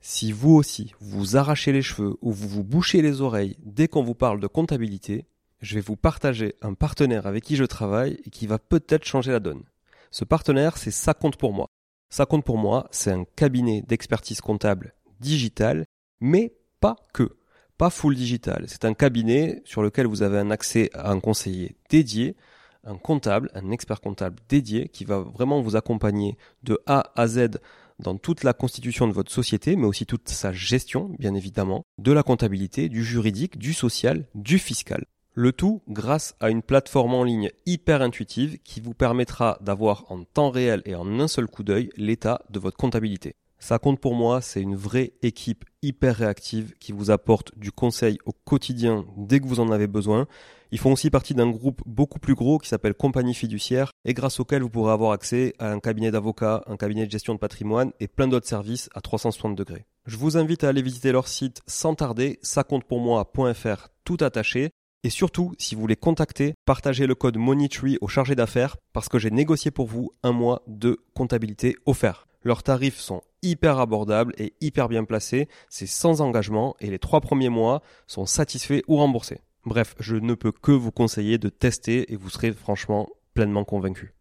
Si 0.00 0.32
vous 0.32 0.54
aussi, 0.54 0.94
vous 1.00 1.36
arrachez 1.36 1.72
les 1.72 1.82
cheveux 1.82 2.16
ou 2.22 2.32
vous 2.32 2.48
vous 2.48 2.64
bouchez 2.64 3.02
les 3.02 3.20
oreilles 3.20 3.56
dès 3.62 3.86
qu'on 3.86 4.02
vous 4.02 4.14
parle 4.14 4.40
de 4.40 4.46
comptabilité, 4.46 5.26
je 5.60 5.74
vais 5.74 5.82
vous 5.82 5.96
partager 5.96 6.54
un 6.62 6.72
partenaire 6.72 7.26
avec 7.26 7.44
qui 7.44 7.56
je 7.56 7.64
travaille 7.64 8.18
et 8.24 8.30
qui 8.30 8.46
va 8.46 8.58
peut-être 8.58 9.04
changer 9.04 9.30
la 9.30 9.40
donne. 9.40 9.62
Ce 10.10 10.24
partenaire, 10.24 10.78
c'est 10.78 10.90
Ça 10.90 11.12
compte 11.12 11.36
pour 11.36 11.52
moi. 11.52 11.68
Ça 12.08 12.24
compte 12.24 12.44
pour 12.44 12.56
moi, 12.56 12.88
c'est 12.90 13.12
un 13.12 13.24
cabinet 13.36 13.82
d'expertise 13.82 14.40
comptable 14.40 14.94
digital, 15.20 15.84
mais 16.20 16.54
pas 16.80 16.96
que. 17.12 17.36
Pas 17.76 17.90
full 17.90 18.14
digital. 18.14 18.64
C'est 18.68 18.86
un 18.86 18.94
cabinet 18.94 19.62
sur 19.64 19.82
lequel 19.82 20.06
vous 20.06 20.22
avez 20.22 20.38
un 20.38 20.50
accès 20.50 20.90
à 20.94 21.10
un 21.10 21.20
conseiller 21.20 21.76
dédié, 21.90 22.36
un 22.84 22.96
comptable, 22.96 23.50
un 23.54 23.70
expert 23.70 24.00
comptable 24.00 24.40
dédié 24.48 24.88
qui 24.88 25.04
va 25.04 25.18
vraiment 25.20 25.60
vous 25.60 25.76
accompagner 25.76 26.36
de 26.62 26.80
A 26.86 27.12
à 27.16 27.28
Z 27.28 27.58
dans 28.00 28.16
toute 28.16 28.44
la 28.44 28.52
constitution 28.52 29.06
de 29.06 29.12
votre 29.12 29.30
société, 29.30 29.76
mais 29.76 29.86
aussi 29.86 30.06
toute 30.06 30.28
sa 30.28 30.52
gestion, 30.52 31.10
bien 31.18 31.34
évidemment, 31.34 31.84
de 31.98 32.12
la 32.12 32.22
comptabilité, 32.22 32.88
du 32.88 33.04
juridique, 33.04 33.58
du 33.58 33.72
social, 33.72 34.26
du 34.34 34.58
fiscal. 34.58 35.04
Le 35.34 35.52
tout 35.52 35.80
grâce 35.88 36.34
à 36.40 36.50
une 36.50 36.62
plateforme 36.62 37.14
en 37.14 37.22
ligne 37.22 37.50
hyper 37.64 38.02
intuitive 38.02 38.58
qui 38.64 38.80
vous 38.80 38.94
permettra 38.94 39.58
d'avoir 39.60 40.10
en 40.10 40.24
temps 40.24 40.50
réel 40.50 40.82
et 40.84 40.96
en 40.96 41.20
un 41.20 41.28
seul 41.28 41.46
coup 41.46 41.62
d'œil 41.62 41.90
l'état 41.96 42.42
de 42.50 42.58
votre 42.58 42.76
comptabilité. 42.76 43.36
Ça 43.60 43.78
compte 43.78 44.00
pour 44.00 44.14
moi, 44.14 44.40
c'est 44.40 44.62
une 44.62 44.74
vraie 44.74 45.12
équipe 45.22 45.64
hyper 45.82 46.16
réactive 46.16 46.74
qui 46.80 46.92
vous 46.92 47.10
apporte 47.10 47.56
du 47.58 47.70
conseil 47.70 48.18
au 48.24 48.32
quotidien 48.32 49.04
dès 49.16 49.38
que 49.38 49.46
vous 49.46 49.60
en 49.60 49.70
avez 49.70 49.86
besoin. 49.86 50.26
Ils 50.72 50.78
font 50.78 50.92
aussi 50.92 51.10
partie 51.10 51.34
d'un 51.34 51.50
groupe 51.50 51.82
beaucoup 51.84 52.20
plus 52.20 52.34
gros 52.34 52.58
qui 52.58 52.68
s'appelle 52.68 52.94
Compagnie 52.94 53.34
Fiduciaire 53.34 53.90
et 54.04 54.14
grâce 54.14 54.38
auquel 54.38 54.62
vous 54.62 54.70
pourrez 54.70 54.92
avoir 54.92 55.10
accès 55.10 55.52
à 55.58 55.72
un 55.72 55.80
cabinet 55.80 56.12
d'avocats, 56.12 56.62
un 56.66 56.76
cabinet 56.76 57.06
de 57.06 57.10
gestion 57.10 57.34
de 57.34 57.40
patrimoine 57.40 57.90
et 57.98 58.06
plein 58.06 58.28
d'autres 58.28 58.46
services 58.46 58.88
à 58.94 59.00
360 59.00 59.56
degrés. 59.56 59.84
Je 60.06 60.16
vous 60.16 60.36
invite 60.36 60.62
à 60.62 60.68
aller 60.68 60.82
visiter 60.82 61.10
leur 61.10 61.26
site 61.26 61.60
sans 61.66 61.96
tarder, 61.96 62.38
ça-compte-pour-moi.fr 62.42 63.88
tout 64.04 64.18
attaché. 64.20 64.70
Et 65.02 65.10
surtout, 65.10 65.54
si 65.58 65.74
vous 65.74 65.80
voulez 65.80 65.96
contacter, 65.96 66.54
partagez 66.66 67.06
le 67.06 67.14
code 67.14 67.36
MONEYTREE 67.36 67.98
au 68.00 68.06
chargé 68.06 68.36
d'affaires 68.36 68.76
parce 68.92 69.08
que 69.08 69.18
j'ai 69.18 69.30
négocié 69.30 69.70
pour 69.70 69.86
vous 69.86 70.12
un 70.22 70.32
mois 70.32 70.62
de 70.68 71.00
comptabilité 71.14 71.74
offert. 71.86 72.28
Leurs 72.42 72.62
tarifs 72.62 72.98
sont 72.98 73.22
hyper 73.42 73.78
abordables 73.78 74.34
et 74.38 74.54
hyper 74.60 74.88
bien 74.88 75.04
placés, 75.04 75.48
c'est 75.68 75.86
sans 75.86 76.20
engagement 76.20 76.76
et 76.80 76.90
les 76.90 76.98
trois 76.98 77.20
premiers 77.20 77.48
mois 77.48 77.82
sont 78.06 78.26
satisfaits 78.26 78.82
ou 78.88 78.96
remboursés. 78.96 79.40
Bref, 79.66 79.94
je 80.00 80.16
ne 80.16 80.32
peux 80.34 80.52
que 80.52 80.72
vous 80.72 80.90
conseiller 80.90 81.36
de 81.36 81.50
tester 81.50 82.10
et 82.12 82.16
vous 82.16 82.30
serez 82.30 82.52
franchement 82.52 83.08
pleinement 83.34 83.64
convaincu. 83.64 84.14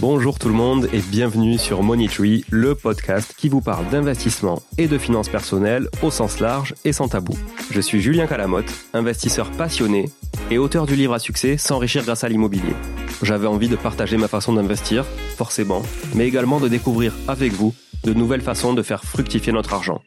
Bonjour 0.00 0.38
tout 0.38 0.48
le 0.48 0.54
monde 0.54 0.88
et 0.92 1.00
bienvenue 1.00 1.58
sur 1.58 1.82
Money 1.82 2.08
Tree, 2.08 2.44
le 2.50 2.74
podcast 2.74 3.34
qui 3.36 3.50
vous 3.50 3.60
parle 3.60 3.88
d'investissement 3.90 4.62
et 4.78 4.88
de 4.88 4.96
finances 4.96 5.28
personnelles 5.28 5.88
au 6.02 6.10
sens 6.10 6.40
large 6.40 6.74
et 6.84 6.92
sans 6.92 7.08
tabou. 7.08 7.34
Je 7.70 7.80
suis 7.82 8.00
Julien 8.00 8.26
Calamotte, 8.26 8.72
investisseur 8.94 9.50
passionné 9.52 10.06
et 10.50 10.56
auteur 10.56 10.86
du 10.86 10.96
livre 10.96 11.14
à 11.14 11.18
succès 11.18 11.58
S'enrichir 11.58 12.02
grâce 12.04 12.24
à 12.24 12.28
l'immobilier. 12.28 12.74
J'avais 13.22 13.46
envie 13.46 13.68
de 13.68 13.76
partager 13.76 14.16
ma 14.16 14.28
façon 14.28 14.54
d'investir, 14.54 15.04
forcément, 15.36 15.82
mais 16.14 16.26
également 16.26 16.60
de 16.60 16.68
découvrir 16.68 17.14
avec 17.28 17.52
vous 17.52 17.74
de 18.04 18.14
nouvelles 18.14 18.42
façons 18.42 18.72
de 18.72 18.82
faire 18.82 19.04
fructifier 19.04 19.52
notre 19.52 19.74
argent. 19.74 20.02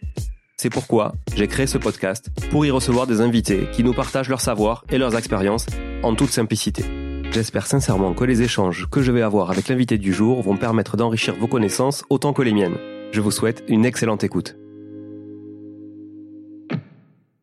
C'est 0.62 0.70
pourquoi 0.70 1.14
j'ai 1.36 1.48
créé 1.48 1.68
ce 1.68 1.78
podcast 1.78 2.32
pour 2.52 2.66
y 2.66 2.70
recevoir 2.70 3.08
des 3.08 3.22
invités 3.22 3.72
qui 3.72 3.82
nous 3.82 3.94
partagent 3.94 4.28
leur 4.28 4.42
savoir 4.42 4.84
et 4.90 4.98
leurs 4.98 5.16
expériences 5.16 5.66
en 6.04 6.16
toute 6.16 6.32
simplicité. 6.32 6.84
J'espère 7.32 7.66
sincèrement 7.66 8.14
que 8.14 8.26
les 8.26 8.42
échanges 8.42 8.90
que 8.90 9.02
je 9.02 9.14
vais 9.14 9.22
avoir 9.22 9.52
avec 9.52 9.70
l'invité 9.70 9.98
du 9.98 10.12
jour 10.12 10.42
vont 10.42 10.58
permettre 10.58 10.98
d'enrichir 10.98 11.34
vos 11.38 11.48
connaissances 11.48 12.04
autant 12.10 12.34
que 12.34 12.42
les 12.42 12.52
miennes. 12.52 12.76
Je 13.14 13.22
vous 13.22 13.32
souhaite 13.32 13.64
une 13.70 13.86
excellente 13.86 14.26
écoute. 14.26 14.58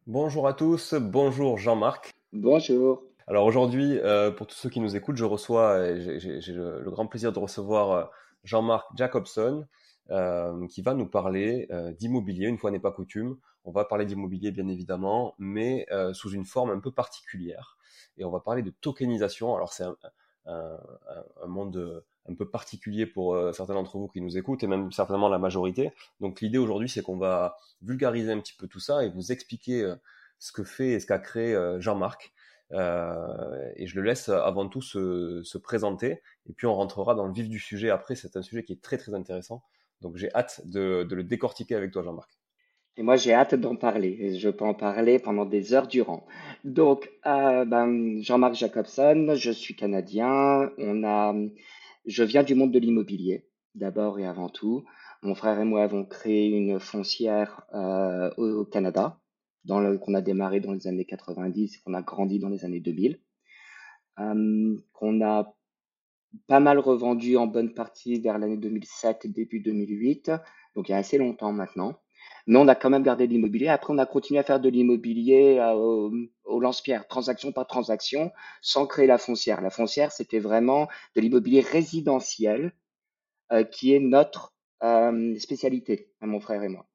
Bonjour 0.07 0.47
à 0.47 0.53
tous, 0.53 0.93
bonjour 0.93 1.57
Jean-Marc. 1.57 2.13
Bonjour. 2.35 3.03
Alors 3.27 3.47
aujourd'hui, 3.47 3.99
euh, 3.99 4.31
pour 4.31 4.47
tous 4.47 4.57
ceux 4.57 4.69
qui 4.69 4.81
nous 4.81 4.95
écoutent, 4.95 5.17
je 5.17 5.25
reçois, 5.25 5.97
j'ai 5.97 6.53
le, 6.53 6.83
le, 6.83 6.91
grand 6.91 7.07
plaisir 7.07 7.33
de 7.33 7.39
recevoir 7.39 7.93
euh, 7.93 8.05
Jean-Marc 8.45 8.85
Jacobson, 8.95 9.65
euh, 10.11 10.67
qui 10.69 10.83
va 10.83 10.95
nous 10.95 11.07
parler 11.07 11.69
d'immobilier, 11.99 12.47
une 12.47 12.59
fois 12.59 12.71
n'est 12.71 12.81
pas 12.81 12.93
coutume. 12.93 13.37
On 13.65 13.73
va 13.73 13.85
parler 13.85 14.05
d'immobilier 14.05 14.53
bien 14.53 14.69
évidemment, 14.69 15.35
mais 15.39 15.87
sous 16.13 16.31
une 16.31 16.45
forme 16.45 16.71
un 16.71 16.81
peu 16.81 16.93
particulière. 16.93 17.77
Et 18.19 18.25
on 18.25 18.31
va 18.31 18.41
parler 18.41 18.63
de 18.63 18.71
tokenisation. 18.71 19.55
Alors 19.55 19.73
c'est 19.73 19.85
un, 19.85 19.97
un, 20.47 20.79
un, 21.43 21.47
monde 21.47 22.05
un 22.29 22.35
peu 22.35 22.49
particulier 22.49 23.07
pour 23.07 23.37
certains 23.53 23.75
d'entre 23.75 23.99
vous 23.99 24.09
qui 24.09 24.21
nous 24.21 24.39
écoutent, 24.39 24.63
et 24.63 24.69
même 24.69 24.93
certainement 24.93 25.29
la 25.29 25.39
majorité. 25.39 25.93
Donc 26.21 26.41
l'idée 26.41 26.59
aujourd'hui, 26.59 26.89
c'est 26.89 27.03
qu'on 27.03 27.19
va 27.19 27.57
vulgariser 27.83 28.31
un 28.31 28.41
petit 28.41 28.55
peu 28.55 28.69
tout 28.69 28.81
ça 28.81 29.05
et 29.05 29.11
vous 29.11 29.33
expliquer 29.33 29.93
ce 30.39 30.53
que 30.53 30.63
fait 30.63 30.91
et 30.91 31.01
ce 31.01 31.07
qu'a 31.07 31.19
créé 31.19 31.59
Jean-Marc. 31.81 32.33
Euh, 32.73 33.71
et 33.77 33.87
je 33.87 33.97
le 33.97 34.03
laisse 34.03 34.29
avant 34.29 34.69
tout 34.69 34.83
se, 34.83 35.43
se, 35.45 35.59
présenter, 35.59 36.21
et 36.49 36.53
puis 36.53 36.67
on 36.67 36.75
rentrera 36.75 37.15
dans 37.15 37.27
le 37.27 37.33
vif 37.33 37.49
du 37.49 37.59
sujet 37.59 37.91
après. 37.91 38.17
C'est 38.17 38.37
un 38.37 38.43
sujet 38.43 38.65
qui 38.65 38.73
est 38.73 38.83
très 38.83 38.99
très 38.99 39.15
intéressant, 39.15 39.63
donc 40.01 40.17
j'ai 40.17 40.33
hâte 40.35 40.61
de, 40.67 41.07
le 41.11 41.25
décortiquer 41.25 41.75
avec 41.75 41.93
toi, 41.93 42.03
Jean-Marc. 42.03 42.31
Et 42.99 43.03
moi, 43.03 43.17
j'ai 43.17 43.35
hâte 43.35 43.55
d'en 43.55 43.77
parler. 43.77 44.39
Je 44.39 44.49
peux 44.49 44.65
en 44.65 44.73
parler 44.73 45.19
pendant 45.19 45.45
des 45.45 45.75
heures 45.75 45.87
durant. 45.87 46.27
Donc, 46.65 47.11
euh, 47.27 47.67
ben, 47.67 48.23
Jean-Marc 48.23 48.55
Jacobson, 48.55 49.35
je 49.35 49.51
suis 49.51 49.77
canadien. 49.77 50.71
On 50.79 51.05
a, 51.05 51.35
je 52.07 52.25
viens 52.25 52.43
du 52.43 52.55
monde 52.55 52.73
de 52.73 52.79
l'immobilier, 52.79 53.47
d'abord 53.75 54.19
et 54.19 54.27
avant 54.27 54.49
tout. 54.49 54.85
Mon 55.23 55.35
frère 55.35 55.61
et 55.61 55.65
moi 55.65 55.83
avons 55.83 56.05
créé 56.07 56.49
une 56.49 56.81
foncière 56.81 57.67
euh, 57.75 58.31
au 58.39 58.65
Canada 58.65 59.21
qu'on 59.67 60.15
a 60.15 60.21
démarré 60.21 60.61
dans 60.61 60.73
les 60.73 60.87
années 60.87 61.05
90 61.05 61.77
et 61.77 61.79
qu'on 61.85 61.95
a 61.95 62.03
grandi 62.03 62.39
dans 62.39 62.49
les 62.49 62.65
années 62.65 62.81
2000, 62.81 63.21
euh, 64.21 64.77
qu'on 64.93 65.25
a 65.25 65.56
pas 66.47 66.61
mal 66.61 66.79
revendu 66.79 67.37
en 67.37 67.47
bonne 67.47 67.75
partie 67.75 68.21
vers 68.21 68.39
l'année 68.39 68.57
2007 68.57 69.25
et 69.25 69.29
début 69.29 69.61
2008, 69.61 70.33
donc 70.75 70.89
il 70.89 70.93
y 70.93 70.95
a 70.95 70.99
assez 70.99 71.19
longtemps 71.19 71.53
maintenant. 71.53 71.99
Mais 72.47 72.59
on 72.59 72.69
a 72.69 72.75
quand 72.75 72.91
même 72.91 73.03
gardé 73.03 73.27
l'immobilier. 73.27 73.69
Après, 73.69 73.93
on 73.93 73.99
a 73.99 74.07
continué 74.07 74.39
à 74.39 74.45
faire 74.45 74.61
de 74.61 74.69
l'immobilier 74.69 75.59
euh, 75.59 75.73
au, 75.73 76.13
au 76.45 76.61
lance-pierre, 76.61 77.07
transaction 77.09 77.53
par 77.53 77.67
transaction, 77.67 78.33
sans 78.63 78.87
créer 78.87 79.07
la 79.07 79.19
foncière. 79.19 79.61
La 79.61 79.71
foncière, 79.71 80.13
c'était 80.13 80.39
vraiment 80.39 80.89
de 81.17 81.21
l'immobilier 81.21 81.61
résidentiel, 81.61 82.73
euh, 83.53 83.65
qui 83.65 83.95
est 83.95 84.01
notre 84.01 84.55
euh, 84.83 85.37
spécialité, 85.39 86.11
à 86.21 86.27
mon 86.27 86.41
frère 86.41 86.63
et 86.63 86.69
moi. 86.69 86.87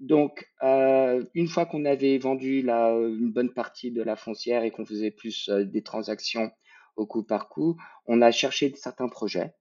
Donc, 0.00 0.50
une 0.62 1.46
fois 1.46 1.66
qu'on 1.66 1.84
avait 1.84 2.16
vendu 2.16 2.62
la, 2.62 2.90
une 2.92 3.32
bonne 3.32 3.52
partie 3.52 3.90
de 3.90 4.02
la 4.02 4.16
foncière 4.16 4.62
et 4.62 4.70
qu'on 4.70 4.86
faisait 4.86 5.10
plus 5.10 5.50
des 5.50 5.82
transactions 5.82 6.50
au 6.96 7.06
coup 7.06 7.22
par 7.22 7.48
coup, 7.48 7.76
on 8.06 8.22
a 8.22 8.30
cherché 8.30 8.72
certains 8.76 9.08
projets 9.08 9.54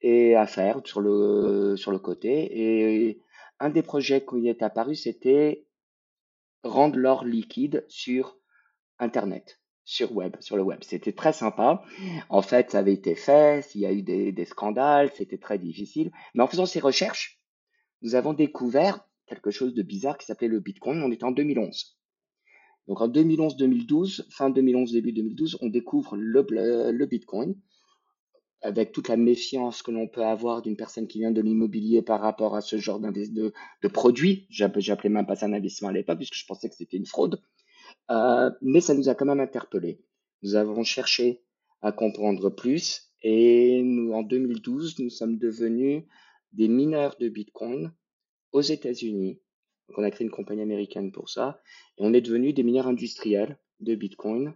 et 0.00 0.34
à 0.34 0.46
faire 0.46 0.80
sur 0.84 1.00
le 1.00 1.98
côté. 1.98 3.08
Et 3.08 3.22
un 3.60 3.70
des 3.70 3.82
projets 3.82 4.24
qui 4.24 4.48
est 4.48 4.62
apparu, 4.62 4.94
c'était 4.94 5.66
rendre 6.64 6.98
l'or 6.98 7.24
liquide 7.24 7.84
sur 7.88 8.36
Internet, 8.98 9.60
sur 9.84 10.12
web, 10.12 10.36
sur 10.40 10.56
le 10.56 10.62
web. 10.62 10.80
C'était 10.82 11.12
très 11.12 11.32
sympa. 11.32 11.82
En 12.28 12.42
fait, 12.42 12.70
ça 12.70 12.78
avait 12.78 12.92
été 12.92 13.14
fait. 13.14 13.68
Il 13.74 13.80
y 13.80 13.86
a 13.86 13.92
eu 13.92 14.02
des, 14.02 14.32
des 14.32 14.44
scandales, 14.44 15.10
c'était 15.14 15.38
très 15.38 15.58
difficile. 15.58 16.10
Mais 16.34 16.42
en 16.42 16.48
faisant 16.48 16.66
ces 16.66 16.80
recherches, 16.80 17.40
nous 18.02 18.14
avons 18.14 18.32
découvert 18.32 19.06
quelque 19.26 19.50
chose 19.50 19.74
de 19.74 19.82
bizarre 19.82 20.18
qui 20.18 20.26
s'appelait 20.26 20.48
le 20.48 20.60
Bitcoin. 20.60 21.02
On 21.02 21.12
était 21.12 21.24
en 21.24 21.30
2011. 21.30 21.96
Donc 22.88 23.00
en 23.00 23.08
2011-2012, 23.08 24.30
fin 24.30 24.50
2011, 24.50 24.92
début 24.92 25.12
2012, 25.12 25.58
on 25.60 25.68
découvre 25.68 26.16
le, 26.16 26.44
le 26.90 27.06
Bitcoin 27.06 27.54
avec 28.62 28.92
toute 28.92 29.08
la 29.08 29.16
méfiance 29.16 29.82
que 29.82 29.90
l'on 29.90 30.06
peut 30.06 30.24
avoir 30.24 30.62
d'une 30.62 30.76
personne 30.76 31.08
qui 31.08 31.18
vient 31.18 31.32
de 31.32 31.40
l'immobilier 31.40 32.00
par 32.00 32.20
rapport 32.20 32.54
à 32.54 32.60
ce 32.60 32.78
genre 32.78 33.00
de, 33.00 33.52
de 33.82 33.88
produit. 33.88 34.46
J'appelais 34.50 35.08
même 35.08 35.26
pas 35.26 35.34
ça 35.34 35.46
un 35.46 35.52
investissement 35.52 35.88
à 35.88 35.92
l'époque 35.92 36.18
puisque 36.18 36.36
je 36.36 36.46
pensais 36.46 36.68
que 36.68 36.76
c'était 36.76 36.96
une 36.96 37.06
fraude. 37.06 37.42
Euh, 38.10 38.50
mais 38.62 38.80
ça 38.80 38.94
nous 38.94 39.08
a 39.08 39.14
quand 39.14 39.26
même 39.26 39.40
interpellé. 39.40 40.00
Nous 40.42 40.54
avons 40.54 40.84
cherché 40.84 41.42
à 41.82 41.92
comprendre 41.92 42.50
plus 42.50 43.12
et 43.22 43.82
nous, 43.82 44.12
en 44.12 44.22
2012, 44.22 45.00
nous 45.00 45.10
sommes 45.10 45.38
devenus 45.38 46.04
des 46.52 46.68
mineurs 46.68 47.16
de 47.18 47.28
Bitcoin 47.28 47.92
aux 48.52 48.60
États-Unis. 48.60 49.40
Donc 49.92 49.98
on 49.98 50.04
a 50.04 50.10
créé 50.10 50.24
une 50.24 50.32
compagnie 50.32 50.62
américaine 50.62 51.12
pour 51.12 51.28
ça. 51.28 51.60
Et 51.98 52.02
on 52.02 52.14
est 52.14 52.22
devenu 52.22 52.54
des 52.54 52.62
mineurs 52.62 52.86
industriels 52.86 53.58
de 53.80 53.94
Bitcoin. 53.94 54.54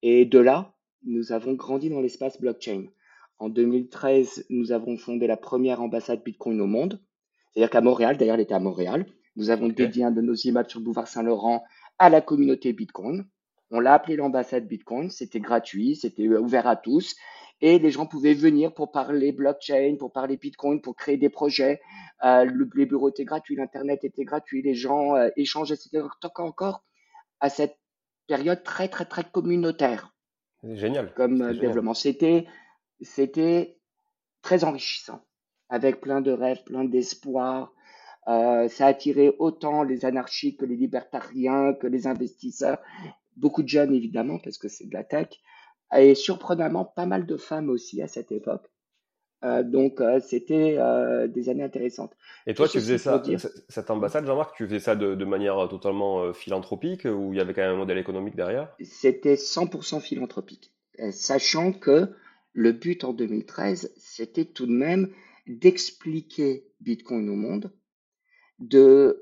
Et 0.00 0.24
de 0.24 0.38
là, 0.38 0.74
nous 1.04 1.32
avons 1.32 1.52
grandi 1.52 1.90
dans 1.90 2.00
l'espace 2.00 2.40
blockchain. 2.40 2.86
En 3.38 3.50
2013, 3.50 4.46
nous 4.48 4.72
avons 4.72 4.96
fondé 4.96 5.26
la 5.26 5.36
première 5.36 5.82
ambassade 5.82 6.24
Bitcoin 6.24 6.58
au 6.62 6.66
monde. 6.66 7.02
C'est-à-dire 7.52 7.68
qu'à 7.68 7.82
Montréal, 7.82 8.16
d'ailleurs, 8.16 8.36
elle 8.36 8.40
était 8.40 8.54
à 8.54 8.60
Montréal. 8.60 9.04
Nous 9.36 9.50
avons 9.50 9.68
dédié 9.68 10.04
un 10.04 10.10
de 10.10 10.22
nos 10.22 10.34
immeubles 10.34 10.70
sur 10.70 10.80
le 10.80 10.86
boulevard 10.86 11.06
Saint-Laurent 11.06 11.64
à 11.98 12.08
la 12.08 12.22
communauté 12.22 12.72
Bitcoin. 12.72 13.26
On 13.70 13.80
l'a 13.80 13.92
appelé 13.92 14.16
l'ambassade 14.16 14.66
Bitcoin. 14.66 15.10
C'était 15.10 15.40
gratuit, 15.40 15.96
c'était 15.96 16.26
ouvert 16.28 16.66
à 16.66 16.76
tous. 16.76 17.14
Et 17.60 17.78
les 17.78 17.90
gens 17.90 18.06
pouvaient 18.06 18.34
venir 18.34 18.72
pour 18.72 18.92
parler 18.92 19.32
blockchain, 19.32 19.96
pour 19.98 20.12
parler 20.12 20.36
Bitcoin, 20.36 20.80
pour 20.80 20.96
créer 20.96 21.16
des 21.16 21.28
projets. 21.28 21.80
Euh, 22.24 22.44
le, 22.44 22.68
les 22.74 22.86
bureaux 22.86 23.08
étaient 23.08 23.24
gratuits, 23.24 23.56
l'internet 23.56 24.04
était 24.04 24.24
gratuit, 24.24 24.62
les 24.62 24.74
gens 24.74 25.16
euh. 25.16 25.28
C'était 25.36 26.00
encore 26.36 26.84
à 27.40 27.48
cette 27.48 27.78
période 28.26 28.62
très 28.62 28.88
très 28.88 29.04
très 29.04 29.24
communautaire. 29.24 30.14
Génial. 30.62 31.12
Comme 31.14 31.42
euh, 31.42 31.54
développement, 31.54 31.94
c'était 31.94 32.46
c'était 33.00 33.78
très 34.42 34.64
enrichissant, 34.64 35.24
avec 35.68 36.00
plein 36.00 36.20
de 36.20 36.30
rêves, 36.30 36.62
plein 36.64 36.84
d'espoir. 36.84 37.72
Euh, 38.28 38.68
ça 38.68 38.86
a 38.86 38.88
attiré 38.88 39.34
autant 39.38 39.82
les 39.82 40.04
anarchiques 40.04 40.60
que 40.60 40.66
les 40.66 40.76
libertariens, 40.76 41.72
que 41.72 41.86
les 41.86 42.06
investisseurs, 42.06 42.78
beaucoup 43.36 43.62
de 43.62 43.68
jeunes 43.68 43.94
évidemment 43.94 44.38
parce 44.38 44.58
que 44.58 44.68
c'est 44.68 44.86
de 44.86 44.92
la 44.92 45.04
tech, 45.04 45.28
et 45.96 46.14
surprenamment 46.14 46.84
pas 46.84 47.06
mal 47.06 47.26
de 47.26 47.36
femmes 47.36 47.70
aussi 47.70 48.02
à 48.02 48.08
cette 48.08 48.32
époque. 48.32 48.70
Euh, 49.44 49.62
donc 49.62 50.00
euh, 50.00 50.18
c'était 50.20 50.76
euh, 50.78 51.28
des 51.28 51.48
années 51.48 51.62
intéressantes. 51.62 52.12
Et 52.46 52.54
toi, 52.54 52.66
tu 52.66 52.80
faisais 52.80 52.98
ça, 52.98 53.22
cette 53.68 53.90
ambassade, 53.90 54.26
Jean-Marc, 54.26 54.56
tu 54.56 54.66
faisais 54.66 54.80
ça 54.80 54.96
de, 54.96 55.14
de 55.14 55.24
manière 55.24 55.68
totalement 55.68 56.32
philanthropique 56.32 57.04
ou 57.04 57.32
il 57.32 57.36
y 57.36 57.40
avait 57.40 57.54
quand 57.54 57.62
même 57.62 57.74
un 57.74 57.78
modèle 57.78 57.98
économique 57.98 58.34
derrière? 58.34 58.74
C'était 58.80 59.34
100% 59.34 60.00
philanthropique, 60.00 60.72
sachant 61.10 61.72
que 61.72 62.08
le 62.52 62.72
but 62.72 63.04
en 63.04 63.12
2013, 63.12 63.92
c'était 63.96 64.46
tout 64.46 64.66
de 64.66 64.72
même 64.72 65.10
d'expliquer 65.46 66.66
Bitcoin 66.80 67.28
au 67.28 67.36
monde, 67.36 67.72
de 68.58 69.20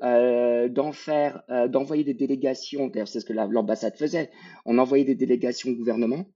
d'en 0.69 0.93
faire, 0.93 1.43
d'envoyer 1.69 2.05
des 2.05 2.15
délégations. 2.15 2.87
D'ailleurs, 2.87 3.09
c'est 3.09 3.21
ce 3.21 3.27
que 3.27 3.35
l'ambassade 3.35 3.97
faisait. 3.97 4.31
On 4.65 4.79
envoyait 4.79 5.05
des 5.05 5.15
délégations 5.15 5.71
au 5.71 5.75
gouvernement 5.75 6.27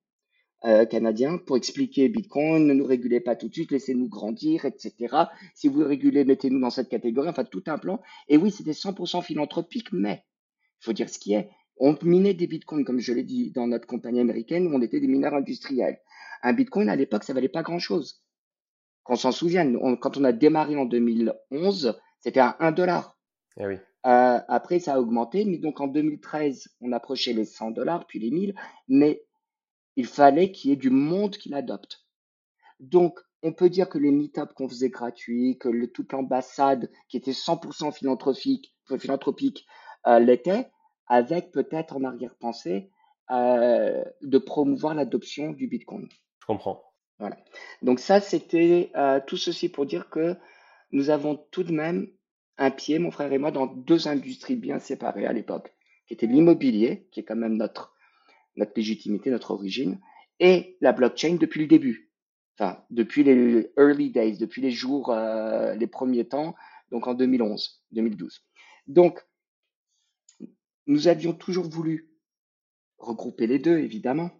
euh, 0.66 0.84
canadien 0.84 1.38
pour 1.38 1.56
expliquer 1.56 2.08
Bitcoin, 2.08 2.66
ne 2.66 2.74
nous 2.74 2.84
régulez 2.84 3.20
pas 3.20 3.34
tout 3.34 3.48
de 3.48 3.52
suite, 3.54 3.70
laissez-nous 3.70 4.08
grandir, 4.08 4.66
etc. 4.66 5.16
Si 5.54 5.68
vous 5.68 5.82
régulez, 5.82 6.24
mettez-nous 6.24 6.60
dans 6.60 6.70
cette 6.70 6.88
catégorie, 6.88 7.28
enfin 7.28 7.44
tout 7.44 7.62
un 7.66 7.78
plan. 7.78 8.00
Et 8.28 8.36
oui, 8.36 8.50
c'était 8.50 8.72
100% 8.72 9.22
philanthropique, 9.22 9.92
mais 9.92 10.22
il 10.80 10.84
faut 10.84 10.92
dire 10.92 11.08
ce 11.08 11.18
qui 11.18 11.32
est. 11.32 11.48
On 11.78 11.96
minait 12.02 12.34
des 12.34 12.46
bitcoins, 12.46 12.84
comme 12.84 13.00
je 13.00 13.14
l'ai 13.14 13.22
dit, 13.22 13.52
dans 13.52 13.66
notre 13.66 13.86
compagnie 13.86 14.20
américaine, 14.20 14.66
où 14.66 14.76
on 14.76 14.82
était 14.82 15.00
des 15.00 15.08
mineurs 15.08 15.32
industriels. 15.32 15.98
Un 16.42 16.52
bitcoin, 16.52 16.90
à 16.90 16.96
l'époque, 16.96 17.24
ça 17.24 17.32
valait 17.32 17.48
pas 17.48 17.62
grand-chose. 17.62 18.22
Qu'on 19.02 19.16
s'en 19.16 19.32
souvienne, 19.32 19.78
quand 20.00 20.18
on 20.18 20.24
a 20.24 20.32
démarré 20.32 20.76
en 20.76 20.84
2011, 20.84 21.98
c'était 22.18 22.40
à 22.40 22.56
1 22.60 22.72
dollar. 22.72 23.18
Eh 23.58 23.66
oui. 23.66 23.76
Euh, 24.06 24.40
après, 24.48 24.78
ça 24.78 24.94
a 24.94 25.00
augmenté, 25.00 25.44
mais 25.46 25.58
donc 25.58 25.80
en 25.80 25.86
2013, 25.86 26.68
on 26.80 26.92
approchait 26.92 27.32
les 27.32 27.44
100 27.46 27.70
dollars, 27.70 28.06
puis 28.06 28.18
les 28.18 28.30
1000, 28.30 28.54
mais 28.88 29.22
il 29.96 30.06
fallait 30.06 30.52
qu'il 30.52 30.70
y 30.70 30.72
ait 30.72 30.76
du 30.76 30.90
monde 30.90 31.36
qui 31.36 31.48
l'adopte. 31.48 32.06
Donc, 32.78 33.20
on 33.42 33.52
peut 33.52 33.70
dire 33.70 33.88
que 33.88 33.98
les 33.98 34.10
meet-ups 34.10 34.52
qu'on 34.54 34.68
faisait 34.68 34.90
gratuits, 34.90 35.58
que 35.58 35.68
le, 35.68 35.90
toute 35.90 36.12
l'ambassade 36.12 36.90
qui 37.08 37.16
était 37.16 37.32
100% 37.32 37.92
philanthropique, 37.92 38.74
philanthropique 38.98 39.66
euh, 40.06 40.18
l'était, 40.18 40.70
avec 41.06 41.50
peut-être 41.50 41.96
en 41.96 42.04
arrière-pensée 42.04 42.90
euh, 43.30 44.04
de 44.22 44.38
promouvoir 44.38 44.94
l'adoption 44.94 45.52
du 45.52 45.68
Bitcoin. 45.68 46.08
Je 46.40 46.46
comprends. 46.46 46.82
Voilà. 47.18 47.36
Donc 47.82 47.98
ça, 47.98 48.20
c'était 48.20 48.90
euh, 48.96 49.20
tout 49.26 49.36
ceci 49.36 49.68
pour 49.68 49.86
dire 49.86 50.08
que 50.08 50.36
nous 50.92 51.10
avons 51.10 51.36
tout 51.50 51.62
de 51.62 51.72
même 51.72 52.08
un 52.58 52.70
pied, 52.70 52.98
mon 52.98 53.10
frère 53.10 53.32
et 53.32 53.38
moi, 53.38 53.50
dans 53.50 53.66
deux 53.66 54.08
industries 54.08 54.56
bien 54.56 54.78
séparées 54.78 55.26
à 55.26 55.32
l'époque, 55.32 55.74
qui 56.06 56.14
était 56.14 56.26
l'immobilier, 56.26 57.08
qui 57.10 57.20
est 57.20 57.24
quand 57.24 57.36
même 57.36 57.56
notre 57.56 57.94
notre 58.60 58.72
légitimité, 58.76 59.30
notre 59.30 59.50
origine, 59.50 59.98
et 60.38 60.76
la 60.80 60.92
blockchain 60.92 61.36
depuis 61.40 61.60
le 61.60 61.66
début. 61.66 62.12
Enfin, 62.58 62.84
depuis 62.90 63.24
les 63.24 63.72
early 63.76 64.10
days, 64.10 64.36
depuis 64.36 64.62
les 64.62 64.70
jours, 64.70 65.10
euh, 65.10 65.74
les 65.74 65.86
premiers 65.86 66.28
temps, 66.28 66.54
donc 66.90 67.06
en 67.06 67.14
2011, 67.14 67.82
2012. 67.92 68.44
Donc, 68.86 69.24
nous 70.86 71.08
avions 71.08 71.32
toujours 71.32 71.68
voulu 71.68 72.10
regrouper 72.98 73.46
les 73.46 73.58
deux, 73.58 73.78
évidemment. 73.78 74.30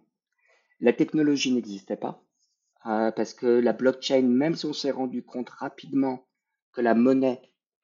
La 0.79 0.93
technologie 0.93 1.51
n'existait 1.51 1.97
pas, 1.97 2.23
euh, 2.85 3.11
parce 3.11 3.33
que 3.33 3.47
la 3.47 3.73
blockchain, 3.73 4.21
même 4.21 4.55
si 4.55 4.65
on 4.65 4.73
s'est 4.73 4.91
rendu 4.91 5.23
compte 5.23 5.49
rapidement 5.49 6.27
que 6.73 6.81
la 6.81 6.93
monnaie, 6.93 7.41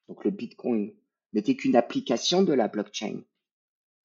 donc 0.07 0.23
le 0.23 0.31
Bitcoin, 0.31 0.93
n'était 1.33 1.55
qu'une 1.55 1.75
application 1.75 2.43
de 2.43 2.53
la 2.53 2.67
blockchain, 2.67 3.21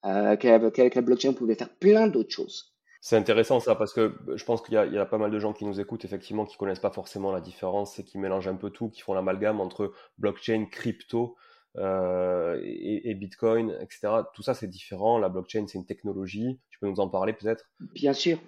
euh, 0.05 0.37
qu'avec 0.37 0.95
la 0.95 1.03
blockchain, 1.03 1.31
on 1.31 1.35
pouvait 1.35 1.55
faire 1.55 1.75
plein 1.75 2.09
d'autres 2.09 2.33
choses. 2.33 2.75
C'est 3.01 3.17
intéressant 3.17 3.59
ça 3.59 3.75
parce 3.75 3.93
que 3.93 4.15
je 4.35 4.45
pense 4.45 4.63
qu'il 4.63 4.75
y, 4.75 4.95
y, 4.95 4.99
a 4.99 5.07
pas 5.07 5.19
mal 5.19 5.33
de 5.33 5.39
gens 5.41 5.53
qui 5.53 5.65
nous 5.65 5.81
écoutent 5.81 6.05
effectivement 6.05 6.45
qui 6.45 6.57
connaissent 6.57 6.79
pas 6.79 6.93
forcément 6.93 7.33
la 7.33 7.41
différence 7.41 7.99
et 7.99 8.05
qui 8.05 8.17
mélangent 8.17 8.47
un 8.47 8.55
peu 8.55 8.71
tout, 8.71 8.91
qui 8.91 9.01
font 9.01 9.13
l'amalgame 9.13 9.61
entre 9.61 9.93
blockchain, 10.19 10.67
crypto 10.71 11.37
euh, 11.79 12.61
et, 12.63 13.11
et, 13.11 13.15
Bitcoin, 13.15 13.77
etc. 13.81 14.23
Tout 14.35 14.43
ça 14.43 14.55
c'est 14.55 14.69
différent. 14.69 15.19
La 15.19 15.29
blockchain 15.29 15.67
c'est 15.67 15.79
une 15.79 15.87
technologie. 15.87 16.61
Tu 16.71 16.79
peux 16.79 16.87
nous 16.87 17.01
en 17.01 17.09
parler 17.09 17.33
peut-être? 17.33 17.65
Bien 17.81 18.13
sûr. 18.13 18.39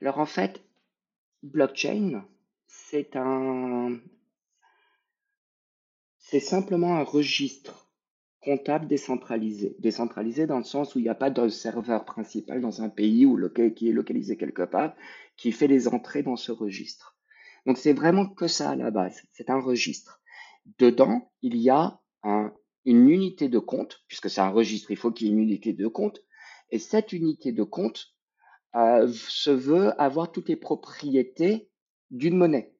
Alors 0.00 0.18
en 0.18 0.26
fait, 0.26 0.60
blockchain 1.44 2.24
c'est 2.66 3.16
un, 3.16 3.98
c'est 6.18 6.40
simplement 6.40 6.96
un 6.96 7.02
registre 7.02 7.89
comptable 8.40 8.86
décentralisé. 8.86 9.76
Décentralisé 9.78 10.46
dans 10.46 10.58
le 10.58 10.64
sens 10.64 10.94
où 10.94 10.98
il 10.98 11.02
n'y 11.02 11.08
a 11.08 11.14
pas 11.14 11.30
de 11.30 11.48
serveur 11.48 12.04
principal 12.04 12.60
dans 12.60 12.82
un 12.82 12.88
pays 12.88 13.26
ou 13.26 13.38
qui 13.74 13.88
est 13.88 13.92
localisé 13.92 14.36
quelque 14.36 14.62
part, 14.62 14.94
qui 15.36 15.52
fait 15.52 15.66
les 15.66 15.88
entrées 15.88 16.22
dans 16.22 16.36
ce 16.36 16.52
registre. 16.52 17.16
Donc 17.66 17.78
c'est 17.78 17.92
vraiment 17.92 18.26
que 18.26 18.46
ça 18.46 18.70
à 18.70 18.76
la 18.76 18.90
base. 18.90 19.22
C'est 19.32 19.50
un 19.50 19.60
registre. 19.60 20.20
Dedans, 20.78 21.30
il 21.42 21.56
y 21.56 21.70
a 21.70 22.00
une 22.84 23.08
unité 23.08 23.48
de 23.48 23.58
compte, 23.58 24.02
puisque 24.08 24.30
c'est 24.30 24.40
un 24.40 24.50
registre, 24.50 24.90
il 24.90 24.96
faut 24.96 25.10
qu'il 25.10 25.26
y 25.26 25.30
ait 25.30 25.34
une 25.34 25.40
unité 25.40 25.72
de 25.72 25.86
compte. 25.86 26.20
Et 26.70 26.78
cette 26.78 27.12
unité 27.12 27.52
de 27.52 27.62
compte 27.62 28.14
euh, 28.74 29.08
se 29.12 29.50
veut 29.50 30.00
avoir 30.00 30.30
toutes 30.30 30.48
les 30.48 30.56
propriétés 30.56 31.68
d'une 32.10 32.36
monnaie. 32.36 32.74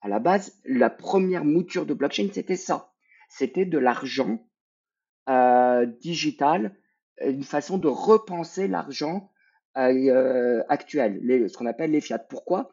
À 0.00 0.08
la 0.08 0.18
base, 0.18 0.60
la 0.64 0.90
première 0.90 1.44
mouture 1.44 1.86
de 1.86 1.94
blockchain, 1.94 2.28
c'était 2.32 2.56
ça. 2.56 2.92
C'était 3.28 3.66
de 3.66 3.78
l'argent 3.78 4.46
euh, 5.28 5.86
digital, 5.86 6.76
une 7.20 7.44
façon 7.44 7.78
de 7.78 7.88
repenser 7.88 8.68
l'argent 8.68 9.30
euh, 9.76 10.62
actuel, 10.68 11.18
les, 11.22 11.48
ce 11.48 11.56
qu'on 11.56 11.66
appelle 11.66 11.90
les 11.90 12.00
fiat. 12.00 12.18
Pourquoi? 12.18 12.70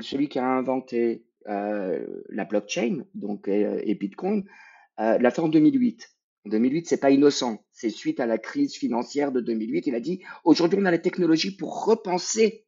Celui 0.00 0.28
qui 0.28 0.38
a 0.38 0.46
inventé 0.46 1.24
euh, 1.48 2.22
la 2.28 2.44
blockchain, 2.44 3.04
donc 3.14 3.48
et, 3.48 3.94
Bitcoin, 3.94 4.44
l'a 4.98 5.30
fait 5.30 5.40
en 5.40 5.48
2008. 5.48 6.10
En 6.46 6.50
2008, 6.50 6.88
c'est 6.88 7.00
pas 7.00 7.10
innocent. 7.10 7.64
C'est 7.72 7.90
suite 7.90 8.20
à 8.20 8.26
la 8.26 8.38
crise 8.38 8.74
financière 8.74 9.32
de 9.32 9.40
2008. 9.40 9.86
Il 9.86 9.94
a 9.94 10.00
dit 10.00 10.22
aujourd'hui, 10.44 10.78
on 10.80 10.86
a 10.86 10.90
la 10.90 10.98
technologie 10.98 11.56
pour 11.56 11.84
repenser 11.84 12.66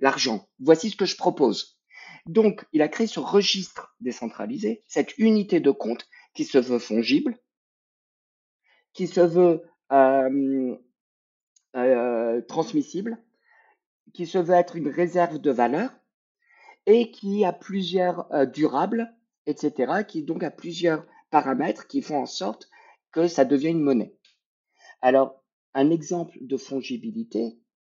l'argent. 0.00 0.48
Voici 0.58 0.90
ce 0.90 0.96
que 0.96 1.06
je 1.06 1.16
propose. 1.16 1.76
Donc, 2.26 2.66
il 2.72 2.82
a 2.82 2.88
créé 2.88 3.06
ce 3.06 3.20
registre 3.20 3.94
décentralisé, 4.00 4.82
cette 4.86 5.16
unité 5.18 5.60
de 5.60 5.70
compte 5.70 6.08
qui 6.34 6.44
se 6.44 6.58
veut 6.58 6.80
fongible, 6.80 7.38
qui 8.96 9.06
se 9.06 9.20
veut 9.20 9.62
transmissible, 12.48 13.18
qui 14.14 14.26
se 14.26 14.38
veut 14.38 14.54
être 14.54 14.76
une 14.76 14.88
réserve 14.88 15.38
de 15.38 15.50
valeur 15.50 15.90
et 16.86 17.10
qui 17.10 17.44
a 17.44 17.52
plusieurs 17.52 18.26
durables, 18.46 19.14
etc., 19.44 20.04
qui 20.08 20.22
donc 20.22 20.42
a 20.42 20.50
plusieurs 20.50 21.06
paramètres 21.30 21.86
qui 21.86 22.00
font 22.00 22.16
en 22.16 22.26
sorte 22.26 22.70
que 23.12 23.28
ça 23.28 23.44
devient 23.44 23.68
une 23.68 23.82
monnaie. 23.82 24.16
Alors, 25.02 25.44
un 25.74 25.90
exemple 25.90 26.38
de 26.40 26.56
fongibilité, 26.56 27.58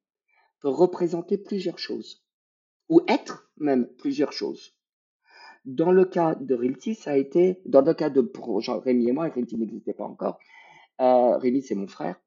peut 0.59 0.69
représenter 0.69 1.37
plusieurs 1.37 1.79
choses, 1.79 2.23
ou 2.89 3.01
être 3.07 3.49
même 3.57 3.87
plusieurs 3.97 4.33
choses. 4.33 4.75
Dans 5.65 5.91
le 5.91 6.05
cas 6.05 6.35
de 6.35 6.55
Realty, 6.55 6.95
ça 6.95 7.11
a 7.11 7.17
été, 7.17 7.61
dans 7.65 7.81
le 7.81 7.93
cas 7.93 8.09
de 8.09 8.31
Rémi 8.83 9.09
et 9.09 9.11
moi, 9.11 9.29
Realty 9.29 9.57
n'existait 9.57 9.93
pas 9.93 10.05
encore, 10.05 10.39
euh, 10.99 11.37
Rémi 11.37 11.61
c'est 11.61 11.75
mon 11.75 11.87
frère, 11.87 12.19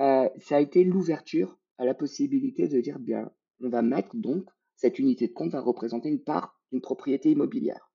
euh, 0.00 0.28
ça 0.40 0.56
a 0.56 0.60
été 0.60 0.82
l'ouverture 0.82 1.58
à 1.78 1.84
la 1.84 1.94
possibilité 1.94 2.66
de 2.66 2.80
dire, 2.80 2.98
bien, 2.98 3.30
on 3.60 3.68
va 3.68 3.82
mettre 3.82 4.16
donc, 4.16 4.48
cette 4.76 4.98
unité 4.98 5.28
de 5.28 5.32
compte 5.32 5.52
va 5.52 5.60
représenter 5.60 6.08
une 6.08 6.22
part 6.22 6.58
d'une 6.72 6.80
propriété 6.80 7.30
immobilière. 7.30 7.92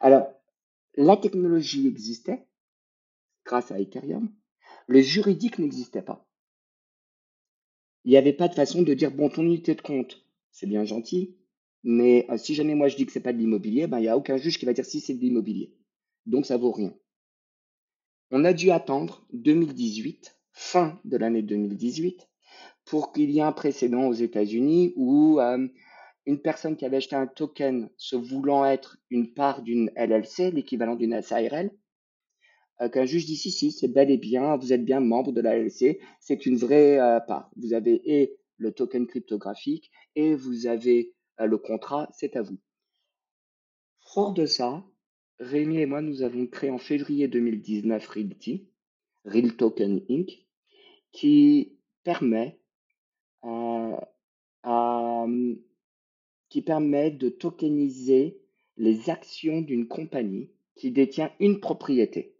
Alors, 0.00 0.28
la 0.96 1.16
technologie 1.16 1.86
existait 1.86 2.46
grâce 3.44 3.70
à 3.70 3.78
Ethereum, 3.78 4.32
le 4.88 5.00
juridique 5.00 5.58
n'existait 5.58 6.02
pas. 6.02 6.26
Il 8.04 8.10
n'y 8.10 8.16
avait 8.16 8.32
pas 8.32 8.48
de 8.48 8.54
façon 8.54 8.82
de 8.82 8.94
dire, 8.94 9.12
bon, 9.12 9.28
ton 9.28 9.42
unité 9.42 9.74
de 9.74 9.80
compte, 9.80 10.24
c'est 10.50 10.66
bien 10.66 10.84
gentil, 10.84 11.37
mais 11.90 12.26
euh, 12.28 12.36
si 12.36 12.54
jamais 12.54 12.74
moi 12.74 12.88
je 12.88 12.96
dis 12.96 13.06
que 13.06 13.12
c'est 13.12 13.18
pas 13.18 13.32
de 13.32 13.38
l'immobilier, 13.38 13.86
ben, 13.86 13.96
il 13.98 14.02
n'y 14.02 14.08
a 14.08 14.16
aucun 14.18 14.36
juge 14.36 14.58
qui 14.58 14.66
va 14.66 14.74
dire 14.74 14.84
si 14.84 15.00
c'est 15.00 15.14
de 15.14 15.20
l'immobilier. 15.20 15.72
Donc 16.26 16.44
ça 16.44 16.58
vaut 16.58 16.70
rien. 16.70 16.92
On 18.30 18.44
a 18.44 18.52
dû 18.52 18.70
attendre 18.70 19.26
2018 19.32 20.36
fin 20.52 21.00
de 21.06 21.16
l'année 21.16 21.40
2018 21.40 22.28
pour 22.84 23.10
qu'il 23.14 23.30
y 23.30 23.38
ait 23.38 23.42
un 23.42 23.52
précédent 23.52 24.06
aux 24.06 24.12
États-Unis 24.12 24.92
où 24.96 25.40
euh, 25.40 25.66
une 26.26 26.42
personne 26.42 26.76
qui 26.76 26.84
avait 26.84 26.98
acheté 26.98 27.16
un 27.16 27.26
token 27.26 27.88
se 27.96 28.16
voulant 28.16 28.66
être 28.66 28.98
une 29.08 29.32
part 29.32 29.62
d'une 29.62 29.90
LLC, 29.96 30.50
l'équivalent 30.52 30.94
d'une 30.94 31.22
SARL, 31.22 31.70
euh, 32.82 32.90
qu'un 32.90 33.06
juge 33.06 33.24
dit 33.24 33.36
si, 33.36 33.50
si, 33.50 33.72
c'est 33.72 33.88
bel 33.88 34.10
et 34.10 34.18
bien, 34.18 34.58
vous 34.58 34.74
êtes 34.74 34.84
bien 34.84 35.00
membre 35.00 35.32
de 35.32 35.40
la 35.40 35.56
LLC, 35.56 36.00
c'est 36.20 36.44
une 36.44 36.56
vraie 36.56 36.98
part. 37.26 37.50
Vous 37.56 37.72
avez 37.72 38.02
et 38.04 38.36
le 38.58 38.72
token 38.72 39.06
cryptographique 39.06 39.90
et 40.16 40.34
vous 40.34 40.66
avez 40.66 41.14
le 41.46 41.58
contrat, 41.58 42.08
c'est 42.12 42.36
à 42.36 42.42
vous. 42.42 42.58
Fort 44.00 44.32
de 44.32 44.46
ça, 44.46 44.84
Rémi 45.38 45.78
et 45.78 45.86
moi, 45.86 46.00
nous 46.00 46.22
avons 46.22 46.46
créé 46.46 46.70
en 46.70 46.78
février 46.78 47.28
2019 47.28 48.06
Realty, 48.06 48.68
Real 49.24 49.56
Token 49.56 50.02
Inc., 50.10 50.46
qui 51.12 51.78
permet, 52.02 52.58
euh, 53.44 53.96
qui 56.48 56.62
permet 56.62 57.10
de 57.10 57.28
tokeniser 57.28 58.40
les 58.76 59.10
actions 59.10 59.60
d'une 59.60 59.86
compagnie 59.86 60.50
qui 60.74 60.90
détient 60.90 61.32
une 61.40 61.60
propriété. 61.60 62.34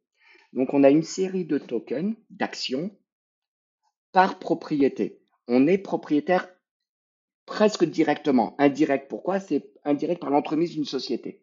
Donc 0.53 0.73
on 0.73 0.83
a 0.83 0.91
une 0.91 1.03
série 1.03 1.45
de 1.45 1.59
tokens, 1.59 2.15
d'actions, 2.31 2.91
par 4.13 4.39
propriété. 4.39 5.21
On 5.47 5.67
est 5.67 5.79
propriétaire 5.79 6.49
presque 7.49 7.85
directement. 7.85 8.55
Indirect, 8.59 9.09
pourquoi? 9.09 9.41
C'est 9.41 9.73
indirect 9.85 10.21
par 10.21 10.31
l'entremise 10.31 10.73
d'une 10.73 10.85
société. 10.85 11.43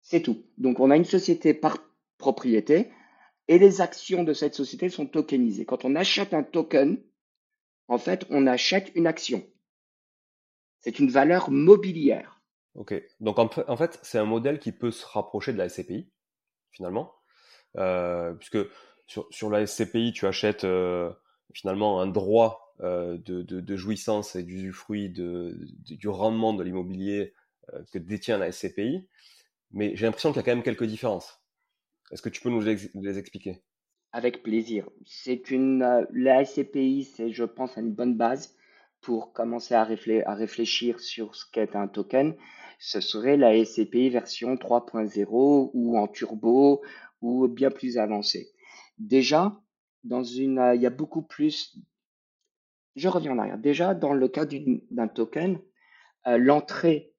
C'est 0.00 0.22
tout. 0.22 0.46
Donc 0.56 0.80
on 0.80 0.90
a 0.90 0.96
une 0.96 1.04
société 1.04 1.52
par 1.52 1.78
propriété 2.16 2.90
et 3.48 3.58
les 3.58 3.80
actions 3.80 4.24
de 4.24 4.32
cette 4.32 4.54
société 4.54 4.88
sont 4.88 5.06
tokenisées. 5.06 5.66
Quand 5.66 5.84
on 5.84 5.96
achète 5.96 6.32
un 6.32 6.42
token, 6.42 7.02
en 7.88 7.98
fait, 7.98 8.24
on 8.30 8.46
achète 8.46 8.92
une 8.94 9.06
action. 9.06 9.44
C'est 10.80 10.98
une 10.98 11.10
valeur 11.10 11.50
mobilière. 11.50 12.40
Ok. 12.74 12.94
Donc 13.20 13.38
en 13.38 13.76
fait, 13.76 13.98
c'est 14.02 14.18
un 14.18 14.24
modèle 14.24 14.60
qui 14.60 14.72
peut 14.72 14.92
se 14.92 15.04
rapprocher 15.04 15.52
de 15.52 15.58
la 15.58 15.68
SCPI, 15.68 16.08
finalement. 16.70 17.12
Euh, 17.76 18.32
puisque 18.34 18.58
sur, 19.06 19.50
la 19.50 19.66
SCPI, 19.66 20.12
tu 20.12 20.26
achètes 20.26 20.64
euh, 20.64 21.10
finalement 21.54 22.00
un 22.00 22.06
droit 22.06 22.74
euh, 22.80 23.18
de, 23.18 23.76
jouissance 23.76 24.36
et 24.36 24.42
d'usufruit 24.42 25.10
du 25.10 26.08
rendement 26.08 26.54
de 26.54 26.62
l'immobilier 26.62 27.34
que 27.92 27.98
détient 27.98 28.38
la 28.38 28.50
SCPI. 28.50 29.06
Mais 29.72 29.94
j'ai 29.94 30.06
l'impression 30.06 30.30
qu'il 30.30 30.38
y 30.38 30.40
a 30.40 30.42
quand 30.44 30.54
même 30.54 30.62
quelques 30.62 30.84
différences. 30.84 31.42
Est-ce 32.10 32.22
que 32.22 32.28
tu 32.28 32.40
peux 32.40 32.50
nous 32.50 32.60
les, 32.60 33.18
expliquer? 33.18 33.62
Avec 34.12 34.42
plaisir. 34.42 34.88
C'est 35.04 35.50
une, 35.50 35.82
euh, 35.82 36.06
la 36.12 36.44
SCPI, 36.44 37.04
c'est, 37.04 37.30
je 37.30 37.44
pense, 37.44 37.76
une 37.76 37.92
bonne 37.92 38.16
base 38.16 38.56
pour 39.00 39.32
commencer 39.32 39.74
à 39.74 39.84
réfléchir 39.84 40.98
sur 40.98 41.36
ce 41.36 41.44
qu'est 41.52 41.76
un 41.76 41.86
token. 41.86 42.34
Ce 42.78 43.00
serait 43.00 43.36
la 43.36 43.64
SCPI 43.64 44.08
version 44.08 44.54
3.0 44.56 45.70
ou 45.72 45.98
en 45.98 46.08
turbo 46.08 46.82
ou 47.20 47.46
bien 47.46 47.70
plus 47.70 47.98
avancée. 47.98 48.50
Déjà, 48.98 49.60
dans 50.04 50.22
une, 50.22 50.58
euh, 50.58 50.74
il 50.74 50.82
y 50.82 50.86
a 50.86 50.90
beaucoup 50.90 51.22
plus. 51.22 51.78
Je 52.96 53.08
reviens 53.08 53.32
en 53.32 53.38
arrière. 53.38 53.58
Déjà, 53.58 53.94
dans 53.94 54.12
le 54.12 54.28
cas 54.28 54.44
d'un 54.46 55.08
token, 55.08 55.60
euh, 56.26 56.38
l'entrée 56.38 57.14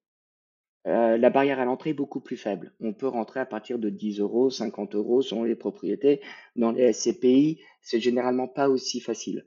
euh, 0.86 1.18
la 1.18 1.28
barrière 1.28 1.60
à 1.60 1.66
l'entrée 1.66 1.90
est 1.90 1.94
beaucoup 1.94 2.20
plus 2.20 2.38
faible. 2.38 2.72
On 2.80 2.94
peut 2.94 3.06
rentrer 3.06 3.40
à 3.40 3.44
partir 3.44 3.78
de 3.78 3.90
10 3.90 4.20
euros, 4.20 4.48
50 4.48 4.94
euros 4.94 5.20
selon 5.20 5.44
les 5.44 5.54
propriétés. 5.54 6.22
Dans 6.56 6.72
les 6.72 6.94
SCPI, 6.94 7.60
c'est 7.82 8.00
généralement 8.00 8.48
pas 8.48 8.70
aussi 8.70 9.00
facile. 9.00 9.46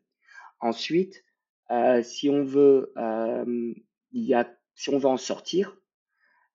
Ensuite, 0.60 1.24
si 2.04 2.30
on 2.30 2.44
veut, 2.44 2.94
il 4.12 4.24
y 4.24 4.36
a, 4.36 4.48
si 4.76 4.92
on 4.92 5.00
veut 5.00 5.08
en 5.08 5.18
sortir, 5.18 5.76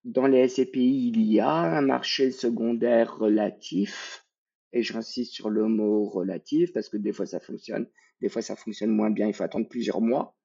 dans 0.05 0.29
les 0.29 0.47
SCPI, 0.49 1.09
il 1.09 1.23
y 1.23 1.41
a 1.41 1.51
un 1.51 1.81
marché 1.81 2.31
secondaire 2.31 3.19
relatif, 3.19 4.28
et 4.73 4.83
j'insiste 4.83 5.33
sur 5.33 5.51
le 5.51 5.67
mot 5.67 6.05
relatif 6.05 6.73
parce 6.73 6.89
que 6.89 6.97
des 6.97 7.13
fois 7.13 7.27
ça 7.27 7.41
fonctionne, 7.41 7.87
des 8.21 8.29
fois 8.29 8.43
ça 8.43 8.57
fonctionne 8.57 8.91
moins 8.91 9.11
bien, 9.11 9.27
il 9.27 9.35
faut 9.35 9.45
attendre 9.45 9.69
plusieurs 9.69 10.01
mois. 10.01 10.37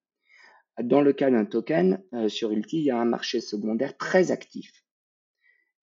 Dans 0.82 1.02
le 1.02 1.14
cas 1.14 1.30
d'un 1.30 1.46
token, 1.46 2.04
euh, 2.14 2.30
sur 2.30 2.52
Ilti, 2.52 2.80
il 2.80 2.86
y 2.86 2.92
a 2.92 3.00
un 3.00 3.06
marché 3.06 3.42
secondaire 3.42 3.96
très 3.98 4.32
actif. 4.32 4.72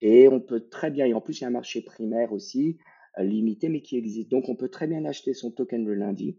Et 0.00 0.26
on 0.28 0.40
peut 0.40 0.68
très 0.68 0.90
bien, 0.90 1.06
et 1.06 1.14
en 1.14 1.20
plus 1.20 1.38
il 1.38 1.42
y 1.42 1.44
a 1.44 1.48
un 1.48 1.52
marché 1.52 1.82
primaire 1.82 2.32
aussi, 2.32 2.78
euh, 3.18 3.22
limité, 3.22 3.68
mais 3.68 3.82
qui 3.82 3.96
existe. 3.96 4.30
Donc 4.30 4.48
on 4.48 4.56
peut 4.56 4.68
très 4.68 4.86
bien 4.86 5.04
acheter 5.04 5.34
son 5.34 5.52
token 5.52 5.84
le 5.84 5.94
lundi 5.94 6.38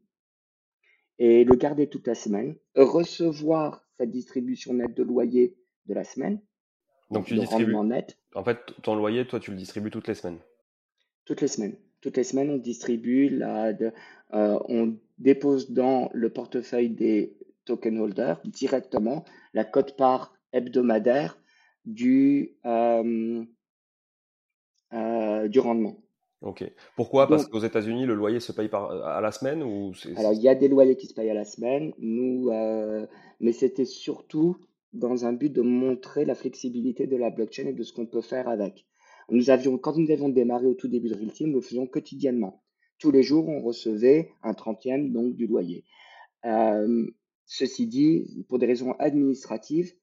et 1.24 1.44
le 1.44 1.56
garder 1.56 1.88
toute 1.88 2.08
la 2.08 2.16
semaine, 2.16 2.56
recevoir 2.76 3.86
sa 4.00 4.08
distribution 4.08 4.74
nette 4.74 4.96
de 4.96 5.04
loyer 5.04 5.56
de 5.86 5.94
la 5.94 6.04
semaine. 6.04 6.42
Donc 7.12 7.26
tu 7.26 7.36
distribues. 7.36 7.76
Net. 7.84 8.18
En 8.34 8.44
fait, 8.44 8.58
ton 8.82 8.96
loyer, 8.96 9.28
toi, 9.28 9.40
tu 9.40 9.52
le 9.52 9.58
distribues 9.58 9.92
toutes 9.92 10.08
les 10.08 10.16
semaines. 10.16 10.40
Toutes 11.26 11.42
les 11.42 11.48
semaines. 11.48 11.78
Toutes 12.02 12.18
les 12.18 12.24
semaines, 12.24 12.50
on 12.50 12.58
distribue 12.58 13.30
la, 13.30 13.68
euh, 13.68 13.92
on 14.68 14.98
dépose 15.20 15.72
dans 15.72 16.10
le 16.14 16.30
portefeuille 16.30 16.90
des 16.90 17.38
token 17.66 18.00
holder 18.00 18.36
directement 18.46 19.24
la 19.54 19.64
cote-part 19.64 20.34
hebdomadaire 20.52 21.38
du, 21.86 22.58
euh, 22.66 23.44
euh, 24.94 25.48
du 25.48 25.60
rendement. 25.60 25.98
Ok. 26.42 26.64
Pourquoi? 26.96 27.28
Parce 27.28 27.46
qu'aux 27.46 27.60
États-Unis, 27.60 28.08
le 28.08 28.16
loyer 28.16 28.40
se 28.40 28.52
paye 28.52 28.68
par, 28.68 28.92
à 29.06 29.22
la 29.22 29.32
semaine 29.32 29.62
ou 29.62 29.94
Alors, 30.16 30.34
il 30.34 30.42
y 30.42 30.50
a 30.50 30.56
des 30.56 30.68
loyers 30.68 30.96
qui 30.96 31.06
se 31.06 31.14
payent 31.14 31.30
à 31.30 31.36
la 31.36 31.46
semaine, 31.46 31.94
nous, 32.00 32.50
mais 33.40 33.52
c'était 33.52 33.86
surtout 33.86 34.58
dans 34.94 35.26
un 35.26 35.34
but 35.34 35.52
de 35.52 35.62
montrer 35.62 36.26
la 36.26 36.36
flexibilité 36.36 37.06
de 37.06 37.16
la 37.16 37.30
blockchain 37.30 37.68
et 37.68 37.74
de 37.74 37.84
ce 37.84 37.94
qu'on 37.94 38.08
peut 38.08 38.22
faire 38.22 38.50
avec. 38.50 38.86
Nous 39.32 39.50
avions, 39.50 39.78
quand 39.78 39.98
nous 39.98 40.12
avions 40.12 40.30
démarré 40.30 40.68
au 40.68 40.74
tout 40.74 40.90
début 40.90 41.08
de 41.10 41.16
Realty, 41.16 41.46
nous 41.46 41.56
le 41.56 41.62
faisions 41.62 41.88
quotidiennement. 41.88 42.62
Tous 43.00 43.12
les 43.12 43.24
jours, 43.24 43.48
on 43.48 43.62
recevait 43.62 44.30
un 44.44 44.54
trentième 44.54 45.12
donc 45.12 45.36
du 45.36 45.48
loyer. 45.48 45.86
Ceci 47.46 47.88
dit, 47.88 48.46
pour 48.50 48.60
des 48.60 48.66
raisons 48.66 48.94
administratives, 49.00 49.94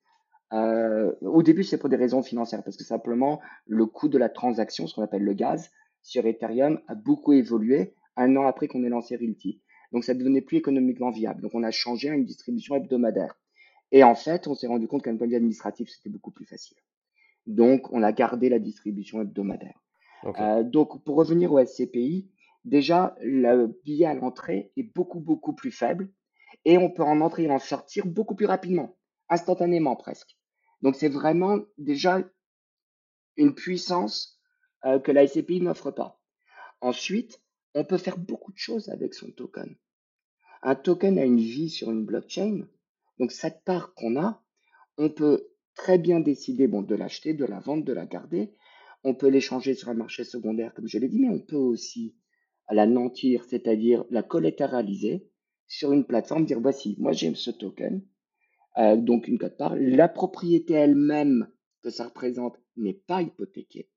euh, 0.52 1.12
au 1.20 1.42
début, 1.42 1.62
c'est 1.62 1.78
pour 1.78 1.88
des 1.88 1.97
raisons 1.97 2.23
financières, 2.23 2.62
parce 2.64 2.76
que 2.76 2.85
simplement, 2.85 3.40
le 3.66 3.87
coût 3.87 4.08
de 4.08 4.18
la 4.18 4.28
transaction, 4.28 4.87
ce 4.87 4.94
qu'on 4.94 5.02
appelle 5.02 5.25
le 5.25 5.35
gaz, 5.35 5.70
sur 6.02 6.26
Ethereum 6.26 6.80
a 6.88 6.94
beaucoup 6.94 7.32
évolué 7.32 7.94
un 8.16 8.35
an 8.37 8.47
après 8.47 8.66
qu'on 8.66 8.82
ait 8.85 8.88
lancé 8.88 9.16
Realty. 9.16 9.61
Donc, 9.92 10.04
ça 10.04 10.14
devenait 10.14 10.40
plus 10.40 10.56
économiquement 10.56 11.11
viable. 11.11 11.42
Donc, 11.42 11.54
on 11.54 11.62
a 11.62 11.70
changé 11.70 12.08
à 12.08 12.14
une 12.14 12.25
distribution 12.25 12.76
hebdomadaire. 12.76 13.38
Et 13.92 14.02
en 14.04 14.14
fait, 14.14 14.47
on 14.47 14.54
s'est 14.54 14.66
rendu 14.66 14.88
compte 14.88 15.02
qu'un 15.02 15.16
point 15.16 15.26
de 15.26 15.32
vue 15.32 15.37
administratif, 15.37 15.88
c'était 15.88 16.11
beaucoup 16.11 16.30
plus 16.30 16.44
facile. 16.44 16.76
Donc, 17.49 17.90
on 17.95 18.02
a 18.02 18.12
gardé 18.12 18.50
la 18.50 18.59
distribution 18.59 19.23
hebdomadaire. 19.23 19.81
Euh, 20.38 20.62
donc, 20.62 21.02
pour 21.02 21.17
revenir 21.17 21.50
au 21.50 21.64
SCPI, 21.64 22.31
déjà, 22.67 23.17
le 23.23 23.69
billet 23.85 24.05
à 24.05 24.12
l'entrée 24.12 24.71
est 24.76 24.83
beaucoup, 24.95 25.19
beaucoup 25.19 25.55
plus 25.55 25.71
faible 25.71 26.11
et 26.67 26.76
on 26.76 26.90
peut 26.90 27.02
en 27.02 27.23
entrer 27.23 27.45
et 27.45 27.50
en 27.50 27.59
sortir 27.59 28.05
beaucoup 28.07 28.35
plus 28.35 28.45
rapidement, 28.45 28.99
instantanément 29.31 29.97
presque. 29.97 30.37
Donc, 30.83 30.95
c'est 30.95 31.09
vraiment 31.09 31.61
déjà 31.78 32.23
une 33.38 33.55
puissance 33.55 34.38
euh, 34.85 34.99
que 34.99 35.11
la 35.11 35.26
SCPI 35.26 35.62
n'offre 35.62 35.90
pas. 35.90 36.21
Ensuite, 36.83 37.40
on 37.75 37.85
peut 37.85 37.97
faire 37.97 38.19
beaucoup 38.19 38.52
de 38.52 38.59
choses 38.59 38.90
avec 38.90 39.14
son 39.14 39.31
token. 39.31 39.75
Un 40.62 40.75
token 40.75 41.19
a 41.19 41.25
une 41.25 41.40
vie 41.40 41.71
sur 41.71 41.90
une 41.90 42.05
blockchain. 42.05 42.67
Donc, 43.19 43.33
cette 43.33 43.64
part 43.64 43.95
qu'on 43.95 44.21
a, 44.21 44.43
on 44.99 45.09
peut 45.09 45.49
très 45.78 45.97
bien 45.97 46.20
décider 46.20 46.66
bon, 46.66 46.82
de 46.82 46.94
l'acheter, 46.94 47.32
de 47.32 47.47
la 47.47 47.61
vendre, 47.61 47.85
de 47.85 47.92
la 47.94 48.04
garder. 48.04 48.52
On 49.04 49.14
peut 49.14 49.28
l'échanger 49.28 49.75
sur 49.75 49.88
un 49.88 49.94
marché 49.94 50.25
secondaire, 50.25 50.75
comme 50.75 50.88
je 50.88 50.99
l'ai 50.99 51.08
dit, 51.08 51.20
mais 51.20 51.30
on 51.30 51.38
peut 51.38 51.56
aussi 51.56 52.16
la 52.68 52.87
nantir, 52.87 53.44
c'est-à-dire 53.44 54.04
la 54.11 54.23
collatéraliser 54.23 55.30
sur 55.68 55.92
une 55.92 56.04
plateforme, 56.04 56.44
dire 56.44 56.61
voici, 56.61 56.97
moi 56.99 57.12
j'ai 57.12 57.32
ce 57.35 57.50
token, 57.50 58.02
euh, 58.76 58.97
donc 58.97 59.28
une 59.28 59.38
cote 59.38 59.56
part. 59.56 59.76
La 59.76 60.08
propriété 60.08 60.75
elle-même 60.75 61.49
que 61.82 61.90
ça 61.90 62.06
représente 62.06 62.56
n'est 62.76 63.00
pas 63.06 63.23
hypothéquée. 63.23 63.88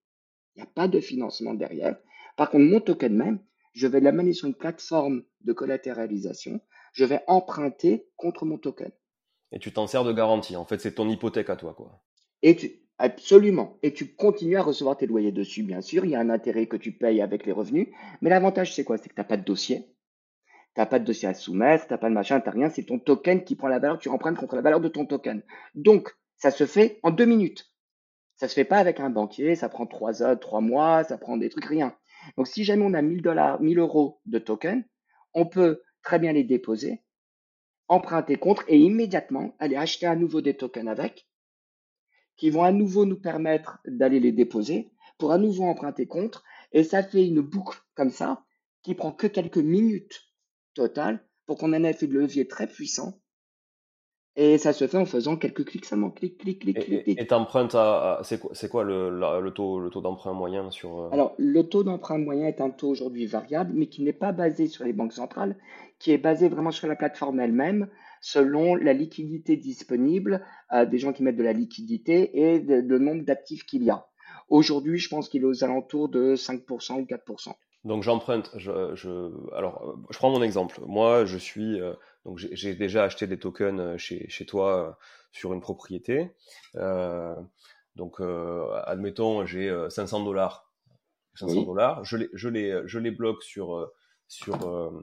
Il 0.56 0.60
n'y 0.60 0.64
a 0.64 0.72
pas 0.72 0.88
de 0.88 1.00
financement 1.00 1.56
derrière. 1.56 1.98
Par 2.38 2.52
contre, 2.52 2.66
mon 2.66 2.80
token 2.80 3.16
même, 3.16 3.40
je 3.74 3.88
vais 3.88 4.02
l'amener 4.02 4.34
sur 4.34 4.48
une 4.48 4.56
plateforme 4.56 5.24
de 5.42 5.54
collatéralisation. 5.54 6.62
Je 6.94 7.06
vais 7.06 7.22
emprunter 7.28 8.08
contre 8.18 8.46
mon 8.46 8.58
token. 8.58 8.92
Et 9.52 9.60
tu 9.60 9.72
t'en 9.72 9.88
sers 9.88 10.04
de 10.04 10.14
garantie. 10.14 10.56
En 10.56 10.66
fait, 10.66 10.80
c'est 10.80 10.96
ton 10.96 11.10
hypothèque 11.10 11.50
à 11.50 11.56
toi, 11.56 11.74
quoi. 11.74 12.02
Et 12.42 12.56
tu, 12.56 12.72
absolument. 12.98 13.78
Et 13.84 13.94
tu 13.94 14.16
continues 14.16 14.58
à 14.58 14.64
recevoir 14.64 14.98
tes 14.98 15.08
loyers 15.08 15.32
dessus, 15.32 15.64
bien 15.64 15.82
sûr. 15.82 16.06
Il 16.06 16.12
y 16.12 16.16
a 16.16 16.20
un 16.20 16.30
intérêt 16.30 16.68
que 16.68 16.78
tu 16.78 16.92
payes 16.92 17.22
avec 17.22 17.46
les 17.46 17.52
revenus. 17.52 17.88
Mais 18.22 18.30
l'avantage, 18.30 18.74
c'est 18.74 18.84
quoi? 18.84 18.98
C'est 18.98 19.10
que 19.10 19.16
tu 19.16 19.20
n'as 19.20 19.26
pas 19.26 19.38
de 19.38 19.44
dossier. 19.44 19.88
Tu 20.74 20.80
n'as 20.80 20.86
pas 20.86 21.00
de 21.00 21.06
dossier 21.06 21.28
à 21.28 21.34
soumettre, 21.34 21.88
tu 21.88 21.94
n'as 21.94 21.98
pas 21.98 22.10
de 22.10 22.14
machin, 22.14 22.40
tu 22.40 22.48
n'as 22.48 22.54
rien. 22.54 22.70
C'est 22.70 22.84
ton 22.84 22.98
token 22.98 23.44
qui 23.44 23.56
prend 23.56 23.68
la 23.68 23.80
valeur, 23.80 24.00
tu 24.00 24.10
empruntes 24.10 24.38
contre 24.38 24.56
la 24.56 24.62
valeur 24.62 24.80
de 24.80 24.88
ton 24.88 25.06
token. 25.06 25.44
Donc, 25.76 26.16
ça 26.38 26.50
se 26.50 26.66
fait 26.66 27.00
en 27.04 27.12
deux 27.12 27.26
minutes. 27.26 27.72
Ça 28.38 28.48
se 28.48 28.54
fait 28.54 28.66
pas 28.66 28.78
avec 28.78 29.00
un 29.00 29.10
banquier, 29.10 29.56
ça 29.56 29.70
prend 29.70 29.86
trois 29.86 30.24
heures, 30.24 30.40
trois 30.40 30.62
mois, 30.62 31.04
ça 31.04 31.18
prend 31.18 31.38
des 31.38 31.50
trucs, 31.50 31.66
rien. 31.66 31.96
Donc, 32.38 32.48
si 32.48 32.64
jamais 32.64 32.86
on 32.86 32.94
a 32.94 33.02
1000 33.02 33.22
dollars, 33.22 33.62
1000 33.62 33.80
euros 33.80 34.22
de 34.26 34.40
token, 34.40 34.84
on 35.34 35.46
peut 35.46 35.82
très 36.02 36.20
bien 36.20 36.32
les 36.32 36.44
déposer 36.44 37.02
emprunter 37.92 38.38
contre 38.38 38.64
et 38.70 38.80
immédiatement 38.80 39.54
aller 39.60 39.76
acheter 39.76 40.06
à 40.06 40.16
nouveau 40.16 40.40
des 40.40 40.56
tokens 40.56 40.88
avec, 40.88 41.28
qui 42.38 42.50
vont 42.50 42.64
à 42.64 42.72
nouveau 42.72 43.06
nous 43.06 43.20
permettre 43.20 43.80
d'aller 43.86 44.22
les 44.22 44.32
déposer 44.32 44.90
pour 45.18 45.34
à 45.34 45.38
nouveau 45.38 45.66
emprunter 45.66 46.08
contre. 46.08 46.44
Et 46.72 46.86
ça 46.86 47.04
fait 47.04 47.28
une 47.28 47.42
boucle 47.42 47.80
comme 47.94 48.10
ça 48.10 48.46
qui 48.82 48.96
prend 48.96 49.12
que 49.12 49.28
quelques 49.28 49.58
minutes 49.58 50.22
total 50.74 51.28
pour 51.46 51.58
qu'on 51.58 51.74
ait 51.74 51.78
un 51.78 51.84
effet 51.84 52.08
de 52.08 52.14
levier 52.14 52.48
très 52.48 52.66
puissant 52.66 53.22
et 54.38 54.58
ça 54.58 54.72
se 54.72 54.88
fait 54.88 54.98
en 54.98 55.06
faisant 55.06 55.36
quelques 55.36 55.66
clics 55.66 55.86
seulement. 55.86 56.10
Clic, 56.10 56.38
clic, 56.38 56.60
clic, 56.60 56.80
clic. 56.80 57.20
Et 57.20 57.28
t'empruntes 57.28 57.76
à, 57.76 58.22
c'est 58.24 58.40
quoi, 58.40 58.52
quoi 58.70 58.84
le, 58.84 59.10
le, 59.10 59.52
taux, 59.52 59.80
le 59.80 59.90
taux 59.90 60.00
d'emprunt 60.00 60.32
moyen 60.32 60.72
sur. 60.72 61.02
Euh? 61.02 61.10
Alors, 61.12 61.36
le 61.38 61.64
taux 61.64 61.84
d'emprunt 61.84 62.18
moyen 62.18 62.48
est 62.48 62.62
un 62.62 62.70
taux 62.70 62.88
aujourd'hui 62.88 63.26
variable, 63.26 63.74
mais 63.76 63.88
qui 63.88 64.04
n'est 64.04 64.14
pas 64.14 64.32
basé 64.32 64.68
sur 64.68 64.86
les 64.86 64.94
banques 64.94 65.12
centrales, 65.12 65.58
qui 66.02 66.12
est 66.12 66.18
basé 66.18 66.50
vraiment 66.50 66.72
sur 66.72 66.88
la 66.88 66.96
plateforme 66.96 67.40
elle-même, 67.40 67.88
selon 68.22 68.74
la 68.76 68.92
liquidité 68.92 69.56
disponible, 69.56 70.44
euh, 70.74 70.86
des 70.86 70.98
gens 70.98 71.14
qui 71.14 71.22
mettent 71.22 71.38
de 71.38 71.44
la 71.44 71.54
liquidité 71.54 72.40
et 72.40 72.60
le 72.60 72.98
nombre 72.98 73.24
d'actifs 73.24 73.66
qu'il 73.66 73.84
y 73.84 73.92
a. 73.92 74.08
Aujourd'hui, 74.50 74.98
je 74.98 75.10
pense 75.10 75.30
qu'il 75.30 75.44
est 75.44 75.46
aux 75.46 75.64
alentours 75.64 76.10
de 76.10 76.36
5% 76.36 77.02
ou 77.02 77.06
4%. 77.06 77.54
Donc 77.84 78.04
j'emprunte, 78.04 78.52
je, 78.58 78.96
je, 78.96 79.32
alors 79.56 79.98
je 80.10 80.18
prends 80.18 80.32
mon 80.32 80.42
exemple. 80.42 80.82
Moi, 80.88 81.26
je 81.26 81.38
suis 81.38 81.80
euh, 81.80 81.94
donc 82.26 82.38
j'ai 82.38 82.76
déjà 82.76 83.04
acheté 83.04 83.28
des 83.28 83.40
tokens 83.40 83.80
euh, 83.80 83.98
chez, 83.98 84.28
chez 84.30 84.46
toi 84.46 84.88
euh, 84.88 84.92
sur 85.32 85.54
une 85.54 85.62
propriété. 85.62 86.32
Donc 87.96 88.22
admettons 88.86 89.46
j'ai 89.46 89.74
500 89.90 90.24
dollars. 90.24 90.72
500 91.36 91.64
dollars. 91.64 92.04
Je 92.06 92.18
les, 92.18 92.30
je 92.34 92.50
les, 92.50 92.82
je 92.86 93.00
les 93.00 93.12
bloque 93.12 93.44
sur 93.44 93.92
sur 94.32 94.58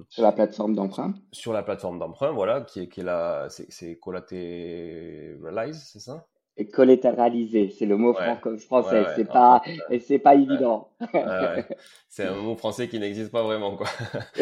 sur 0.08 0.22
la 0.22 0.32
plateforme 0.32 0.74
d'emprunt. 0.74 1.14
Sur 1.32 1.52
la 1.52 1.62
plateforme 1.62 1.98
d'emprunt, 1.98 2.32
voilà, 2.32 2.62
qui 2.62 2.80
est 2.80 2.88
qui 2.88 3.00
est 3.00 3.04
la 3.04 3.48
c'est 3.48 3.98
Collateralize, 3.98 5.82
c'est 5.92 6.00
ça? 6.00 6.26
Et 6.60 6.66
collatéralisé, 6.66 7.68
c'est 7.70 7.86
le 7.86 7.96
mot 7.96 8.12
français, 8.58 9.04
c'est 9.14 9.28
pas, 9.28 9.62
et 9.90 10.00
c'est 10.00 10.18
pas 10.18 10.34
évident. 10.34 10.88
c'est 12.08 12.24
un 12.24 12.34
mot 12.34 12.56
français 12.56 12.88
qui 12.88 12.98
n'existe 12.98 13.30
pas 13.30 13.44
vraiment, 13.44 13.76
quoi. 13.76 13.86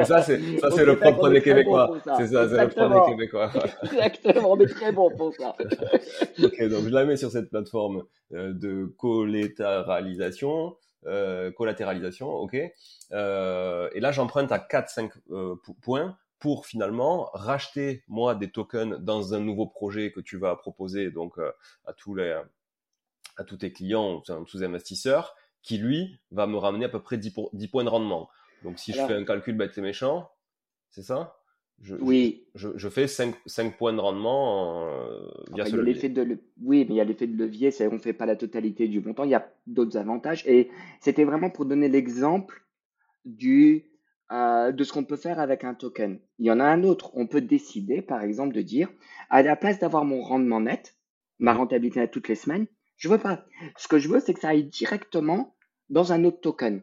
Et 0.00 0.04
ça, 0.04 0.22
c'est, 0.22 0.38
ça, 0.60 0.70
c'est 0.70 0.84
le 0.84 0.96
propre 0.96 1.30
des 1.30 1.42
Québécois. 1.42 1.90
c'est 2.16 2.28
ça, 2.28 2.48
c'est 2.48 2.62
le 2.62 2.68
propre 2.68 2.94
des 2.94 3.10
Québécois. 3.10 3.50
Exactement, 3.82 4.52
on 4.52 4.60
est 4.60 4.68
très 4.68 4.92
bon 4.92 5.10
pour 5.16 5.34
ça. 5.34 5.56
ok, 6.44 6.68
donc 6.68 6.84
je 6.84 6.90
la 6.90 7.04
mets 7.06 7.16
sur 7.16 7.32
cette 7.32 7.50
plateforme 7.50 8.04
euh, 8.34 8.52
de 8.52 8.84
collatéralisation, 8.96 10.68
euh, 10.68 10.70
collatéralisation, 11.56 12.28
ok. 12.28 12.56
Euh, 13.12 13.90
et 13.94 14.00
là, 14.00 14.12
j'emprunte 14.12 14.52
à 14.52 14.58
4-5 14.58 15.12
euh, 15.30 15.56
points 15.80 16.16
pour 16.38 16.66
finalement 16.66 17.30
racheter 17.34 18.02
moi 18.08 18.34
des 18.34 18.50
tokens 18.50 18.98
dans 18.98 19.34
un 19.34 19.40
nouveau 19.40 19.66
projet 19.66 20.10
que 20.10 20.20
tu 20.20 20.38
vas 20.38 20.56
proposer 20.56 21.10
donc 21.10 21.38
euh, 21.38 21.52
à 21.86 21.92
tous 21.92 22.14
les 22.14 22.40
à 23.38 23.44
tous 23.44 23.58
tes 23.58 23.72
clients, 23.72 24.20
tous 24.20 24.62
investisseurs, 24.62 25.34
qui 25.62 25.78
lui 25.78 26.20
va 26.32 26.46
me 26.46 26.58
ramener 26.58 26.84
à 26.84 26.88
peu 26.88 27.00
près 27.00 27.16
10, 27.16 27.30
points 27.70 27.84
de 27.84 27.88
rendement. 27.88 28.28
Donc 28.62 28.78
si 28.78 28.92
je 28.92 28.98
fais 28.98 29.14
un 29.14 29.24
calcul 29.24 29.56
bête 29.56 29.78
et 29.78 29.80
méchant, 29.80 30.30
c'est 30.90 31.02
ça? 31.02 31.41
Je, 31.82 31.96
Oui. 31.96 32.44
Je, 32.54 32.88
fais 32.88 33.08
5, 33.08 33.34
5, 33.44 33.76
points 33.76 33.92
de 33.92 34.00
rendement 34.00 34.86
euh, 34.86 35.26
via 35.52 35.66
ce 35.66 35.76
levier. 35.76 36.08
De 36.08 36.38
Oui, 36.62 36.86
mais 36.88 36.94
il 36.94 36.96
y 36.96 37.00
a 37.00 37.04
l'effet 37.04 37.26
de 37.26 37.36
levier, 37.36 37.70
on 37.80 37.94
ne 37.94 37.98
fait 37.98 38.12
pas 38.12 38.26
la 38.26 38.36
totalité 38.36 38.88
du 38.88 39.00
montant, 39.00 39.24
il 39.24 39.30
y 39.30 39.34
a 39.34 39.52
d'autres 39.66 39.96
avantages. 39.96 40.46
Et 40.46 40.70
c'était 41.00 41.24
vraiment 41.24 41.50
pour 41.50 41.64
donner 41.64 41.88
l'exemple 41.88 42.62
du 43.24 43.92
euh, 44.32 44.72
de 44.72 44.82
ce 44.84 44.92
qu'on 44.92 45.04
peut 45.04 45.16
faire 45.16 45.40
avec 45.40 45.62
un 45.62 45.74
token. 45.74 46.18
Il 46.38 46.46
y 46.46 46.50
en 46.50 46.58
a 46.58 46.64
un 46.64 46.84
autre. 46.84 47.10
On 47.14 47.26
peut 47.26 47.42
décider, 47.42 48.00
par 48.00 48.22
exemple, 48.22 48.54
de 48.54 48.62
dire, 48.62 48.88
à 49.28 49.42
la 49.42 49.56
place 49.56 49.78
d'avoir 49.78 50.06
mon 50.06 50.22
rendement 50.22 50.60
net, 50.60 50.96
ma 51.38 51.52
rentabilité 51.52 52.00
à 52.00 52.08
toutes 52.08 52.28
les 52.28 52.34
semaines, 52.34 52.66
je 52.96 53.08
veux 53.08 53.18
pas. 53.18 53.44
Ce 53.76 53.88
que 53.88 53.98
je 53.98 54.08
veux, 54.08 54.20
c'est 54.20 54.32
que 54.32 54.40
ça 54.40 54.48
aille 54.48 54.64
directement 54.64 55.54
dans 55.90 56.12
un 56.12 56.24
autre 56.24 56.40
token. 56.40 56.82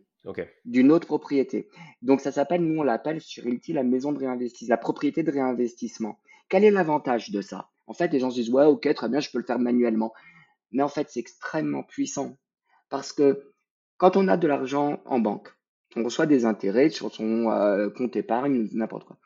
D'une 0.66 0.92
autre 0.92 1.08
propriété. 1.08 1.70
Donc 2.02 2.22
ça 2.22 2.32
s'appelle, 2.32 2.62
nous 2.62 2.80
on 2.80 2.84
l'appelle 2.84 3.22
sur 3.22 3.46
Ilti 3.48 3.74
la 3.74 3.84
maison 3.84 4.12
de 4.12 4.20
réinvestissement, 4.20 4.74
la 4.74 4.78
propriété 4.78 5.24
de 5.24 5.32
réinvestissement. 5.32 6.20
Quel 6.50 6.64
est 6.64 6.72
l'avantage 6.72 7.32
de 7.32 7.42
ça? 7.42 7.70
En 7.88 7.94
fait, 7.94 8.12
les 8.12 8.20
gens 8.20 8.30
se 8.30 8.36
disent 8.36 8.50
ouais, 8.50 8.66
ok, 8.66 8.94
très 8.94 9.10
bien, 9.10 9.20
je 9.20 9.30
peux 9.32 9.40
le 9.40 9.46
faire 9.46 9.60
manuellement. 9.60 10.14
Mais 10.72 10.84
en 10.84 10.90
fait, 10.90 11.08
c'est 11.10 11.20
extrêmement 11.20 11.84
puissant 11.84 12.38
parce 12.90 13.14
que 13.14 13.54
quand 13.98 14.18
on 14.18 14.28
a 14.28 14.38
de 14.38 14.48
l'argent 14.48 15.02
en 15.06 15.20
banque, 15.20 15.50
on 15.96 16.04
reçoit 16.04 16.28
des 16.28 16.46
intérêts 16.46 16.90
sur 16.90 17.14
son 17.14 17.50
euh, 17.50 17.90
compte 17.90 18.16
épargne, 18.16 18.68
n'importe 18.74 19.06
quoi. 19.06 19.18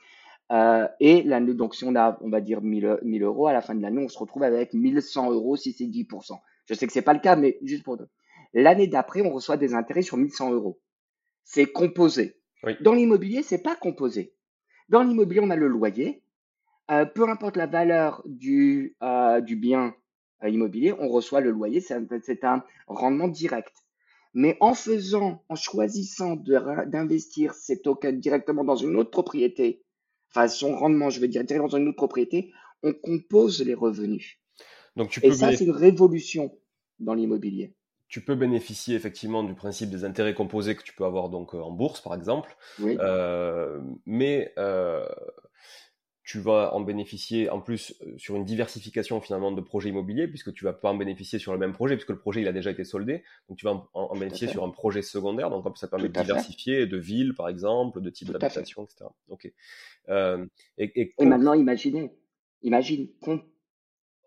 Euh, 0.52 0.88
et 1.00 1.24
l'année, 1.24 1.54
donc 1.54 1.76
si 1.76 1.84
on 1.84 1.96
a, 1.96 2.18
on 2.22 2.30
va 2.30 2.42
dire 2.42 2.62
1000, 2.62 3.00
1000 3.04 3.24
euros, 3.24 3.48
à 3.48 3.54
la 3.54 3.62
fin 3.62 3.76
de 3.76 3.82
l'année, 3.82 4.04
on 4.04 4.10
se 4.10 4.18
retrouve 4.18 4.44
avec 4.44 4.74
1100 4.74 5.32
euros 5.32 5.56
si 5.56 5.74
c'est 5.74 5.86
10%. 5.86 6.40
Je 6.66 6.74
sais 6.74 6.88
que 6.88 6.94
c'est 6.94 7.02
pas 7.02 7.14
le 7.14 7.20
cas, 7.20 7.36
mais 7.36 7.58
juste 7.64 7.84
pour 7.84 7.98
deux. 7.98 8.08
L'année 8.54 8.88
d'après, 8.88 9.22
on 9.22 9.32
reçoit 9.32 9.58
des 9.58 9.74
intérêts 9.74 10.02
sur 10.02 10.18
1100 10.18 10.52
euros. 10.52 10.80
C'est 11.44 11.66
composé. 11.66 12.40
Dans 12.82 12.94
l'immobilier, 12.94 13.44
c'est 13.44 13.62
pas 13.62 13.76
composé. 13.76 14.34
Dans 14.90 15.04
l'immobilier, 15.04 15.42
on 15.42 15.50
a 15.50 15.56
le 15.56 15.68
loyer. 15.68 16.24
Euh, 16.92 17.06
peu 17.06 17.28
importe 17.28 17.58
la 17.58 17.66
valeur 17.66 18.22
du, 18.26 18.96
du 19.42 19.56
bien 19.56 19.96
immobilier, 20.46 20.94
on 20.94 21.10
reçoit 21.10 21.42
le 21.42 21.52
loyer. 21.52 21.82
C'est 21.82 22.44
un 22.44 22.64
rendement 22.88 23.28
direct. 23.28 23.74
Mais 24.34 24.58
en 24.62 24.74
faisant, 24.74 25.44
en 25.48 25.56
choisissant 25.56 26.36
d'investir 26.36 27.54
ces 27.54 27.82
tokens 27.82 28.20
directement 28.20 28.64
dans 28.64 28.76
une 28.76 28.96
autre 28.96 29.12
propriété, 29.12 29.84
enfin 30.32 30.48
son 30.48 30.76
rendement, 30.76 31.10
je 31.10 31.20
veux 31.20 31.28
dire, 31.28 31.44
directement 31.44 31.70
dans 31.70 31.78
une 31.78 31.90
autre 31.90 31.98
propriété, 31.98 32.52
on 32.82 32.94
compose 32.94 33.64
les 33.64 33.76
revenus. 33.76 34.40
Donc 34.96 35.10
tu 35.10 35.22
peux 35.22 35.28
Et 35.28 35.34
ça, 35.34 35.56
c'est 35.56 35.66
une 35.66 35.72
révolution 35.72 36.58
dans 37.00 37.14
l'immobilier. 37.14 37.76
Tu 38.14 38.22
peux 38.22 38.36
bénéficier 38.36 38.96
effectivement 38.96 39.42
du 39.42 39.56
principe 39.56 39.90
des 39.90 40.06
intérêts 40.06 40.36
composés 40.36 40.76
que 40.76 40.84
tu 40.84 40.94
peux 40.94 41.04
avoir 41.04 41.30
donc 41.30 41.56
euh, 41.56 41.58
en 41.58 41.72
bourse, 41.72 42.00
par 42.00 42.14
exemple. 42.14 42.56
Oui. 42.78 42.96
Euh, 43.00 43.82
mais 44.06 44.54
euh, 44.60 45.04
tu 46.22 46.40
vas 46.40 46.76
en 46.76 46.82
bénéficier 46.82 47.50
en 47.50 47.60
plus 47.60 48.00
sur 48.18 48.36
une 48.36 48.46
diversification 48.46 49.20
finalement 49.20 49.52
de 49.52 49.62
projets 49.62 49.90
immobiliers 49.90 50.28
puisque 50.28 50.54
tu 50.54 50.64
vas 50.64 50.74
pas 50.74 50.92
en 50.92 50.96
bénéficier 50.96 51.40
sur 51.40 51.54
le 51.54 51.58
même 51.58 51.74
projet 51.74 51.96
puisque 51.96 52.12
le 52.12 52.20
projet 52.20 52.42
il 52.42 52.48
a 52.48 52.52
déjà 52.54 52.70
été 52.70 52.84
soldé. 52.84 53.24
Donc 53.50 53.58
tu 53.58 53.66
vas 53.66 53.84
en, 53.96 54.16
bénéficier 54.16 54.48
sur 54.48 54.64
un 54.64 54.70
projet 54.70 55.02
secondaire. 55.02 55.50
Donc 55.50 55.66
ça 55.76 55.88
permet 55.88 56.08
de 56.08 56.14
diversifier 56.14 56.86
de 56.86 56.98
villes 56.98 57.34
par 57.34 57.50
exemple 57.50 58.00
de 58.00 58.12
types 58.12 58.30
d'habitation 58.30 58.84
etc 58.84 59.06
ok. 59.30 59.52
Euh, 60.10 60.46
et, 60.78 61.14
et, 61.18 61.26
maintenant 61.26 61.56
imaginez 61.56 62.12
imagine 62.62 63.08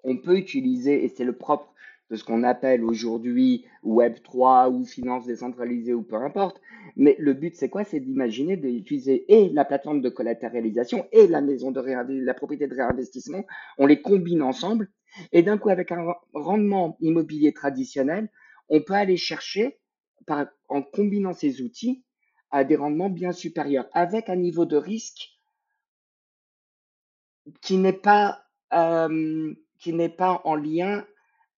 on 0.07 0.17
peut 0.17 0.39
utiliser, 0.39 1.05
et 1.05 1.09
c'est 1.09 1.25
le 1.25 1.37
propre 1.37 1.73
de 2.11 2.17
ce 2.17 2.25
qu'on 2.25 2.45
appelle 2.45 2.85
aujourd'hui 2.85 3.65
Web 3.83 4.23
3 4.23 4.71
ou 4.71 4.85
finance 4.85 5.27
décentralisée 5.27 5.95
ou 5.95 6.03
peu 6.03 6.17
importe. 6.17 6.61
Mais 6.97 7.17
le 7.19 7.35
but, 7.35 7.57
c'est 7.57 7.69
quoi? 7.69 7.85
C'est 7.85 8.01
d'imaginer 8.01 8.57
d'utiliser 8.57 9.25
et 9.29 9.49
la 9.51 9.65
plateforme 9.65 10.01
de 10.01 10.09
collatéralisation 10.09 11.07
et 11.13 11.27
la 11.27 11.41
maison 11.41 11.73
de 11.73 11.81
la 11.81 12.35
propriété 12.35 12.69
de 12.69 12.75
réinvestissement. 12.75 13.45
On 13.79 13.87
les 13.87 14.01
combine 14.01 14.43
ensemble. 14.43 14.91
Et 15.33 15.43
d'un 15.43 15.59
coup, 15.59 15.71
avec 15.71 15.93
un 15.93 16.15
rendement 16.35 16.97
immobilier 17.01 17.53
traditionnel, 17.53 18.29
on 18.69 18.83
peut 18.83 18.95
aller 18.95 19.17
chercher, 19.17 19.79
en 20.69 20.83
combinant 20.83 21.33
ces 21.33 21.63
outils, 21.63 22.05
à 22.51 22.65
des 22.65 22.77
rendements 22.77 23.11
bien 23.11 23.33
supérieurs, 23.33 23.89
avec 23.93 24.29
un 24.29 24.37
niveau 24.37 24.67
de 24.67 24.77
risque 24.77 25.31
qui 27.63 27.77
n'est 27.79 27.93
pas, 27.93 28.45
euh, 28.73 29.55
qui 29.79 29.93
n'est 29.93 30.09
pas 30.09 30.41
en 30.45 30.55
lien 30.55 31.05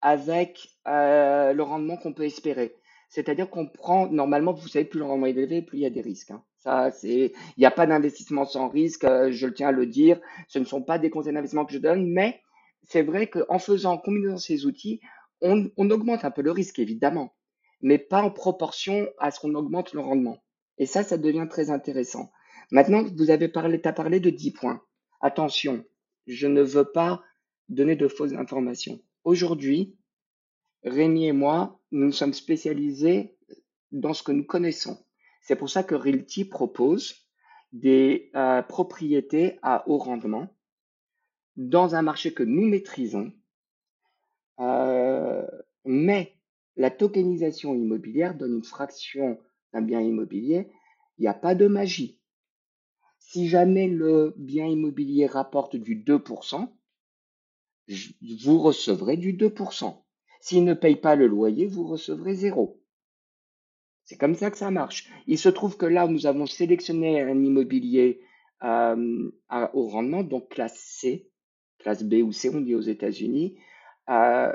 avec 0.08 0.70
euh, 0.86 1.52
le 1.52 1.62
rendement 1.62 1.98
qu'on 1.98 2.14
peut 2.14 2.24
espérer. 2.24 2.74
C'est-à-dire 3.10 3.50
qu'on 3.50 3.66
prend, 3.66 4.06
normalement, 4.06 4.54
vous 4.54 4.66
savez, 4.66 4.86
plus 4.86 5.00
le 5.00 5.04
rendement 5.04 5.26
est 5.26 5.30
élevé, 5.32 5.60
plus 5.60 5.78
il 5.78 5.82
y 5.82 5.86
a 5.86 5.90
des 5.90 6.00
risques. 6.00 6.30
Hein. 6.30 6.42
Ça, 6.56 6.90
c'est, 6.90 7.32
il 7.56 7.60
n'y 7.60 7.66
a 7.66 7.70
pas 7.70 7.86
d'investissement 7.86 8.46
sans 8.46 8.68
risque, 8.68 9.04
euh, 9.04 9.30
je 9.30 9.46
le 9.46 9.52
tiens 9.52 9.68
à 9.68 9.72
le 9.72 9.84
dire. 9.84 10.18
Ce 10.48 10.58
ne 10.58 10.64
sont 10.64 10.82
pas 10.82 10.98
des 10.98 11.10
conseils 11.10 11.34
d'investissement 11.34 11.66
que 11.66 11.74
je 11.74 11.78
donne, 11.78 12.10
mais 12.10 12.40
c'est 12.84 13.02
vrai 13.02 13.26
qu'en 13.26 13.58
faisant, 13.58 13.92
en 13.92 13.98
combinant 13.98 14.38
ces 14.38 14.64
outils, 14.64 15.00
on, 15.42 15.68
augmente 15.76 16.24
un 16.24 16.30
peu 16.30 16.40
le 16.40 16.52
risque, 16.52 16.78
évidemment, 16.78 17.34
mais 17.82 17.98
pas 17.98 18.22
en 18.22 18.30
proportion 18.30 19.08
à 19.18 19.30
ce 19.30 19.40
qu'on 19.40 19.54
augmente 19.54 19.92
le 19.92 20.00
rendement. 20.00 20.42
Et 20.78 20.86
ça, 20.86 21.04
ça 21.04 21.18
devient 21.18 21.46
très 21.50 21.68
intéressant. 21.68 22.32
Maintenant, 22.70 23.04
vous 23.14 23.30
avez 23.30 23.48
parlé, 23.48 23.78
as 23.84 23.92
parlé 23.92 24.20
de 24.20 24.30
10 24.30 24.52
points. 24.52 24.80
Attention, 25.20 25.84
je 26.26 26.46
ne 26.46 26.62
veux 26.62 26.90
pas 26.90 27.22
donner 27.68 27.94
de 27.94 28.08
fausses 28.08 28.32
informations. 28.32 29.00
Aujourd'hui, 29.24 29.97
Rémi 30.84 31.26
et 31.26 31.32
moi, 31.32 31.80
nous 31.90 32.12
sommes 32.12 32.34
spécialisés 32.34 33.36
dans 33.92 34.14
ce 34.14 34.22
que 34.22 34.32
nous 34.32 34.44
connaissons. 34.44 34.98
C'est 35.42 35.56
pour 35.56 35.70
ça 35.70 35.82
que 35.82 35.94
Realty 35.94 36.44
propose 36.44 37.14
des 37.72 38.30
euh, 38.34 38.62
propriétés 38.62 39.58
à 39.62 39.88
haut 39.88 39.98
rendement 39.98 40.48
dans 41.56 41.94
un 41.94 42.02
marché 42.02 42.32
que 42.32 42.42
nous 42.42 42.66
maîtrisons. 42.66 43.32
Euh, 44.60 45.46
mais 45.84 46.34
la 46.76 46.90
tokenisation 46.90 47.74
immobilière 47.74 48.36
donne 48.36 48.54
une 48.54 48.64
fraction 48.64 49.38
d'un 49.72 49.82
bien 49.82 50.00
immobilier. 50.00 50.70
Il 51.18 51.22
n'y 51.22 51.28
a 51.28 51.34
pas 51.34 51.54
de 51.54 51.66
magie. 51.66 52.20
Si 53.18 53.48
jamais 53.48 53.88
le 53.88 54.34
bien 54.36 54.66
immobilier 54.66 55.26
rapporte 55.26 55.76
du 55.76 55.96
2%, 56.02 56.68
vous 58.44 58.58
recevrez 58.60 59.16
du 59.16 59.34
2%. 59.34 60.02
S'il 60.40 60.64
ne 60.64 60.74
paye 60.74 60.96
pas 60.96 61.16
le 61.16 61.26
loyer, 61.26 61.66
vous 61.66 61.86
recevrez 61.86 62.34
zéro. 62.34 62.80
C'est 64.04 64.16
comme 64.16 64.34
ça 64.34 64.50
que 64.50 64.56
ça 64.58 64.70
marche. 64.70 65.10
Il 65.26 65.38
se 65.38 65.48
trouve 65.48 65.76
que 65.76 65.86
là, 65.86 66.06
nous 66.08 66.26
avons 66.26 66.46
sélectionné 66.46 67.20
un 67.20 67.42
immobilier 67.42 68.20
euh, 68.64 69.30
au 69.74 69.88
rendement, 69.88 70.22
donc 70.22 70.48
classe 70.48 70.78
C, 70.78 71.28
classe 71.78 72.02
B 72.02 72.14
ou 72.24 72.32
C, 72.32 72.50
on 72.54 72.60
dit 72.60 72.74
aux 72.74 72.80
États-Unis, 72.80 73.58
euh, 74.08 74.52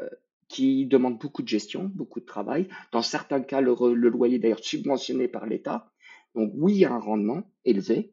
qui 0.47 0.85
demande 0.85 1.19
beaucoup 1.19 1.41
de 1.41 1.47
gestion, 1.47 1.91
beaucoup 1.93 2.19
de 2.19 2.25
travail. 2.25 2.67
Dans 2.91 3.01
certains 3.01 3.41
cas, 3.41 3.61
le, 3.61 3.75
le 3.93 4.09
loyer 4.09 4.35
est 4.35 4.39
d'ailleurs 4.39 4.63
subventionné 4.63 5.27
par 5.27 5.45
l'État. 5.45 5.91
Donc 6.35 6.51
oui, 6.55 6.73
il 6.73 6.79
y 6.79 6.85
a 6.85 6.91
un 6.93 6.99
rendement 6.99 7.43
élevé, 7.65 8.12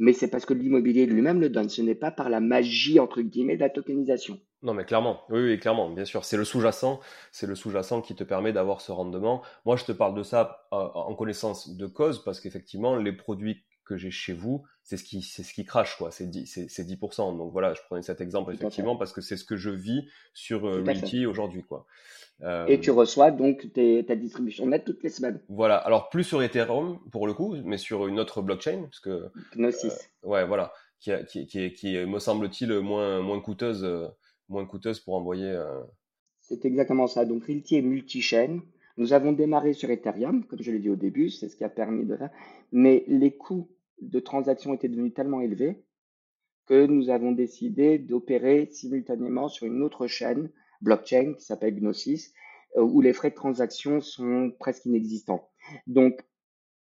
mais 0.00 0.14
c'est 0.14 0.28
parce 0.28 0.46
que 0.46 0.54
l'immobilier 0.54 1.04
lui-même 1.04 1.40
le 1.40 1.50
donne. 1.50 1.68
Ce 1.68 1.82
n'est 1.82 1.94
pas 1.94 2.10
par 2.10 2.30
la 2.30 2.40
magie, 2.40 2.98
entre 2.98 3.20
guillemets, 3.20 3.56
de 3.56 3.60
la 3.60 3.68
tokenisation. 3.68 4.40
Non, 4.62 4.72
mais 4.72 4.84
clairement, 4.84 5.20
oui, 5.28 5.40
oui, 5.40 5.58
clairement, 5.58 5.90
bien 5.90 6.06
sûr. 6.06 6.24
C'est 6.24 6.38
le 6.38 6.44
sous-jacent, 6.44 7.00
c'est 7.32 7.46
le 7.46 7.54
sous-jacent 7.54 8.00
qui 8.00 8.14
te 8.14 8.24
permet 8.24 8.52
d'avoir 8.52 8.80
ce 8.80 8.92
rendement. 8.92 9.42
Moi, 9.66 9.76
je 9.76 9.84
te 9.84 9.92
parle 9.92 10.14
de 10.14 10.22
ça 10.22 10.66
euh, 10.72 10.76
en 10.76 11.14
connaissance 11.14 11.76
de 11.76 11.86
cause 11.86 12.24
parce 12.24 12.40
qu'effectivement, 12.40 12.96
les 12.96 13.12
produits 13.12 13.62
que 13.84 13.98
j'ai 13.98 14.10
chez 14.10 14.32
vous, 14.32 14.64
c'est 14.90 14.96
ce 14.96 15.04
qui, 15.04 15.22
c'est 15.22 15.44
ce 15.44 15.54
qui 15.54 15.64
crache, 15.64 15.96
quoi. 15.96 16.10
C'est 16.10 16.28
10, 16.28 16.66
c'est, 16.68 16.82
10%. 16.82 17.36
Donc 17.38 17.52
voilà, 17.52 17.74
je 17.74 17.80
prenais 17.86 18.02
cet 18.02 18.20
exemple 18.20 18.52
effectivement 18.52 18.96
parce 18.96 19.12
que 19.12 19.20
c'est 19.20 19.36
ce 19.36 19.44
que 19.44 19.56
je 19.56 19.70
vis 19.70 20.02
sur 20.34 20.66
euh, 20.66 20.82
aujourd'hui, 21.28 21.62
quoi. 21.62 21.86
Et 22.66 22.80
tu 22.80 22.90
reçois 22.90 23.30
donc 23.30 23.68
ta 23.72 24.16
distribution 24.16 24.66
nette 24.66 24.84
toutes 24.84 25.04
les 25.04 25.10
semaines. 25.10 25.40
Voilà. 25.48 25.76
Alors 25.76 26.08
plus 26.08 26.24
sur 26.24 26.42
Ethereum 26.42 26.98
pour 27.12 27.28
le 27.28 27.34
coup, 27.34 27.54
mais 27.64 27.78
sur 27.78 28.08
une 28.08 28.18
autre 28.18 28.42
blockchain, 28.42 28.82
parce 28.82 28.98
que 28.98 29.30
Gnosis. 29.54 30.10
Euh, 30.24 30.28
ouais, 30.28 30.44
voilà, 30.44 30.72
qui, 30.98 31.12
qui, 31.28 31.46
qui, 31.46 31.72
qui, 31.72 31.96
me 31.98 32.18
semble-t-il 32.18 32.72
moins 32.80 33.22
moins 33.22 33.40
coûteuse, 33.40 33.84
euh, 33.84 34.08
moins 34.48 34.66
coûteuse 34.66 34.98
pour 34.98 35.14
envoyer. 35.14 35.50
Euh, 35.50 35.82
c'est 36.40 36.64
exactement 36.64 37.06
ça. 37.06 37.24
Donc 37.24 37.44
Realty 37.44 37.76
est 37.76 37.82
multi-chaîne. 37.82 38.62
Nous 38.96 39.12
avons 39.12 39.30
démarré 39.30 39.72
sur 39.72 39.88
Ethereum, 39.88 40.44
comme 40.46 40.60
je 40.60 40.72
l'ai 40.72 40.80
dit 40.80 40.90
au 40.90 40.96
début, 40.96 41.30
c'est 41.30 41.48
ce 41.48 41.54
qui 41.54 41.62
a 41.62 41.68
permis 41.68 42.06
de 42.06 42.16
faire. 42.16 42.30
Mais 42.72 43.04
les 43.06 43.36
coûts 43.36 43.68
de 44.00 44.20
transaction 44.20 44.74
étaient 44.74 44.88
devenus 44.88 45.14
tellement 45.14 45.40
élevés 45.40 45.84
que 46.66 46.86
nous 46.86 47.10
avons 47.10 47.32
décidé 47.32 47.98
d'opérer 47.98 48.66
simultanément 48.66 49.48
sur 49.48 49.66
une 49.66 49.82
autre 49.82 50.06
chaîne 50.06 50.50
blockchain 50.80 51.34
qui 51.34 51.44
s'appelle 51.44 51.74
Gnosis, 51.74 52.32
euh, 52.76 52.82
où 52.82 53.00
les 53.00 53.12
frais 53.12 53.30
de 53.30 53.34
transaction 53.34 54.00
sont 54.00 54.52
presque 54.58 54.86
inexistants. 54.86 55.50
Donc, 55.86 56.20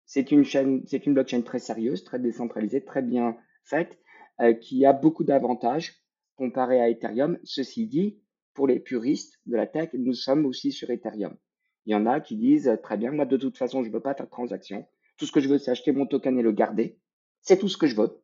c'est 0.05 0.31
une 0.31 0.43
chaîne, 0.43 0.83
c'est 0.87 1.05
une 1.05 1.13
blockchain 1.13 1.41
très 1.41 1.59
sérieuse, 1.59 2.03
très 2.03 2.19
décentralisée, 2.19 2.83
très 2.83 3.01
bien 3.01 3.37
faite, 3.63 3.97
euh, 4.41 4.53
qui 4.53 4.85
a 4.85 4.93
beaucoup 4.93 5.23
d'avantages 5.23 6.03
comparé 6.35 6.81
à 6.81 6.89
Ethereum. 6.89 7.39
Ceci 7.43 7.87
dit, 7.87 8.19
pour 8.53 8.67
les 8.67 8.79
puristes 8.79 9.39
de 9.45 9.55
la 9.55 9.67
tech, 9.67 9.89
nous 9.93 10.13
sommes 10.13 10.45
aussi 10.45 10.71
sur 10.71 10.89
Ethereum. 10.89 11.37
Il 11.85 11.93
y 11.93 11.95
en 11.95 12.05
a 12.05 12.19
qui 12.19 12.35
disent 12.35 12.77
très 12.83 12.97
bien, 12.97 13.11
moi 13.11 13.25
de 13.25 13.37
toute 13.37 13.57
façon, 13.57 13.83
je 13.83 13.89
ne 13.89 13.93
veux 13.93 14.01
pas 14.01 14.13
faire 14.13 14.25
de 14.25 14.31
transaction. 14.31 14.85
Tout 15.21 15.27
ce 15.27 15.31
que 15.31 15.39
je 15.39 15.49
veux, 15.49 15.59
c'est 15.59 15.69
acheter 15.69 15.91
mon 15.91 16.07
token 16.07 16.39
et 16.39 16.41
le 16.41 16.51
garder. 16.51 16.97
C'est 17.41 17.59
tout 17.59 17.67
ce 17.67 17.77
que 17.77 17.85
je 17.85 17.95
veux. 17.95 18.23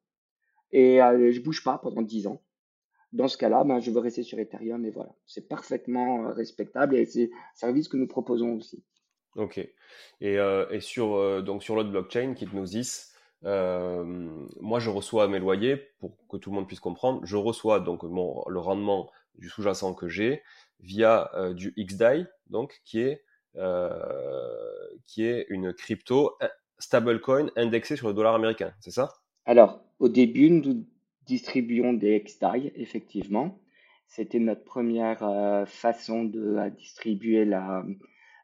Et 0.72 1.00
euh, 1.00 1.32
je 1.32 1.40
bouge 1.42 1.64
pas 1.64 1.78
pendant 1.78 2.02
10 2.02 2.26
ans. 2.26 2.42
Dans 3.14 3.28
ce 3.28 3.38
cas-là, 3.38 3.64
ben, 3.66 3.80
je 3.80 3.92
veux 3.92 4.00
rester 4.00 4.24
sur 4.24 4.40
Ethereum 4.40 4.84
et 4.84 4.90
voilà. 4.90 5.14
C'est 5.28 5.48
parfaitement 5.48 6.26
euh, 6.26 6.34
respectable 6.34 6.96
et 6.96 7.06
c'est 7.06 7.30
service 7.54 7.88
que 7.88 7.98
nous 7.98 8.08
proposons 8.08 8.56
aussi. 8.56 8.84
Ok. 9.36 9.60
Et, 9.60 10.40
euh, 10.40 10.80
sur, 10.80 11.18
euh, 11.18 11.44
donc 11.44 11.62
sur 11.62 11.76
l'autre 11.76 11.92
blockchain, 11.92 12.34
Kitnosis, 12.34 13.14
euh, 13.46 14.04
moi 14.60 14.80
je 14.80 14.90
reçois 14.90 15.28
mes 15.28 15.38
loyers, 15.38 15.78
pour 16.00 16.18
que 16.28 16.38
tout 16.38 16.50
le 16.50 16.56
monde 16.56 16.66
puisse 16.66 16.80
comprendre, 16.80 17.24
je 17.26 17.38
reçois 17.38 17.80
donc 17.80 18.02
mon, 18.02 18.44
le 18.48 18.60
rendement 18.60 19.12
du 19.36 19.50
sous-jacent 19.50 19.94
que 19.94 20.08
j'ai 20.08 20.42
via 20.80 21.30
du 21.54 21.76
XDAI, 21.78 22.26
donc 22.48 22.82
qui 22.86 23.02
est, 23.02 23.24
qui 25.06 25.26
est 25.26 25.46
une 25.50 25.74
crypto 25.74 26.36
stablecoin 26.80 27.48
indexée 27.56 27.96
sur 27.96 28.08
le 28.08 28.14
dollar 28.14 28.36
américain, 28.36 28.74
c'est 28.80 28.92
ça? 28.92 29.14
Alors, 29.46 29.82
au 30.00 30.10
début, 30.10 30.50
nous 30.50 30.86
distribuons 31.26 31.94
des 31.94 32.22
XDAI, 32.22 32.72
effectivement. 32.76 33.60
C'était 34.08 34.40
notre 34.40 34.64
première 34.64 35.24
euh, 35.24 35.66
façon 35.66 36.24
de 36.24 36.70
distribuer 36.78 37.46
la, 37.46 37.84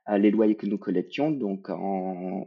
les 0.10 0.32
loyers 0.32 0.56
que 0.56 0.66
nous 0.66 0.78
collections, 0.78 1.32
donc 1.32 1.70
en, 1.70 2.46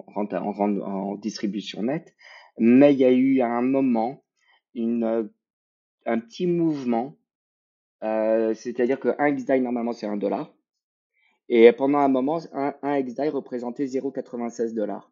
distribution 1.16 1.82
nette. 1.82 2.14
Mais 2.58 2.92
il 2.92 2.98
y 2.98 3.04
a 3.04 3.10
eu 3.10 3.40
à 3.40 3.48
un 3.48 3.62
moment 3.62 4.24
une, 4.74 5.30
un 6.04 6.18
petit 6.18 6.46
mouvement, 6.46 7.16
euh, 8.02 8.54
c'est-à-dire 8.54 9.00
qu'un 9.00 9.32
XDAI, 9.32 9.60
normalement, 9.60 9.92
c'est 9.92 10.06
un 10.06 10.16
dollar. 10.16 10.52
Et 11.48 11.70
pendant 11.72 11.98
un 11.98 12.08
moment, 12.08 12.40
un, 12.52 12.74
un 12.82 13.00
XDAI 13.00 13.28
représentait 13.28 13.86
0,96 13.86 14.74
dollars. 14.74 15.10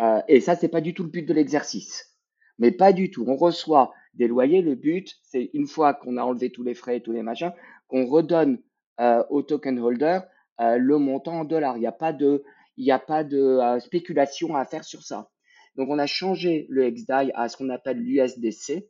Euh, 0.00 0.20
et 0.28 0.40
ça, 0.40 0.56
c'est 0.56 0.68
pas 0.68 0.80
du 0.80 0.94
tout 0.94 1.02
le 1.02 1.10
but 1.10 1.26
de 1.26 1.34
l'exercice. 1.34 2.16
Mais 2.58 2.70
pas 2.70 2.92
du 2.92 3.10
tout. 3.10 3.24
On 3.26 3.36
reçoit 3.36 3.92
des 4.14 4.28
loyers. 4.28 4.62
Le 4.62 4.74
but, 4.74 5.14
c'est 5.22 5.50
une 5.54 5.66
fois 5.66 5.94
qu'on 5.94 6.16
a 6.16 6.22
enlevé 6.22 6.50
tous 6.50 6.62
les 6.62 6.74
frais 6.74 6.98
et 6.98 7.02
tous 7.02 7.12
les 7.12 7.22
machins, 7.22 7.52
qu'on 7.88 8.06
redonne 8.06 8.60
euh, 9.00 9.24
au 9.30 9.42
token 9.42 9.78
holder 9.78 10.20
euh, 10.60 10.76
le 10.76 10.98
montant 10.98 11.40
en 11.40 11.44
dollars. 11.44 11.76
Il 11.76 11.80
n'y 11.80 11.86
a 11.86 11.92
pas 11.92 12.12
de, 12.12 12.44
n'y 12.78 12.90
a 12.90 12.98
pas 12.98 13.24
de 13.24 13.38
euh, 13.38 13.80
spéculation 13.80 14.54
à 14.54 14.64
faire 14.64 14.84
sur 14.84 15.02
ça. 15.02 15.30
Donc, 15.76 15.88
on 15.90 15.98
a 15.98 16.06
changé 16.06 16.66
le 16.68 16.88
XDAI 16.90 17.32
à 17.34 17.48
ce 17.48 17.56
qu'on 17.56 17.70
appelle 17.70 17.98
l'USDC, 17.98 18.88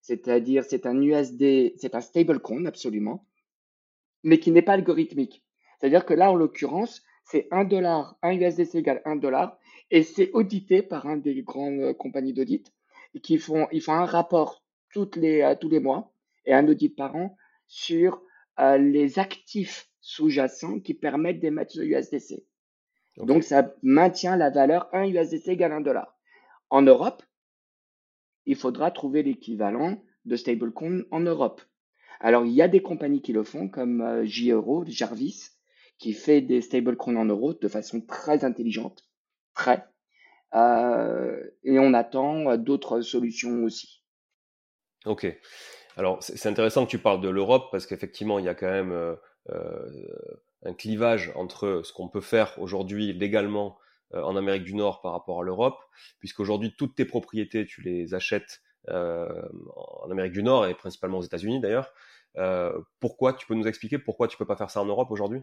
c'est-à-dire 0.00 0.64
c'est 0.64 0.86
un 0.86 1.00
USD, 1.00 1.74
c'est 1.76 1.94
un 1.94 2.00
stablecoin 2.00 2.66
absolument, 2.66 3.26
mais 4.22 4.38
qui 4.38 4.52
n'est 4.52 4.62
pas 4.62 4.74
algorithmique. 4.74 5.44
C'est-à-dire 5.78 6.04
que 6.04 6.14
là, 6.14 6.30
en 6.30 6.36
l'occurrence, 6.36 7.02
c'est 7.30 7.46
un 7.52 7.64
dollar, 7.64 8.16
un 8.22 8.32
USDC 8.32 8.74
égale 8.74 9.02
un 9.04 9.14
dollar, 9.14 9.56
et 9.90 10.02
c'est 10.02 10.30
audité 10.32 10.82
par 10.82 11.06
un 11.06 11.16
des 11.16 11.42
grandes 11.42 11.92
compagnies 11.96 12.32
d'audit 12.32 12.72
qui 13.22 13.38
font, 13.38 13.68
ils 13.70 13.80
font 13.80 13.92
un 13.92 14.04
rapport 14.04 14.64
toutes 14.92 15.16
les, 15.16 15.42
euh, 15.42 15.54
tous 15.54 15.68
les 15.68 15.80
mois 15.80 16.12
et 16.44 16.54
un 16.54 16.66
audit 16.66 16.94
par 16.94 17.14
an 17.14 17.36
sur 17.66 18.20
euh, 18.58 18.78
les 18.78 19.18
actifs 19.18 19.88
sous-jacents 20.00 20.80
qui 20.80 20.94
permettent 20.94 21.40
d'émettre 21.40 21.72
ce 21.72 21.82
USDC. 21.82 22.44
Donc, 23.16 23.44
ça 23.44 23.74
maintient 23.82 24.36
la 24.36 24.50
valeur 24.50 24.88
1 24.92 25.08
USDC 25.08 25.48
égale 25.48 25.72
1 25.72 25.80
dollar. 25.82 26.18
En 26.68 26.82
Europe, 26.82 27.22
il 28.46 28.56
faudra 28.56 28.90
trouver 28.90 29.22
l'équivalent 29.22 30.02
de 30.24 30.36
stablecoin 30.36 31.02
en 31.10 31.20
Europe. 31.20 31.60
Alors, 32.18 32.44
il 32.44 32.52
y 32.52 32.62
a 32.62 32.68
des 32.68 32.82
compagnies 32.82 33.22
qui 33.22 33.32
le 33.32 33.44
font, 33.44 33.68
comme 33.68 34.00
euh, 34.00 34.24
J-Euro, 34.24 34.84
Jarvis, 34.86 35.50
qui 36.00 36.14
fait 36.14 36.40
des 36.40 36.62
stablecoins 36.62 37.16
en 37.16 37.26
euros 37.26 37.52
de 37.52 37.68
façon 37.68 38.00
très 38.00 38.44
intelligente, 38.44 39.04
très. 39.54 39.84
Euh, 40.54 41.38
et 41.62 41.78
on 41.78 41.94
attend 41.94 42.50
euh, 42.50 42.56
d'autres 42.56 43.02
solutions 43.02 43.62
aussi. 43.62 44.02
Ok. 45.04 45.26
Alors, 45.96 46.22
c'est 46.22 46.48
intéressant 46.48 46.86
que 46.86 46.90
tu 46.90 46.98
parles 46.98 47.20
de 47.20 47.28
l'Europe 47.28 47.68
parce 47.70 47.86
qu'effectivement, 47.86 48.38
il 48.38 48.46
y 48.46 48.48
a 48.48 48.54
quand 48.54 48.70
même 48.70 48.92
euh, 48.92 49.16
un 50.64 50.72
clivage 50.72 51.32
entre 51.34 51.82
ce 51.84 51.92
qu'on 51.92 52.08
peut 52.08 52.20
faire 52.22 52.54
aujourd'hui 52.58 53.12
légalement 53.12 53.78
en 54.12 54.34
Amérique 54.34 54.64
du 54.64 54.74
Nord 54.74 55.02
par 55.02 55.12
rapport 55.12 55.40
à 55.40 55.44
l'Europe, 55.44 55.78
puisqu'aujourd'hui, 56.18 56.74
toutes 56.76 56.96
tes 56.96 57.04
propriétés, 57.04 57.64
tu 57.64 57.82
les 57.82 58.14
achètes 58.14 58.60
en 58.88 60.10
Amérique 60.10 60.32
du 60.32 60.42
Nord 60.42 60.66
et 60.66 60.74
principalement 60.74 61.18
aux 61.18 61.22
États-Unis 61.22 61.60
d'ailleurs. 61.60 61.92
pourquoi 62.98 63.34
Tu 63.34 63.46
peux 63.46 63.54
nous 63.54 63.68
expliquer 63.68 63.98
pourquoi 63.98 64.26
tu 64.26 64.36
peux 64.36 64.46
pas 64.46 64.56
faire 64.56 64.70
ça 64.70 64.80
en 64.80 64.86
Europe 64.86 65.10
aujourd'hui? 65.10 65.42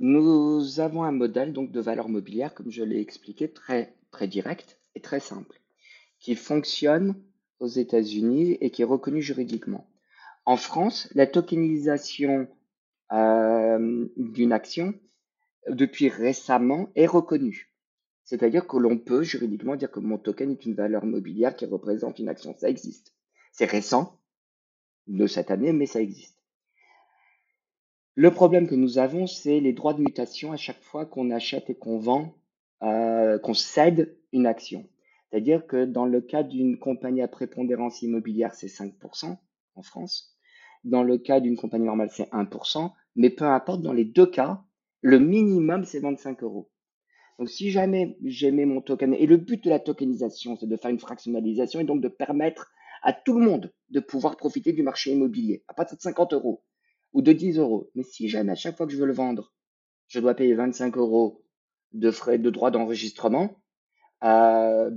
Nous 0.00 0.78
avons 0.78 1.02
un 1.02 1.12
modèle 1.12 1.52
donc 1.52 1.72
de 1.72 1.80
valeur 1.80 2.08
mobilière, 2.08 2.54
comme 2.54 2.70
je 2.70 2.84
l'ai 2.84 3.00
expliqué, 3.00 3.50
très, 3.50 3.96
très 4.12 4.28
direct 4.28 4.78
et 4.94 5.00
très 5.00 5.18
simple, 5.18 5.60
qui 6.20 6.36
fonctionne 6.36 7.16
aux 7.58 7.66
États-Unis 7.66 8.56
et 8.60 8.70
qui 8.70 8.82
est 8.82 8.86
reconnu 8.86 9.20
juridiquement. 9.20 9.88
En 10.44 10.56
France, 10.56 11.08
la 11.14 11.26
tokenisation 11.26 12.48
euh, 13.12 14.06
d'une 14.16 14.52
action, 14.52 14.94
depuis 15.68 16.08
récemment, 16.08 16.90
est 16.94 17.06
reconnue. 17.06 17.74
C'est-à-dire 18.24 18.66
que 18.66 18.76
l'on 18.76 18.98
peut 18.98 19.22
juridiquement 19.22 19.74
dire 19.74 19.90
que 19.90 20.00
mon 20.00 20.18
token 20.18 20.50
est 20.52 20.64
une 20.64 20.74
valeur 20.74 21.06
mobilière 21.06 21.56
qui 21.56 21.66
représente 21.66 22.18
une 22.18 22.28
action. 22.28 22.54
Ça 22.56 22.68
existe. 22.68 23.14
C'est 23.52 23.64
récent 23.64 24.20
de 25.06 25.26
cette 25.26 25.50
année, 25.50 25.72
mais 25.72 25.86
ça 25.86 26.00
existe. 26.00 26.37
Le 28.20 28.32
problème 28.32 28.66
que 28.66 28.74
nous 28.74 28.98
avons, 28.98 29.28
c'est 29.28 29.60
les 29.60 29.72
droits 29.72 29.94
de 29.94 30.00
mutation 30.00 30.50
à 30.50 30.56
chaque 30.56 30.82
fois 30.82 31.06
qu'on 31.06 31.30
achète 31.30 31.70
et 31.70 31.76
qu'on 31.76 32.00
vend, 32.00 32.34
euh, 32.82 33.38
qu'on 33.38 33.54
cède 33.54 34.18
une 34.32 34.44
action. 34.46 34.88
C'est-à-dire 35.30 35.68
que 35.68 35.84
dans 35.84 36.04
le 36.04 36.20
cas 36.20 36.42
d'une 36.42 36.80
compagnie 36.80 37.22
à 37.22 37.28
prépondérance 37.28 38.02
immobilière, 38.02 38.54
c'est 38.54 38.66
5% 38.66 39.36
en 39.76 39.82
France. 39.84 40.36
Dans 40.82 41.04
le 41.04 41.16
cas 41.18 41.38
d'une 41.38 41.56
compagnie 41.56 41.84
normale, 41.84 42.10
c'est 42.10 42.28
1%. 42.32 42.90
Mais 43.14 43.30
peu 43.30 43.44
importe, 43.44 43.82
dans 43.82 43.92
les 43.92 44.04
deux 44.04 44.26
cas, 44.26 44.64
le 45.00 45.20
minimum, 45.20 45.84
c'est 45.84 46.00
25 46.00 46.42
euros. 46.42 46.72
Donc, 47.38 47.48
si 47.48 47.70
jamais 47.70 48.18
j'aimais 48.24 48.64
mon 48.64 48.80
token, 48.80 49.14
et 49.14 49.26
le 49.26 49.36
but 49.36 49.62
de 49.62 49.70
la 49.70 49.78
tokenisation, 49.78 50.56
c'est 50.56 50.66
de 50.66 50.76
faire 50.76 50.90
une 50.90 50.98
fractionnalisation 50.98 51.78
et 51.78 51.84
donc 51.84 52.00
de 52.00 52.08
permettre 52.08 52.72
à 53.04 53.12
tout 53.12 53.38
le 53.38 53.46
monde 53.46 53.72
de 53.90 54.00
pouvoir 54.00 54.36
profiter 54.36 54.72
du 54.72 54.82
marché 54.82 55.12
immobilier 55.12 55.62
à 55.68 55.74
partir 55.74 55.96
de 55.96 56.02
50 56.02 56.32
euros 56.32 56.64
ou 57.12 57.22
de 57.22 57.32
10 57.32 57.58
euros. 57.58 57.90
Mais 57.94 58.02
si 58.02 58.28
jamais 58.28 58.52
à 58.52 58.56
chaque 58.56 58.76
fois 58.76 58.86
que 58.86 58.92
je 58.92 58.98
veux 58.98 59.06
le 59.06 59.12
vendre, 59.12 59.52
je 60.08 60.20
dois 60.20 60.34
payer 60.34 60.54
25 60.54 60.96
euros 60.96 61.44
de 61.92 62.10
frais 62.10 62.38
de 62.38 62.50
droit 62.50 62.70
d'enregistrement, 62.70 63.56
euh, 64.24 64.90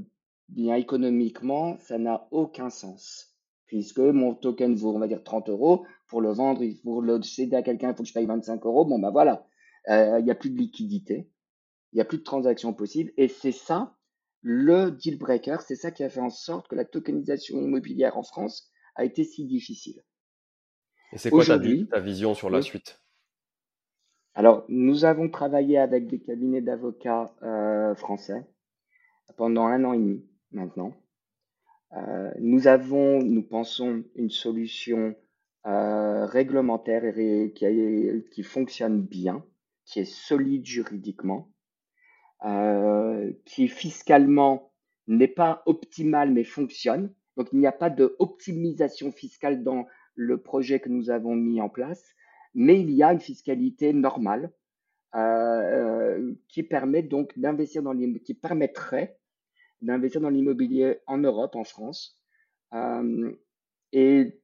bien 0.49 0.75
économiquement, 0.75 1.77
ça 1.79 1.97
n'a 1.97 2.27
aucun 2.31 2.69
sens. 2.69 3.27
Puisque 3.65 3.99
mon 3.99 4.35
token 4.35 4.75
vaut, 4.75 4.93
on 4.95 4.99
va 4.99 5.07
dire, 5.07 5.23
30 5.23 5.49
euros. 5.49 5.85
Pour 6.07 6.21
le 6.21 6.31
vendre, 6.31 6.61
pour 6.83 7.01
le 7.01 7.21
céder 7.21 7.55
à 7.55 7.63
quelqu'un, 7.63 7.91
il 7.91 7.95
faut 7.95 8.03
que 8.03 8.09
je 8.09 8.13
paye 8.13 8.25
25 8.25 8.65
euros. 8.65 8.83
Bon, 8.83 8.99
ben 8.99 9.11
voilà. 9.11 9.45
Euh, 9.89 10.19
il 10.19 10.25
n'y 10.25 10.31
a 10.31 10.35
plus 10.35 10.49
de 10.49 10.57
liquidité. 10.57 11.29
Il 11.93 11.95
n'y 11.95 12.01
a 12.01 12.05
plus 12.05 12.17
de 12.17 12.23
transactions 12.23 12.73
possibles. 12.73 13.13
Et 13.15 13.29
c'est 13.29 13.53
ça, 13.53 13.95
le 14.41 14.91
deal 14.91 15.17
breaker. 15.17 15.57
C'est 15.65 15.75
ça 15.75 15.91
qui 15.91 16.03
a 16.03 16.09
fait 16.09 16.19
en 16.19 16.29
sorte 16.29 16.67
que 16.67 16.75
la 16.75 16.83
tokenisation 16.83 17.61
immobilière 17.61 18.17
en 18.17 18.23
France 18.23 18.69
a 18.95 19.05
été 19.05 19.23
si 19.23 19.45
difficile. 19.45 20.03
Et 21.13 21.17
c'est 21.17 21.29
quoi 21.29 21.45
ta, 21.45 21.59
ta, 21.59 21.99
vision 21.99 22.33
sur 22.33 22.49
la 22.49 22.61
suite? 22.61 23.01
Alors, 24.33 24.63
nous 24.69 25.03
avons 25.03 25.29
travaillé 25.29 25.77
avec 25.77 26.07
des 26.07 26.19
cabinets 26.19 26.61
d'avocats 26.61 27.35
euh, 27.43 27.93
français 27.95 28.45
pendant 29.35 29.65
un 29.65 29.83
an 29.83 29.93
et 29.93 29.97
demi 29.97 30.25
maintenant. 30.51 30.93
Euh, 31.97 32.31
nous 32.39 32.67
avons, 32.67 33.21
nous 33.21 33.43
pensons, 33.43 34.03
une 34.15 34.29
solution 34.29 35.15
euh, 35.65 36.25
réglementaire 36.25 37.03
et 37.05 37.51
qui, 37.53 37.65
qui, 38.31 38.43
fonctionne 38.43 39.01
bien, 39.01 39.43
qui 39.83 39.99
est 39.99 40.05
solide 40.05 40.65
juridiquement, 40.65 41.51
qui 43.45 43.67
fiscalement 43.67 44.71
n'est 45.07 45.27
pas 45.27 45.61
optimale 45.65 46.31
mais 46.31 46.45
fonctionne. 46.45 47.13
Donc 47.35 47.49
il 47.51 47.59
n'y 47.59 47.67
a 47.67 47.71
pas 47.71 47.89
de 47.89 48.15
optimisation 48.19 49.11
fiscale 49.11 49.63
dans 49.63 49.85
le 50.15 50.37
projet 50.37 50.79
que 50.79 50.89
nous 50.89 51.09
avons 51.09 51.35
mis 51.35 51.61
en 51.61 51.69
place, 51.69 52.15
mais 52.53 52.79
il 52.79 52.91
y 52.91 53.03
a 53.03 53.13
une 53.13 53.19
fiscalité 53.19 53.93
normale 53.93 54.51
euh, 55.13 55.19
euh, 55.19 56.33
qui 56.47 56.63
permet 56.63 57.03
donc 57.03 57.37
d'investir 57.37 57.83
dans 57.83 57.93
permettrait 58.41 59.17
d'investir 59.81 60.21
dans 60.21 60.29
l'immobilier 60.29 60.99
en 61.07 61.17
Europe, 61.17 61.55
en 61.55 61.65
France. 61.65 62.17
Euh, 62.73 63.33
et 63.91 64.39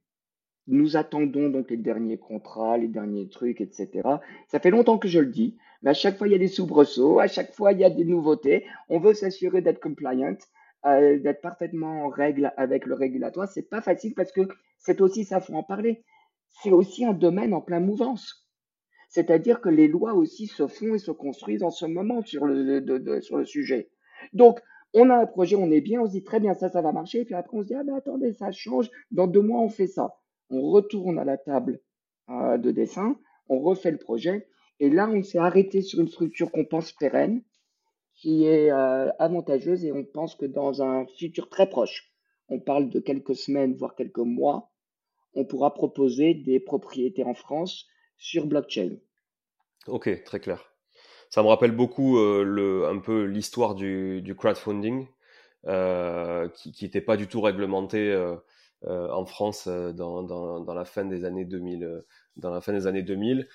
nous 0.66 0.98
attendons 0.98 1.50
donc 1.50 1.70
les 1.70 1.78
derniers 1.78 2.18
contrats, 2.18 2.78
les 2.78 2.90
derniers 2.90 3.30
trucs, 3.30 3.62
etc. 3.62 4.02
Ça 4.50 4.60
fait 4.60 4.72
longtemps 4.72 4.98
que 4.98 5.08
je 5.08 5.20
le 5.20 5.28
dis, 5.28 5.58
mais 5.84 5.92
à 5.92 5.94
chaque 5.94 6.18
fois 6.18 6.28
il 6.28 6.32
y 6.32 6.36
a 6.36 6.40
des 6.40 6.50
soubresauts, 6.50 7.20
à 7.20 7.28
chaque 7.28 7.54
fois 7.54 7.72
il 7.72 7.80
y 7.80 7.86
a 7.86 7.90
des 7.90 8.04
nouveautés. 8.04 8.66
On 8.90 9.00
veut 9.00 9.14
s'assurer 9.14 9.62
d'être 9.62 9.80
compliant, 9.80 10.36
d'être 10.84 11.42
parfaitement 11.42 12.06
en 12.06 12.10
règle 12.10 12.52
avec 12.58 12.86
le 12.86 12.96
régulatoire. 12.96 13.48
C'est 13.48 13.70
pas 13.70 13.82
facile 13.82 14.16
parce 14.16 14.34
que 14.34 14.42
c'est 14.78 15.02
aussi, 15.02 15.26
ça 15.26 15.40
faut 15.40 15.54
en 15.54 15.64
parler, 15.64 16.04
c'est 16.62 16.72
aussi 16.72 17.06
un 17.06 17.14
domaine 17.14 17.54
en 17.54 17.62
pleine 17.62 17.86
mouvance. 17.86 18.48
C'est-à-dire 19.10 19.62
que 19.62 19.70
les 19.70 19.88
lois 19.88 20.14
aussi 20.14 20.48
se 20.48 20.68
font 20.68 20.96
et 20.96 21.00
se 21.00 21.12
construisent 21.12 21.64
en 21.64 21.70
ce 21.70 21.86
moment 21.86 22.22
sur 22.24 22.46
le, 22.46 23.22
sur 23.22 23.38
le 23.38 23.46
sujet. 23.46 23.90
Donc, 24.34 24.60
on 24.94 25.10
a 25.10 25.16
un 25.16 25.26
projet, 25.26 25.56
on 25.56 25.72
est 25.72 25.82
bien, 25.82 26.02
on 26.02 26.06
se 26.06 26.12
dit 26.12 26.24
très 26.24 26.40
bien, 26.40 26.54
ça, 26.54 26.70
ça 26.70 26.82
va 26.82 26.92
marcher. 26.92 27.22
Et 27.22 27.26
puis 27.26 27.36
après, 27.36 27.58
on 27.58 27.62
se 27.62 27.68
dit, 27.68 27.76
ah 27.76 27.84
ben 27.84 27.96
attendez, 27.96 28.34
ça 28.34 28.52
change. 28.52 28.90
Dans 29.12 29.28
deux 29.28 29.42
mois, 29.42 29.62
on 29.62 29.70
fait 29.70 29.88
ça. 29.88 30.16
On 30.50 30.62
retourne 30.72 31.20
à 31.20 31.26
la 31.26 31.38
table 31.38 31.80
euh, 32.30 32.58
de 32.58 32.72
dessin, 32.72 33.18
on 33.50 33.60
refait 33.60 33.92
le 33.92 33.98
projet. 33.98 34.48
Et 34.80 34.90
là, 34.90 35.10
on 35.10 35.24
s'est 35.24 35.40
arrêté 35.40 35.82
sur 35.82 36.00
une 36.00 36.08
structure 36.08 36.52
qu'on 36.52 36.66
pense 36.66 36.92
pérenne, 36.92 37.44
qui 38.14 38.46
est 38.46 38.72
euh, 38.72 39.12
avantageuse 39.20 39.86
et 39.86 39.92
on 39.92 40.04
pense 40.04 40.36
que 40.36 40.46
dans 40.46 40.82
un 40.82 41.06
futur 41.18 41.50
très 41.50 41.70
proche, 41.70 42.12
on 42.50 42.60
parle 42.60 42.90
de 42.90 43.00
quelques 43.00 43.36
semaines, 43.36 43.76
voire 43.76 43.96
quelques 43.96 44.18
mois, 44.18 44.72
on 45.34 45.46
pourra 45.46 45.74
proposer 45.74 46.34
des 46.34 46.60
propriétés 46.60 47.24
en 47.24 47.34
France 47.34 47.88
sur 48.18 48.48
blockchain. 48.48 48.98
Ok, 49.88 50.24
très 50.24 50.40
clair. 50.40 50.74
Ça 51.30 51.44
me 51.44 51.48
rappelle 51.48 51.72
beaucoup 51.72 52.18
euh, 52.18 52.90
un 52.90 53.00
peu 53.00 53.24
l'histoire 53.24 53.76
du, 53.76 54.36
crowdfunding, 54.38 55.08
euh, 55.68 56.48
qui 56.50 56.84
n'était 56.84 57.02
pas 57.02 57.18
du 57.18 57.28
tout 57.28 57.42
réglementé 57.42 58.12
euh, 58.12 58.38
en 58.84 59.26
France 59.26 59.68
dans, 59.68 60.24
dans, 60.24 60.62
dans, 60.62 60.74
la 60.74 60.86
fin 60.86 61.04
des 61.04 61.26
années 61.26 61.46
2000, 61.46 62.04
dans 62.38 62.52
la 62.52 62.62
fin 62.62 62.74
des 62.74 62.88
années 62.88 63.04
2000, 63.04 63.48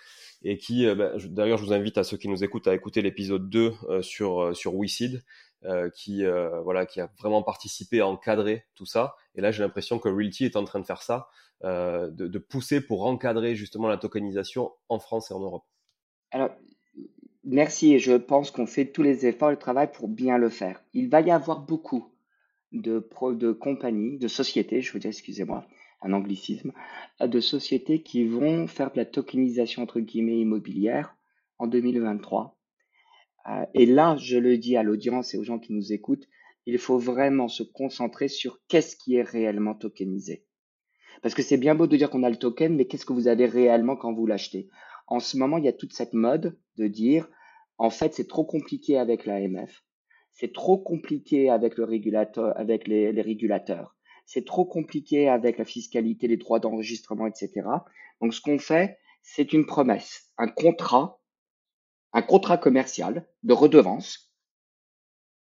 et 0.43 0.59
qui, 0.59 0.85
ben, 0.95 1.17
d'ailleurs, 1.31 1.59
je 1.59 1.65
vous 1.65 1.73
invite 1.73 1.97
à 1.97 2.05
ceux 2.05 2.17
qui 2.17 2.29
nous 2.29 2.45
écoutent 2.45 2.69
à 2.69 2.75
écouter 2.75 3.03
l'épisode 3.03 3.49
2 3.49 3.73
sur 4.03 4.55
sur 4.55 4.75
WeSeed, 4.75 5.23
qui 5.95 6.25
voilà, 6.65 6.87
qui 6.87 7.01
a 7.01 7.11
vraiment 7.19 7.43
participé 7.43 8.01
à 8.01 8.07
encadrer 8.07 8.65
tout 8.75 8.87
ça. 8.87 9.15
Et 9.35 9.41
là, 9.41 9.51
j'ai 9.51 9.63
l'impression 9.63 9.99
que 9.99 10.09
Realty 10.09 10.45
est 10.45 10.57
en 10.57 10.65
train 10.65 10.81
de 10.81 10.87
faire 10.87 11.03
ça, 11.03 11.29
de, 11.63 12.11
de 12.11 12.39
pousser 12.39 12.81
pour 12.81 13.07
encadrer 13.07 13.55
justement 13.55 13.89
la 13.89 13.97
tokenisation 13.97 14.73
en 14.89 14.99
France 14.99 15.31
et 15.31 15.35
en 15.35 15.41
Europe. 15.41 15.65
Alors, 16.31 16.51
Merci 17.45 17.99
je 17.99 18.13
pense 18.13 18.53
qu'on 18.53 18.67
fait 18.67 18.87
tous 18.87 19.03
les 19.03 19.27
efforts 19.27 19.49
et 19.49 19.55
le 19.55 19.59
travail 19.59 19.91
pour 19.93 20.07
bien 20.09 20.39
le 20.39 20.49
faire. 20.49 20.81
Il 20.93 21.09
va 21.09 21.21
y 21.21 21.31
avoir 21.31 21.61
beaucoup 21.61 22.13
de, 22.71 23.07
de 23.33 23.53
compagnies, 23.53 24.17
de 24.19 24.29
sociétés, 24.29 24.81
je 24.81 24.93
veux 24.93 25.01
dire, 25.01 25.09
excusez-moi, 25.09 25.67
un 26.03 26.13
anglicisme, 26.13 26.73
de 27.21 27.41
sociétés 27.41 28.03
qui 28.03 28.25
vont 28.25 28.69
faire 28.69 28.93
de 28.93 28.97
la 28.97 29.05
tokenisation 29.05 29.83
entre 29.83 29.99
guillemets 29.99 30.39
immobilière 30.39 31.17
en 31.59 31.67
2023. 31.67 32.57
Euh, 33.49 33.65
et 33.75 33.87
là, 33.87 34.17
je 34.19 34.39
le 34.39 34.59
dis 34.59 34.77
à 34.77 34.83
l'audience 34.83 35.35
et 35.35 35.39
aux 35.39 35.45
gens 35.45 35.59
qui 35.59 35.73
nous 35.73 35.93
écoutent, 35.93 36.29
il 36.67 36.79
faut 36.79 36.99
vraiment 36.99 37.49
se 37.49 37.63
concentrer 37.63 38.29
sur 38.29 38.61
qu'est-ce 38.69 38.97
qui 38.97 39.17
est 39.17 39.23
réellement 39.23 39.75
tokenisé. 39.75 40.45
Parce 41.23 41.35
que 41.35 41.43
c'est 41.43 41.57
bien 41.57 41.75
beau 41.75 41.87
de 41.87 41.97
dire 41.97 42.11
qu'on 42.11 42.23
a 42.23 42.31
le 42.31 42.37
token, 42.37 42.75
mais 42.75 42.87
qu'est-ce 42.87 43.07
que 43.07 43.13
vous 43.13 43.29
avez 43.29 43.47
réellement 43.47 43.97
quand 43.97 44.13
vous 44.13 44.27
l'achetez? 44.27 44.69
En 45.07 45.21
ce 45.21 45.37
moment, 45.37 45.59
il 45.59 45.65
y 45.65 45.69
a 45.69 45.73
toute 45.73 45.93
cette 45.93 46.15
mode 46.15 46.59
de 46.77 46.87
dire, 46.87 47.29
en 47.79 47.91
fait, 47.91 48.15
c'est 48.15 48.29
trop 48.29 48.45
compliqué 48.45 48.99
avec 48.99 49.27
l'AMF, 49.27 49.85
c'est 50.31 50.53
trop 50.53 50.79
compliqué 50.79 51.51
avec 51.51 51.77
le 51.77 51.85
régulateur, 51.85 52.59
avec 52.59 52.89
les, 52.89 53.11
régulateurs, 53.21 53.97
c'est 54.25 54.45
trop 54.45 54.65
compliqué 54.65 55.29
avec 55.29 55.59
la 55.59 55.65
fiscalité, 55.65 56.29
les 56.29 56.37
droits 56.37 56.61
d'enregistrement, 56.61 57.27
etc. 57.27 57.69
Donc, 58.21 58.35
ce 58.35 58.41
qu'on 58.41 58.59
fait, 58.59 58.99
c'est 59.23 59.53
une 59.53 59.67
promesse, 59.67 60.33
un 60.39 60.49
contrat, 60.49 61.21
un 62.13 62.23
contrat 62.23 62.59
commercial 62.59 63.27
de 63.43 63.53
redevance, 63.53 64.33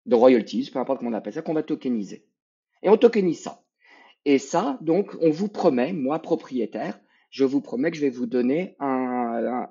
de 0.07 0.15
royalties, 0.15 0.71
peu 0.73 0.79
importe 0.79 1.01
comment 1.01 1.11
on 1.11 1.15
appelle 1.15 1.33
ça, 1.33 1.43
qu'on 1.43 1.55
va 1.55 1.63
tokeniser. 1.63 2.27
Et 2.83 2.89
on 2.89 2.97
tokenise 2.97 3.43
ça. 3.43 3.63
Et 4.25 4.39
ça, 4.39 4.79
donc, 4.81 5.17
on 5.21 5.31
vous 5.31 5.49
promet, 5.49 5.93
moi 5.93 6.21
propriétaire, 6.21 6.99
je 7.31 7.45
vous 7.45 7.61
promets 7.61 7.91
que 7.91 7.97
je 7.97 8.03
vais 8.03 8.11
vous 8.11 8.27
donner 8.27 8.77
un, 8.81 9.69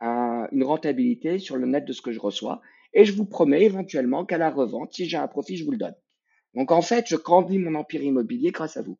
une 0.00 0.64
rentabilité 0.64 1.38
sur 1.38 1.56
le 1.56 1.66
net 1.66 1.84
de 1.84 1.92
ce 1.92 2.02
que 2.02 2.12
je 2.12 2.20
reçois. 2.20 2.60
Et 2.92 3.04
je 3.04 3.12
vous 3.12 3.24
promets 3.24 3.62
éventuellement 3.62 4.24
qu'à 4.24 4.38
la 4.38 4.50
revente, 4.50 4.92
si 4.92 5.08
j'ai 5.08 5.16
un 5.16 5.28
profit, 5.28 5.56
je 5.56 5.64
vous 5.64 5.70
le 5.70 5.78
donne. 5.78 5.94
Donc 6.54 6.72
en 6.72 6.82
fait, 6.82 7.06
je 7.08 7.16
grandis 7.16 7.58
mon 7.58 7.74
empire 7.76 8.02
immobilier 8.02 8.50
grâce 8.50 8.76
à 8.76 8.82
vous. 8.82 8.98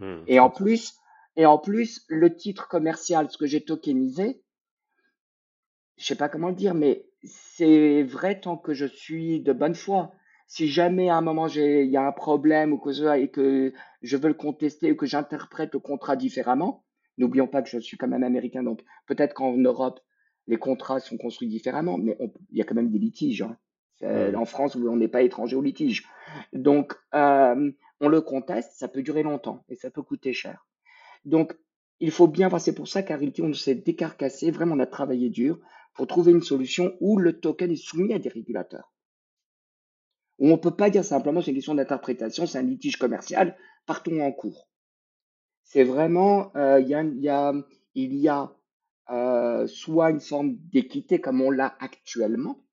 Mmh, 0.00 0.22
et 0.26 0.40
en 0.40 0.50
plus, 0.50 0.94
et 1.36 1.46
en 1.46 1.58
plus, 1.58 2.04
le 2.08 2.34
titre 2.36 2.68
commercial, 2.68 3.30
ce 3.30 3.38
que 3.38 3.46
j'ai 3.46 3.64
tokenisé, 3.64 4.42
je 6.00 6.06
sais 6.06 6.14
pas 6.14 6.30
comment 6.30 6.48
le 6.48 6.54
dire, 6.54 6.74
mais 6.74 7.04
c'est 7.24 8.02
vrai 8.02 8.40
tant 8.40 8.56
que 8.56 8.72
je 8.72 8.86
suis 8.86 9.40
de 9.40 9.52
bonne 9.52 9.74
foi. 9.74 10.12
Si 10.46 10.66
jamais 10.66 11.10
à 11.10 11.16
un 11.16 11.20
moment 11.20 11.46
il 11.46 11.90
y 11.90 11.96
a 11.96 12.06
un 12.06 12.12
problème 12.12 12.72
ou 12.72 12.78
que 12.78 13.16
et 13.16 13.28
que 13.28 13.72
je 14.02 14.16
veux 14.16 14.28
le 14.28 14.34
contester 14.34 14.90
ou 14.90 14.96
que 14.96 15.06
j'interprète 15.06 15.74
le 15.74 15.78
contrat 15.78 16.16
différemment, 16.16 16.84
n'oublions 17.18 17.46
pas 17.46 17.60
que 17.62 17.68
je 17.68 17.78
suis 17.78 17.98
quand 17.98 18.08
même 18.08 18.24
américain, 18.24 18.62
donc 18.62 18.82
peut-être 19.06 19.34
qu'en 19.34 19.56
Europe 19.56 20.00
les 20.46 20.56
contrats 20.56 21.00
sont 21.00 21.18
construits 21.18 21.48
différemment, 21.48 21.98
mais 21.98 22.16
il 22.50 22.58
y 22.58 22.62
a 22.62 22.64
quand 22.64 22.74
même 22.74 22.90
des 22.90 22.98
litiges. 22.98 23.42
Hein. 23.42 23.56
En 24.34 24.46
France, 24.46 24.74
on 24.76 24.96
n'est 24.96 25.08
pas 25.08 25.22
étranger 25.22 25.54
au 25.54 25.60
litige. 25.62 26.08
Donc, 26.54 26.94
euh, 27.14 27.70
on 28.00 28.08
le 28.08 28.20
conteste, 28.22 28.72
ça 28.72 28.88
peut 28.88 29.02
durer 29.02 29.22
longtemps 29.22 29.62
et 29.68 29.76
ça 29.76 29.90
peut 29.90 30.02
coûter 30.02 30.32
cher. 30.32 30.66
Donc, 31.26 31.54
il 32.00 32.10
faut 32.10 32.26
bien 32.26 32.48
voir, 32.48 32.60
c'est 32.60 32.74
pour 32.74 32.88
ça 32.88 33.02
Realty, 33.02 33.42
on 33.42 33.52
s'est 33.52 33.74
décarcassé, 33.74 34.50
vraiment, 34.50 34.74
on 34.74 34.80
a 34.80 34.86
travaillé 34.86 35.28
dur 35.28 35.60
pour 36.00 36.06
trouver 36.06 36.32
une 36.32 36.42
solution 36.42 36.96
où 37.00 37.18
le 37.18 37.40
token 37.40 37.70
est 37.70 37.76
soumis 37.76 38.14
à 38.14 38.18
des 38.18 38.30
régulateurs. 38.30 38.90
On 40.38 40.52
ne 40.52 40.56
peut 40.56 40.74
pas 40.74 40.88
dire 40.88 41.04
simplement 41.04 41.42
c'est 41.42 41.50
une 41.50 41.58
question 41.58 41.74
d'interprétation, 41.74 42.46
c'est 42.46 42.56
un 42.56 42.62
litige 42.62 42.96
commercial, 42.96 43.54
partons 43.84 44.22
en 44.22 44.32
cours. 44.32 44.66
C'est 45.62 45.84
vraiment, 45.84 46.56
euh, 46.56 46.80
il 46.80 46.88
y 46.88 46.94
a, 46.94 47.02
y 47.02 47.28
a, 47.28 47.52
il 47.94 48.16
y 48.16 48.28
a 48.28 48.50
euh, 49.10 49.66
soit 49.66 50.10
une 50.10 50.20
forme 50.20 50.56
d'équité 50.72 51.20
comme 51.20 51.42
on 51.42 51.50
l'a 51.50 51.76
actuellement 51.80 52.64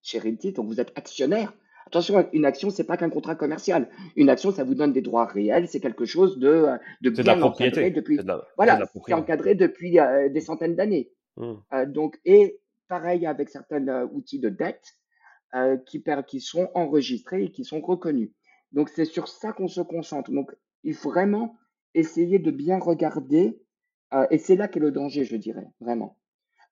chez 0.00 0.20
Realty, 0.20 0.52
donc 0.52 0.68
vous 0.68 0.78
êtes 0.78 0.96
actionnaire. 0.96 1.52
Attention, 1.88 2.28
une 2.32 2.44
action, 2.44 2.70
c'est 2.70 2.84
pas 2.84 2.96
qu'un 2.96 3.10
contrat 3.10 3.34
commercial. 3.34 3.88
Une 4.14 4.28
action, 4.28 4.52
ça 4.52 4.62
vous 4.62 4.76
donne 4.76 4.92
des 4.92 5.02
droits 5.02 5.26
réels, 5.26 5.66
c'est 5.66 5.80
quelque 5.80 6.04
chose 6.04 6.38
de, 6.38 6.68
de 7.00 7.10
bien 7.10 7.42
encadré 7.42 7.90
depuis, 7.90 8.20
voilà, 8.56 8.88
c'est 9.04 9.14
encadré 9.14 9.56
depuis 9.56 9.98
euh, 9.98 10.28
des 10.28 10.40
centaines 10.40 10.76
d'années. 10.76 11.10
Mmh. 11.36 11.86
Donc, 11.86 12.20
et 12.24 12.60
pareil 12.88 13.26
avec 13.26 13.48
certains 13.48 14.04
outils 14.06 14.38
de 14.38 14.48
dette 14.48 14.98
qui, 15.86 16.40
sont 16.40 16.70
enregistrés 16.74 17.44
et 17.44 17.52
qui 17.52 17.64
sont 17.64 17.80
reconnus. 17.80 18.30
Donc, 18.72 18.88
c'est 18.88 19.04
sur 19.04 19.28
ça 19.28 19.52
qu'on 19.52 19.68
se 19.68 19.80
concentre. 19.80 20.30
Donc, 20.30 20.50
il 20.82 20.94
faut 20.94 21.10
vraiment 21.10 21.56
essayer 21.94 22.38
de 22.38 22.50
bien 22.50 22.78
regarder 22.78 23.60
et 24.30 24.38
c'est 24.38 24.56
là 24.56 24.68
qu'est 24.68 24.80
le 24.80 24.90
danger, 24.90 25.24
je 25.24 25.36
dirais, 25.36 25.66
vraiment. 25.80 26.18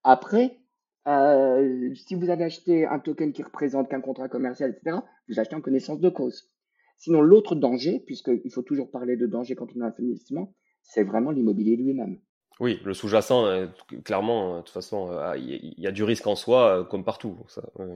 Après, 0.03 0.59
si 1.07 2.15
vous 2.15 2.31
avez 2.31 2.45
acheté 2.45 2.87
un 2.87 2.99
token 2.99 3.33
qui 3.33 3.43
représente 3.43 3.89
qu'un 3.89 4.01
contrat 4.01 4.29
commercial, 4.29 4.71
etc., 4.71 4.99
vous 5.29 5.41
achetez 5.41 5.57
en 5.57 5.61
connaissance 5.61 6.01
de 6.01 6.09
cause. 6.09 6.51
Sinon, 6.99 7.23
l'autre 7.23 7.55
danger, 7.55 8.01
puisqu'il 8.01 8.53
faut 8.53 8.63
toujours 8.63 8.91
parler 8.91 9.17
de 9.17 9.27
danger 9.27 9.55
quand 9.55 9.75
on 9.75 9.81
a 9.81 9.87
un 9.87 9.95
investissement, 9.99 10.55
c'est 10.83 11.03
vraiment 11.03 11.31
l'immobilier 11.31 11.77
lui-même. 11.77 12.21
Oui, 12.59 12.79
le 12.85 12.93
sous-jacent, 12.93 13.47
euh, 13.47 13.67
clairement, 14.05 14.59
de 14.59 14.63
toute 14.63 14.75
façon, 14.75 15.11
il 15.37 15.75
y, 15.79 15.87
a 15.87 15.93
du 15.93 16.05
risque 16.05 16.27
en 16.27 16.37
soi, 16.37 16.87
comme 16.91 17.05
partout. 17.05 17.39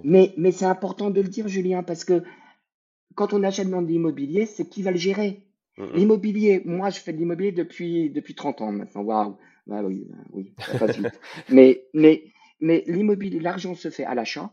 Mais, 0.04 0.32
mais 0.38 0.52
c'est 0.52 0.64
important 0.64 1.10
de 1.10 1.20
le 1.20 1.28
dire, 1.28 1.48
Julien, 1.48 1.82
parce 1.82 2.04
que 2.04 2.22
quand 3.14 3.32
on 3.32 3.42
achète 3.42 3.68
dans 3.68 3.80
l'immobilier, 3.80 4.46
c'est 4.46 4.68
qui 4.68 4.82
va 4.82 4.90
le 4.90 4.96
gérer? 4.96 5.46
Mm, 5.76 5.84
mm. 5.84 5.92
L'immobilier, 5.94 6.62
moi, 6.64 6.90
je 6.90 7.00
fais 7.00 7.12
de 7.12 7.18
l'immobilier 7.18 7.52
depuis, 7.52 8.10
depuis 8.10 8.34
30 8.34 8.60
ans 8.62 8.72
maintenant. 8.72 9.02
Waouh. 9.02 9.38
Bah 9.66 9.82
oui, 9.82 10.06
bah 10.10 10.16
oui, 10.32 10.54
mais 11.48 12.84
l'immobilier, 12.86 13.40
l'argent 13.40 13.74
se 13.74 13.88
fait 13.90 14.04
à 14.04 14.14
l'achat. 14.14 14.52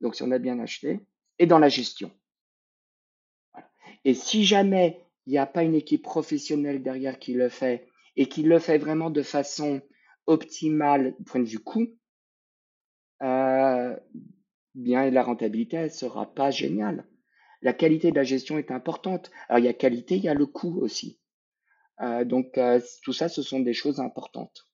Donc, 0.00 0.14
si 0.14 0.22
on 0.22 0.30
a 0.30 0.38
bien 0.38 0.60
acheté, 0.60 1.00
et 1.38 1.46
dans 1.46 1.58
la 1.58 1.68
gestion. 1.68 2.12
Et 4.04 4.14
si 4.14 4.44
jamais 4.44 5.00
il 5.26 5.32
n'y 5.32 5.38
a 5.38 5.46
pas 5.46 5.62
une 5.62 5.74
équipe 5.74 6.02
professionnelle 6.02 6.82
derrière 6.82 7.18
qui 7.18 7.32
le 7.32 7.48
fait 7.48 7.88
et 8.16 8.26
qui 8.26 8.42
le 8.42 8.58
fait 8.58 8.78
vraiment 8.78 9.10
de 9.10 9.22
façon 9.22 9.82
optimale 10.26 11.14
du 11.18 11.24
point 11.24 11.40
de 11.40 11.46
vue 11.48 11.58
coût, 11.58 11.88
euh, 13.22 13.96
bien 14.74 15.10
la 15.10 15.22
rentabilité 15.22 15.76
elle 15.76 15.90
sera 15.90 16.34
pas 16.34 16.50
géniale 16.50 17.06
la 17.64 17.72
qualité 17.72 18.10
de 18.10 18.16
la 18.16 18.22
gestion 18.22 18.58
est 18.58 18.70
importante. 18.70 19.30
Alors 19.48 19.58
il 19.58 19.64
y 19.64 19.68
a 19.68 19.72
qualité, 19.72 20.16
il 20.16 20.22
y 20.22 20.28
a 20.28 20.34
le 20.34 20.46
coût 20.46 20.78
aussi. 20.80 21.18
Euh, 22.00 22.24
donc 22.24 22.58
euh, 22.58 22.80
tout 23.02 23.14
ça, 23.14 23.28
ce 23.28 23.42
sont 23.42 23.60
des 23.60 23.72
choses 23.72 23.98
importantes. 23.98 24.68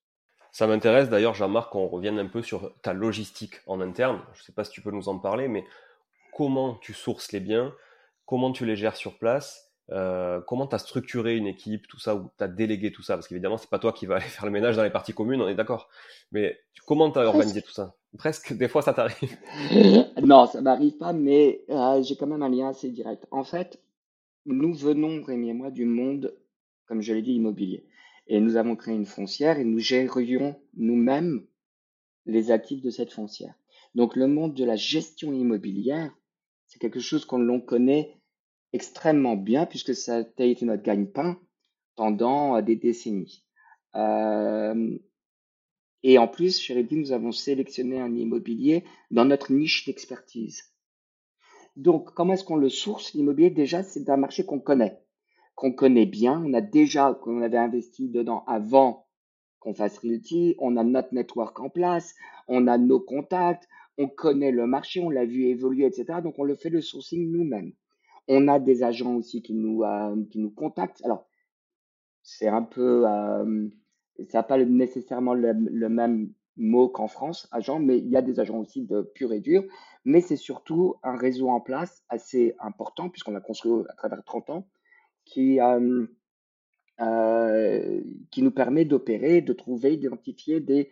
Ça 0.51 0.67
m'intéresse 0.67 1.09
d'ailleurs, 1.09 1.35
Jean-Marc, 1.35 1.71
qu'on 1.71 1.87
revienne 1.87 2.19
un 2.19 2.27
peu 2.27 2.43
sur 2.43 2.75
ta 2.83 2.93
logistique 2.93 3.61
en 3.67 3.81
interne. 3.81 4.21
Je 4.35 4.41
ne 4.41 4.45
sais 4.45 4.53
pas 4.53 4.65
si 4.65 4.73
tu 4.73 4.83
peux 4.83 4.91
nous 4.91 5.09
en 5.09 5.19
parler, 5.19 5.47
mais 5.47 5.65
comment 6.35 6.75
tu 6.75 6.93
sources 6.93 7.31
les 7.31 7.39
biens, 7.39 7.73
comment 8.27 8.51
tu 8.51 8.67
les 8.67 8.75
gères 8.75 8.97
sur 8.97 9.17
place, 9.19 9.70
euh, 9.93 10.41
comment 10.43 10.67
tu 10.67 10.75
as 10.75 10.79
structuré 10.79 11.37
une 11.37 11.47
équipe, 11.47 11.89
tout 11.89 11.99
ça, 11.99 12.15
ou 12.15 12.31
tu 12.39 12.45
as 12.45 12.49
délégué 12.49 12.93
tout 12.93 13.03
ça? 13.03 13.15
Parce 13.15 13.27
qu'évidemment, 13.27 13.57
c'est 13.57 13.71
pas 13.71 13.79
toi 13.79 13.93
qui 13.93 14.07
vas 14.07 14.17
aller 14.17 14.25
faire 14.29 14.45
le 14.45 14.53
ménage 14.53 14.77
dans 14.77 14.85
les 14.85 14.91
parties 14.91 15.13
communes, 15.13 15.43
on 15.43 15.49
est 15.49 15.55
d'accord. 15.55 15.89
Mais 16.33 16.59
comment 16.87 17.11
tu 17.11 17.19
as 17.19 17.23
organisé 17.23 17.63
tout 17.63 17.73
ça? 17.73 17.97
Presque, 18.17 18.53
des 18.53 18.69
fois, 18.69 18.83
ça 18.83 18.93
t'arrive. 18.93 19.37
non, 20.23 20.47
ça 20.47 20.61
m'arrive 20.61 20.97
pas, 20.97 21.13
mais 21.13 21.65
euh, 21.71 22.03
j'ai 22.03 22.17
quand 22.17 22.27
même 22.27 22.43
un 22.43 22.49
lien 22.49 22.69
assez 22.69 22.91
direct. 22.91 23.27
En 23.31 23.45
fait, 23.45 23.81
nous 24.47 24.75
venons, 24.75 25.23
Rémi 25.23 25.51
et 25.51 25.55
moi, 25.55 25.71
du 25.71 25.85
monde, 25.85 26.35
comme 26.87 27.03
je 27.03 27.13
l'ai 27.13 27.23
dit, 27.23 27.35
immobilier. 27.35 27.87
Et 28.27 28.41
nous 28.41 28.57
avons 28.57 28.77
créé 28.77 28.95
une 28.95 29.07
foncière 29.07 29.59
et 29.59 29.65
nous 29.65 29.81
gérions 29.81 30.57
nous-mêmes 30.77 31.45
les 32.27 32.53
actifs 32.53 32.81
de 32.81 32.91
cette 32.91 33.13
foncière. 33.13 33.55
Donc, 33.97 34.15
le 34.15 34.29
monde 34.29 34.55
de 34.55 34.65
la 34.65 34.77
gestion 34.77 35.33
immobilière, 35.33 36.13
c'est 36.67 36.79
quelque 36.79 37.01
chose 37.01 37.25
qu'on 37.25 37.39
l'on 37.39 37.61
connaît 37.61 38.20
extrêmement 38.73 39.37
bien 39.37 39.67
puisque 39.67 39.95
ça 39.95 40.25
a 40.39 40.45
été 40.45 40.65
notre 40.65 40.83
gagne-pain 40.83 41.39
pendant 41.97 42.57
euh, 42.57 42.63
des 42.63 42.77
décennies. 42.77 43.45
Euh, 43.95 44.99
et 46.03 46.19
en 46.19 46.29
plus, 46.29 46.59
chez 46.59 46.75
Reddy, 46.75 46.97
nous 46.97 47.13
avons 47.13 47.33
sélectionné 47.33 48.01
un 48.01 48.15
immobilier 48.15 48.85
dans 49.11 49.25
notre 49.25 49.53
niche 49.53 49.85
d'expertise. 49.85 50.73
Donc, 51.77 52.15
comment 52.15 52.33
est-ce 52.33 52.45
qu'on 52.45 52.57
le 52.57 52.69
source 52.69 53.13
L'immobilier, 53.15 53.51
déjà, 53.51 53.83
c'est 53.83 54.09
un 54.09 54.17
marché 54.17 54.45
qu'on 54.45 54.61
connaît, 54.61 54.99
qu'on 55.55 55.73
connaît 55.73 56.07
bien. 56.07 56.43
On 56.45 56.55
a 56.55 56.61
déjà, 56.61 57.19
qu'on 57.23 57.43
avait 57.43 57.59
investi 57.59 58.09
dedans 58.09 58.45
avant 58.47 59.07
qu'on 59.59 59.75
fasse 59.75 59.99
Realty. 59.99 60.55
On 60.59 60.77
a 60.77 60.85
notre 60.85 61.13
network 61.13 61.61
en 61.61 61.69
place, 61.69 62.15
on 62.49 62.67
a 62.67 62.79
nos 62.79 63.01
contacts, 63.01 63.69
on 63.99 64.09
connaît 64.09 64.53
le 64.53 64.67
marché, 64.67 65.01
on 65.01 65.11
l'a 65.11 65.27
vu 65.27 65.45
évoluer, 65.45 65.85
etc. 65.85 66.21
Donc, 66.23 66.39
on 66.39 66.45
le 66.45 66.57
fait 66.57 66.71
le 66.71 66.81
sourcing 66.81 67.31
nous-mêmes. 67.31 67.75
On 68.29 68.49
a 68.49 68.59
des 68.59 68.83
agents 68.83 69.15
aussi 69.15 69.43
qui 69.43 69.55
nous, 69.55 69.83
euh, 69.83 70.17
qui 70.31 70.39
nous 70.39 70.51
contactent. 70.51 71.05
Alors, 71.05 71.27
c'est 72.23 72.49
un 72.49 72.63
peu, 72.63 73.09
euh, 73.09 73.69
ça 74.29 74.39
n'a 74.39 74.43
pas 74.43 74.59
nécessairement 74.59 75.35
le, 75.35 75.89
même 75.89 76.33
mot 76.57 76.89
qu'en 76.89 77.09
France, 77.09 77.49
agent, 77.53 77.79
mais 77.81 77.99
il 77.99 78.09
y 78.09 78.17
a 78.17 78.23
des 78.23 78.41
agents 78.41 78.59
aussi 78.59 78.85
de 78.85 79.03
pur 79.03 79.33
et 79.33 79.41
dur. 79.41 79.65
Mais 80.05 80.21
c'est 80.21 80.37
surtout 80.37 80.97
un 81.03 81.17
réseau 81.17 81.49
en 81.49 81.61
place 81.61 82.05
assez 82.09 82.55
important, 82.61 83.09
puisqu'on 83.09 83.33
l'a 83.33 83.41
construit 83.41 83.73
à 83.89 83.95
travers 83.95 84.23
30 84.25 84.51
ans, 84.51 84.69
qui, 85.25 85.59
euh, 85.61 86.07
qui 88.31 88.43
nous 88.43 88.51
permet 88.51 88.85
d'opérer, 88.85 89.41
de 89.41 89.53
trouver, 89.53 89.97
d'identifier 89.97 90.61
des, 90.61 90.91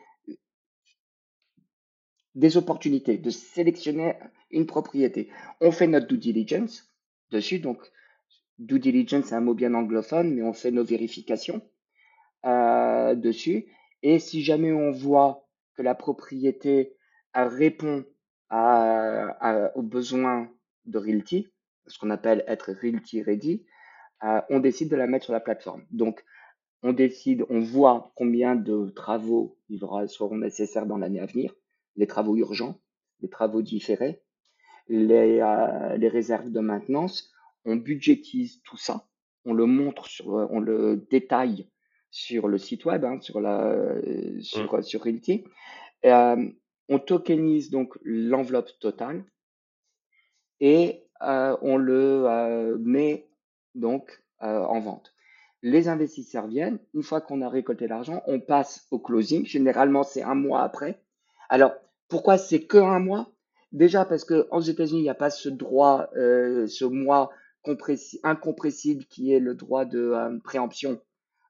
des 2.34 2.56
opportunités, 2.56 3.18
de 3.18 3.30
sélectionner 3.30 4.14
une 4.50 4.66
propriété. 4.66 5.28
On 5.60 5.72
fait 5.72 5.86
notre 5.86 6.06
due 6.06 6.18
diligence, 6.18 6.87
dessus. 7.30 7.58
Donc, 7.58 7.78
due 8.58 8.78
diligence, 8.78 9.26
c'est 9.26 9.34
un 9.34 9.40
mot 9.40 9.54
bien 9.54 9.74
anglophone, 9.74 10.34
mais 10.34 10.42
on 10.42 10.52
fait 10.52 10.70
nos 10.70 10.84
vérifications 10.84 11.62
euh, 12.44 13.14
dessus. 13.14 13.66
Et 14.02 14.18
si 14.18 14.42
jamais 14.42 14.72
on 14.72 14.90
voit 14.90 15.48
que 15.76 15.82
la 15.82 15.94
propriété 15.94 16.96
répond 17.34 18.04
à, 18.50 19.70
aux 19.76 19.82
besoins 19.82 20.50
de 20.86 20.98
Realty, 20.98 21.48
ce 21.86 21.98
qu'on 21.98 22.10
appelle 22.10 22.44
être 22.46 22.72
Realty 22.72 23.22
Ready, 23.22 23.64
euh, 24.24 24.40
on 24.50 24.60
décide 24.60 24.90
de 24.90 24.96
la 24.96 25.06
mettre 25.06 25.24
sur 25.24 25.32
la 25.32 25.40
plateforme. 25.40 25.84
Donc, 25.90 26.24
on 26.82 26.92
décide, 26.92 27.44
on 27.50 27.60
voit 27.60 28.12
combien 28.14 28.54
de 28.54 28.90
travaux 28.90 29.58
seront 30.06 30.36
nécessaires 30.36 30.86
dans 30.86 30.98
l'année 30.98 31.20
à 31.20 31.26
venir, 31.26 31.54
les 31.96 32.06
travaux 32.06 32.36
urgents, 32.36 32.80
les 33.20 33.28
travaux 33.28 33.62
différés, 33.62 34.22
les, 34.88 35.40
euh, 35.40 35.96
les 35.96 36.08
réserves 36.08 36.50
de 36.50 36.60
maintenance, 36.60 37.32
on 37.64 37.76
budgétise 37.76 38.62
tout 38.62 38.76
ça, 38.76 39.06
on 39.44 39.52
le 39.52 39.66
montre 39.66 40.06
sur, 40.06 40.36
euh, 40.36 40.46
on 40.50 40.60
le 40.60 41.06
détaille 41.10 41.68
sur 42.10 42.48
le 42.48 42.58
site 42.58 42.84
web, 42.84 43.04
hein, 43.04 43.20
sur 43.20 43.40
la, 43.40 43.66
euh, 43.66 44.40
sur, 44.40 44.74
mmh. 44.74 44.82
sur 44.82 45.02
Realty. 45.02 45.44
Euh, 46.06 46.48
on 46.88 46.98
tokenise 46.98 47.70
donc 47.70 47.98
l'enveloppe 48.02 48.70
totale 48.80 49.24
et 50.60 51.04
on 51.20 51.76
le 51.76 52.78
met 52.78 53.28
donc 53.74 54.22
en 54.40 54.80
vente. 54.80 55.12
Les 55.62 55.88
investisseurs 55.88 56.46
viennent, 56.46 56.78
une 56.94 57.02
fois 57.02 57.20
qu'on 57.20 57.42
a 57.42 57.48
récolté 57.48 57.88
l'argent, 57.88 58.22
on 58.26 58.40
passe 58.40 58.86
au 58.90 58.98
closing. 59.00 59.44
Généralement, 59.44 60.04
c'est 60.04 60.22
un 60.22 60.36
mois 60.36 60.62
après. 60.62 61.02
Alors, 61.48 61.74
pourquoi 62.08 62.38
c'est 62.38 62.62
que 62.62 62.78
un 62.78 63.00
mois? 63.00 63.30
Déjà 63.72 64.04
parce 64.06 64.24
que 64.24 64.48
aux 64.50 64.60
États-Unis, 64.60 65.00
il 65.00 65.04
n'y 65.04 65.10
a 65.10 65.14
pas 65.14 65.30
ce 65.30 65.48
droit, 65.48 66.08
euh, 66.16 66.66
ce 66.66 66.84
mois 66.84 67.30
incompressible 68.22 69.04
qui 69.04 69.32
est 69.32 69.40
le 69.40 69.54
droit 69.54 69.84
de 69.84 69.98
euh, 69.98 70.38
préemption 70.42 71.00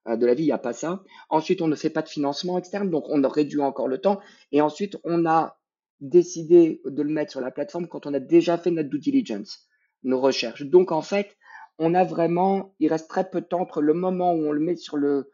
euh, 0.09 0.17
de 0.17 0.27
la 0.27 0.35
vie. 0.35 0.43
Il 0.43 0.47
n'y 0.47 0.53
a 0.53 0.59
pas 0.59 0.73
ça. 0.73 1.05
Ensuite, 1.31 1.63
on 1.63 1.69
ne 1.69 1.77
fait 1.77 1.91
pas 1.91 2.03
de 2.03 2.09
financement 2.09 2.59
externe, 2.59 2.91
donc 2.91 3.05
on 3.09 3.23
réduit 3.29 3.61
encore 3.61 3.87
le 3.87 3.99
temps. 3.99 4.21
Et 4.51 4.61
ensuite, 4.61 4.97
on 5.05 5.27
a 5.27 5.59
décidé 6.01 6.81
de 6.85 7.03
le 7.03 7.11
mettre 7.11 7.31
sur 7.31 7.41
la 7.41 7.53
plateforme 7.53 7.87
quand 7.87 8.07
on 8.07 8.15
a 8.15 8.21
déjà 8.21 8.59
fait 8.59 8.73
notre 8.73 8.89
due 8.89 8.99
diligence, 8.99 9.69
nos 10.03 10.21
recherches. 10.21 10.65
Donc, 10.65 10.91
en 10.91 11.03
fait, 11.03 11.37
on 11.79 11.95
a 11.95 12.03
vraiment, 12.03 12.75
il 12.81 12.89
reste 12.89 13.09
très 13.09 13.31
peu 13.31 13.41
de 13.41 13.47
temps 13.47 13.61
entre 13.61 13.81
le 13.81 13.95
moment 13.95 14.33
où 14.33 14.49
on 14.49 14.53
le 14.53 14.61
met 14.61 14.75
sur 14.75 14.97
le, 14.97 15.31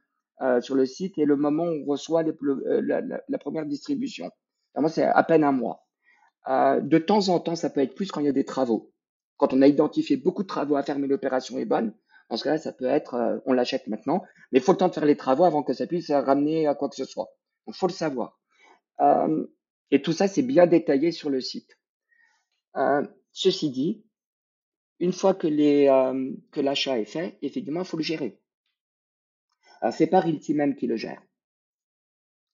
sur 0.60 0.74
le 0.74 0.84
site 0.84 1.16
et 1.16 1.24
le 1.24 1.36
moment 1.36 1.64
où 1.64 1.82
on 1.82 1.84
reçoit 1.86 2.22
la, 2.22 3.00
la, 3.00 3.38
première 3.38 3.64
distribution. 3.64 4.30
Vraiment, 4.74 4.88
c'est 4.88 5.04
à 5.04 5.22
peine 5.22 5.44
un 5.44 5.52
mois. 5.52 5.83
Euh, 6.48 6.80
de 6.80 6.98
temps 6.98 7.28
en 7.28 7.40
temps, 7.40 7.56
ça 7.56 7.70
peut 7.70 7.80
être 7.80 7.94
plus 7.94 8.10
quand 8.10 8.20
il 8.20 8.26
y 8.26 8.28
a 8.28 8.32
des 8.32 8.44
travaux. 8.44 8.92
Quand 9.36 9.52
on 9.52 9.62
a 9.62 9.66
identifié 9.66 10.16
beaucoup 10.16 10.42
de 10.42 10.48
travaux 10.48 10.76
à 10.76 10.82
faire, 10.82 10.98
mais 10.98 11.06
l'opération 11.06 11.58
est 11.58 11.64
bonne, 11.64 11.94
en 12.28 12.36
ce 12.36 12.44
cas-là, 12.44 12.58
ça 12.58 12.72
peut 12.72 12.84
être, 12.86 13.14
euh, 13.14 13.38
on 13.46 13.52
l'achète 13.52 13.86
maintenant, 13.88 14.22
mais 14.52 14.58
il 14.58 14.62
faut 14.62 14.72
le 14.72 14.78
temps 14.78 14.88
de 14.88 14.94
faire 14.94 15.04
les 15.04 15.16
travaux 15.16 15.44
avant 15.44 15.62
que 15.62 15.72
ça 15.72 15.86
puisse 15.86 16.10
ramener 16.10 16.66
à 16.66 16.74
quoi 16.74 16.88
que 16.88 16.96
ce 16.96 17.04
soit. 17.04 17.28
Il 17.66 17.74
faut 17.74 17.86
le 17.86 17.92
savoir. 17.92 18.38
Euh, 19.00 19.46
et 19.90 20.02
tout 20.02 20.12
ça, 20.12 20.28
c'est 20.28 20.42
bien 20.42 20.66
détaillé 20.66 21.12
sur 21.12 21.30
le 21.30 21.40
site. 21.40 21.78
ceci 23.32 23.70
dit, 23.70 24.04
une 25.00 25.12
fois 25.12 25.34
que 25.34 26.60
l'achat 26.60 26.98
est 26.98 27.04
fait, 27.04 27.38
effectivement, 27.42 27.80
il 27.80 27.86
faut 27.86 27.96
le 27.96 28.02
gérer. 28.02 28.40
c'est 29.92 30.06
pas 30.06 30.20
Realty 30.20 30.54
même 30.54 30.76
qui 30.76 30.86
le 30.86 30.96
gère. 30.96 31.22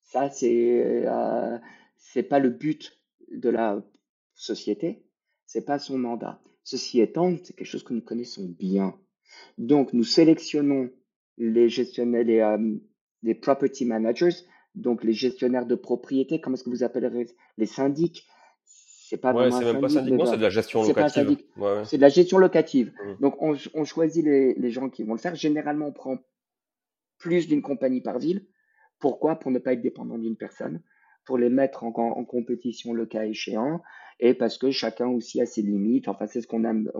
Ça, 0.03 0.31
c'est 0.31 1.07
c'est 1.97 2.23
pas 2.23 2.39
le 2.39 2.51
but 2.51 3.00
de 3.31 3.49
la 3.49 3.83
société, 4.35 5.03
c'est 5.47 5.65
pas 5.65 5.79
son 5.79 5.99
mandat. 5.99 6.41
Ceci 6.65 7.01
étant, 7.01 7.37
c'est 7.43 7.55
quelque 7.55 7.67
chose 7.67 7.83
que 7.83 7.95
nous 7.95 8.03
connaissons 8.03 8.45
bien. 8.59 8.95
Donc, 9.59 9.93
nous 9.93 10.05
sélectionnons 10.05 10.91
les 11.39 11.69
gestionnaires, 11.69 12.25
les, 12.25 12.41
euh, 12.41 13.35
property 13.41 13.85
managers, 13.85 14.45
donc 14.75 15.05
les 15.05 15.13
gestionnaires 15.13 15.67
de 15.67 15.75
propriété, 15.75 16.41
comment 16.41 16.55
est-ce 16.55 16.65
que 16.65 16.71
vous 16.71 16.85
appellerez 16.85 17.27
les 17.57 17.67
syndics? 17.67 18.27
C'est 18.65 19.17
pas 19.17 19.33
ouais, 19.33 19.51
c'est 19.51 19.65
même 19.65 19.81
pas 19.81 19.89
syndic, 19.89 20.15
c'est 20.25 20.37
de 20.37 20.43
la 20.43 20.51
gestion 20.51 20.85
locative. 20.85 21.37
C'est 21.85 21.97
de 21.97 22.03
la 22.03 22.09
gestion 22.09 22.39
locative. 22.39 22.93
Mmh. 22.93 23.21
Donc, 23.21 23.43
on, 23.43 23.57
on 23.75 23.85
choisit 23.85 24.25
les, 24.25 24.55
les, 24.55 24.71
gens 24.71 24.89
qui 24.89 25.03
vont 25.03 25.15
le 25.15 25.19
faire. 25.19 25.35
Généralement, 25.35 25.87
on 25.87 25.93
prend 25.93 26.19
plus 27.19 27.49
d'une 27.49 27.63
compagnie 27.63 28.01
par 28.01 28.19
ville. 28.19 28.47
Pourquoi? 29.01 29.37
Pour 29.37 29.51
ne 29.51 29.59
pas 29.59 29.73
être 29.73 29.83
dépendant 29.83 30.19
d'une 30.19 30.37
personne 30.37 30.83
pour 31.31 31.39
les 31.39 31.49
mettre 31.49 31.85
en, 31.85 31.93
compétition 32.25 32.93
le 32.93 33.07
cas 33.07 33.25
échéant 33.25 33.83
et 34.19 34.35
parce 34.35 34.59
que 34.59 34.73
chacun 34.73 35.07
aussi 35.07 35.41
a 35.41 35.47
ses 35.47 35.63
limites. 35.63 36.09
Enfin, 36.09 36.27
c'est 36.27 36.41
ce 36.41 36.49
qu'on 36.49 36.65
aime. 36.65 36.91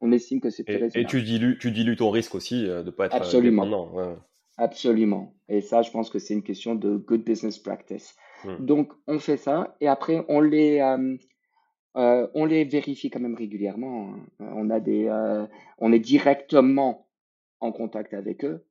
On 0.00 0.12
estime 0.12 0.40
que 0.40 0.48
c'est 0.48 0.62
très 0.62 0.96
Et, 0.96 1.00
et 1.00 1.04
tu 1.06 1.22
dilues, 1.22 1.58
tu 1.58 1.72
dilues 1.72 1.96
ton 1.96 2.10
risque 2.10 2.36
aussi 2.36 2.68
euh, 2.68 2.82
de 2.82 2.86
ne 2.86 2.90
pas 2.92 3.06
être 3.06 3.14
euh, 3.14 3.18
Absolument. 3.18 4.16
Absolument. 4.58 5.34
Et 5.48 5.60
ça, 5.60 5.82
je 5.82 5.90
pense 5.90 6.08
que 6.08 6.20
c'est 6.20 6.34
une 6.34 6.44
question 6.44 6.76
de 6.76 6.98
good 6.98 7.24
business 7.24 7.58
practice. 7.58 8.14
Hmm. 8.44 8.64
Donc, 8.64 8.92
on 9.08 9.18
fait 9.18 9.36
ça 9.36 9.76
et 9.80 9.88
après, 9.88 10.24
on 10.28 10.40
les, 10.40 10.78
euh, 11.96 12.28
on 12.32 12.44
les 12.44 12.62
vérifie 12.62 13.10
quand 13.10 13.18
même 13.18 13.34
régulièrement. 13.34 14.14
Hein. 14.38 14.52
On, 14.54 14.70
a 14.70 14.78
des, 14.78 15.10
on 15.78 15.92
est 15.92 15.98
directement 15.98 17.08
en 17.58 17.72
contact 17.72 18.14
avec 18.14 18.44
eux 18.44 18.64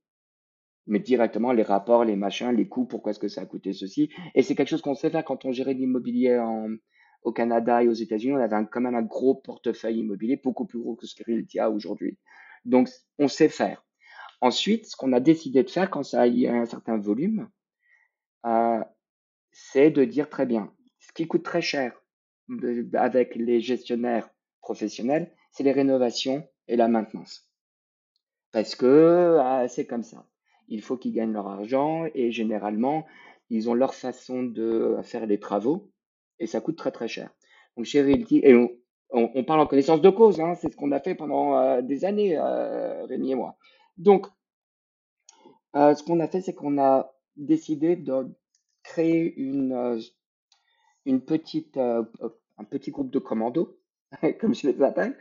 mais 0.89 0.99
directement 0.99 1.51
les 1.51 1.63
rapports, 1.63 2.03
les 2.03 2.15
machins, 2.15 2.51
les 2.51 2.67
coûts, 2.67 2.85
pourquoi 2.85 3.11
est-ce 3.11 3.19
que 3.19 3.27
ça 3.27 3.41
a 3.41 3.45
coûté 3.45 3.73
ceci. 3.73 4.09
Et 4.33 4.41
c'est 4.41 4.55
quelque 4.55 4.69
chose 4.69 4.81
qu'on 4.81 4.95
sait 4.95 5.11
faire 5.11 5.23
quand 5.23 5.45
on 5.45 5.51
gérait 5.51 5.75
l'immobilier 5.75 6.43
au 7.21 7.31
Canada 7.31 7.83
et 7.83 7.87
aux 7.87 7.93
États-Unis. 7.93 8.33
On 8.33 8.37
avait 8.37 8.55
quand 8.71 8.81
même 8.81 8.95
un 8.95 9.03
gros 9.03 9.35
portefeuille 9.35 9.99
immobilier, 9.99 10.37
beaucoup 10.43 10.65
plus 10.65 10.79
gros 10.79 10.95
que 10.95 11.05
ce 11.05 11.15
que 11.15 11.23
Realty 11.23 11.59
a 11.59 11.69
aujourd'hui. 11.69 12.17
Donc, 12.65 12.89
on 13.19 13.27
sait 13.27 13.49
faire. 13.49 13.85
Ensuite, 14.41 14.87
ce 14.87 14.95
qu'on 14.95 15.13
a 15.13 15.19
décidé 15.19 15.63
de 15.63 15.69
faire 15.69 15.91
quand 15.91 16.03
ça 16.03 16.21
a 16.21 16.25
un 16.25 16.65
certain 16.65 16.97
volume, 16.97 17.49
euh, 18.45 18.83
c'est 19.51 19.91
de 19.91 20.03
dire 20.05 20.27
très 20.27 20.47
bien, 20.47 20.73
ce 20.97 21.11
qui 21.13 21.27
coûte 21.27 21.43
très 21.43 21.61
cher 21.61 22.01
avec 22.93 23.35
les 23.35 23.61
gestionnaires 23.61 24.27
professionnels, 24.61 25.31
c'est 25.51 25.63
les 25.63 25.71
rénovations 25.71 26.47
et 26.67 26.75
la 26.75 26.87
maintenance. 26.87 27.47
Parce 28.51 28.73
que 28.73 29.37
ah, 29.39 29.67
c'est 29.67 29.85
comme 29.85 30.01
ça 30.01 30.25
il 30.69 30.81
faut 30.81 30.97
qu'ils 30.97 31.13
gagnent 31.13 31.33
leur 31.33 31.47
argent 31.47 32.05
et 32.13 32.31
généralement, 32.31 33.05
ils 33.49 33.69
ont 33.69 33.73
leur 33.73 33.93
façon 33.93 34.43
de 34.43 34.97
faire 35.03 35.25
les 35.25 35.39
travaux 35.39 35.91
et 36.39 36.47
ça 36.47 36.61
coûte 36.61 36.77
très 36.77 36.91
très 36.91 37.07
cher. 37.07 37.29
Donc 37.75 37.85
chez 37.85 38.01
on, 39.11 39.43
parle 39.43 39.61
en 39.61 39.67
connaissance 39.67 40.01
de 40.01 40.09
cause, 40.09 40.39
hein, 40.39 40.53
c'est 40.55 40.71
ce 40.71 40.77
qu'on 40.77 40.91
a 40.91 40.99
fait 40.99 41.15
pendant 41.15 41.57
euh, 41.57 41.81
des 41.81 42.05
années, 42.05 42.37
euh, 42.37 43.05
Rémi 43.05 43.31
et 43.31 43.35
moi. 43.35 43.57
Donc, 43.97 44.27
euh, 45.75 45.95
ce 45.95 46.03
qu'on 46.03 46.19
a 46.19 46.27
fait, 46.27 46.41
c'est 46.41 46.53
qu'on 46.53 46.79
a 46.79 47.11
décidé 47.35 47.95
de 47.95 48.27
créer 48.83 49.33
une, 49.35 49.99
une 51.05 51.21
petite, 51.21 51.77
un 51.77 52.63
petit 52.69 52.91
groupe 52.91 53.09
de 53.09 53.19
commandos 53.19 53.79
comme 54.39 54.55
je 54.55 54.67
les 54.67 54.81
appelle, 54.81 55.17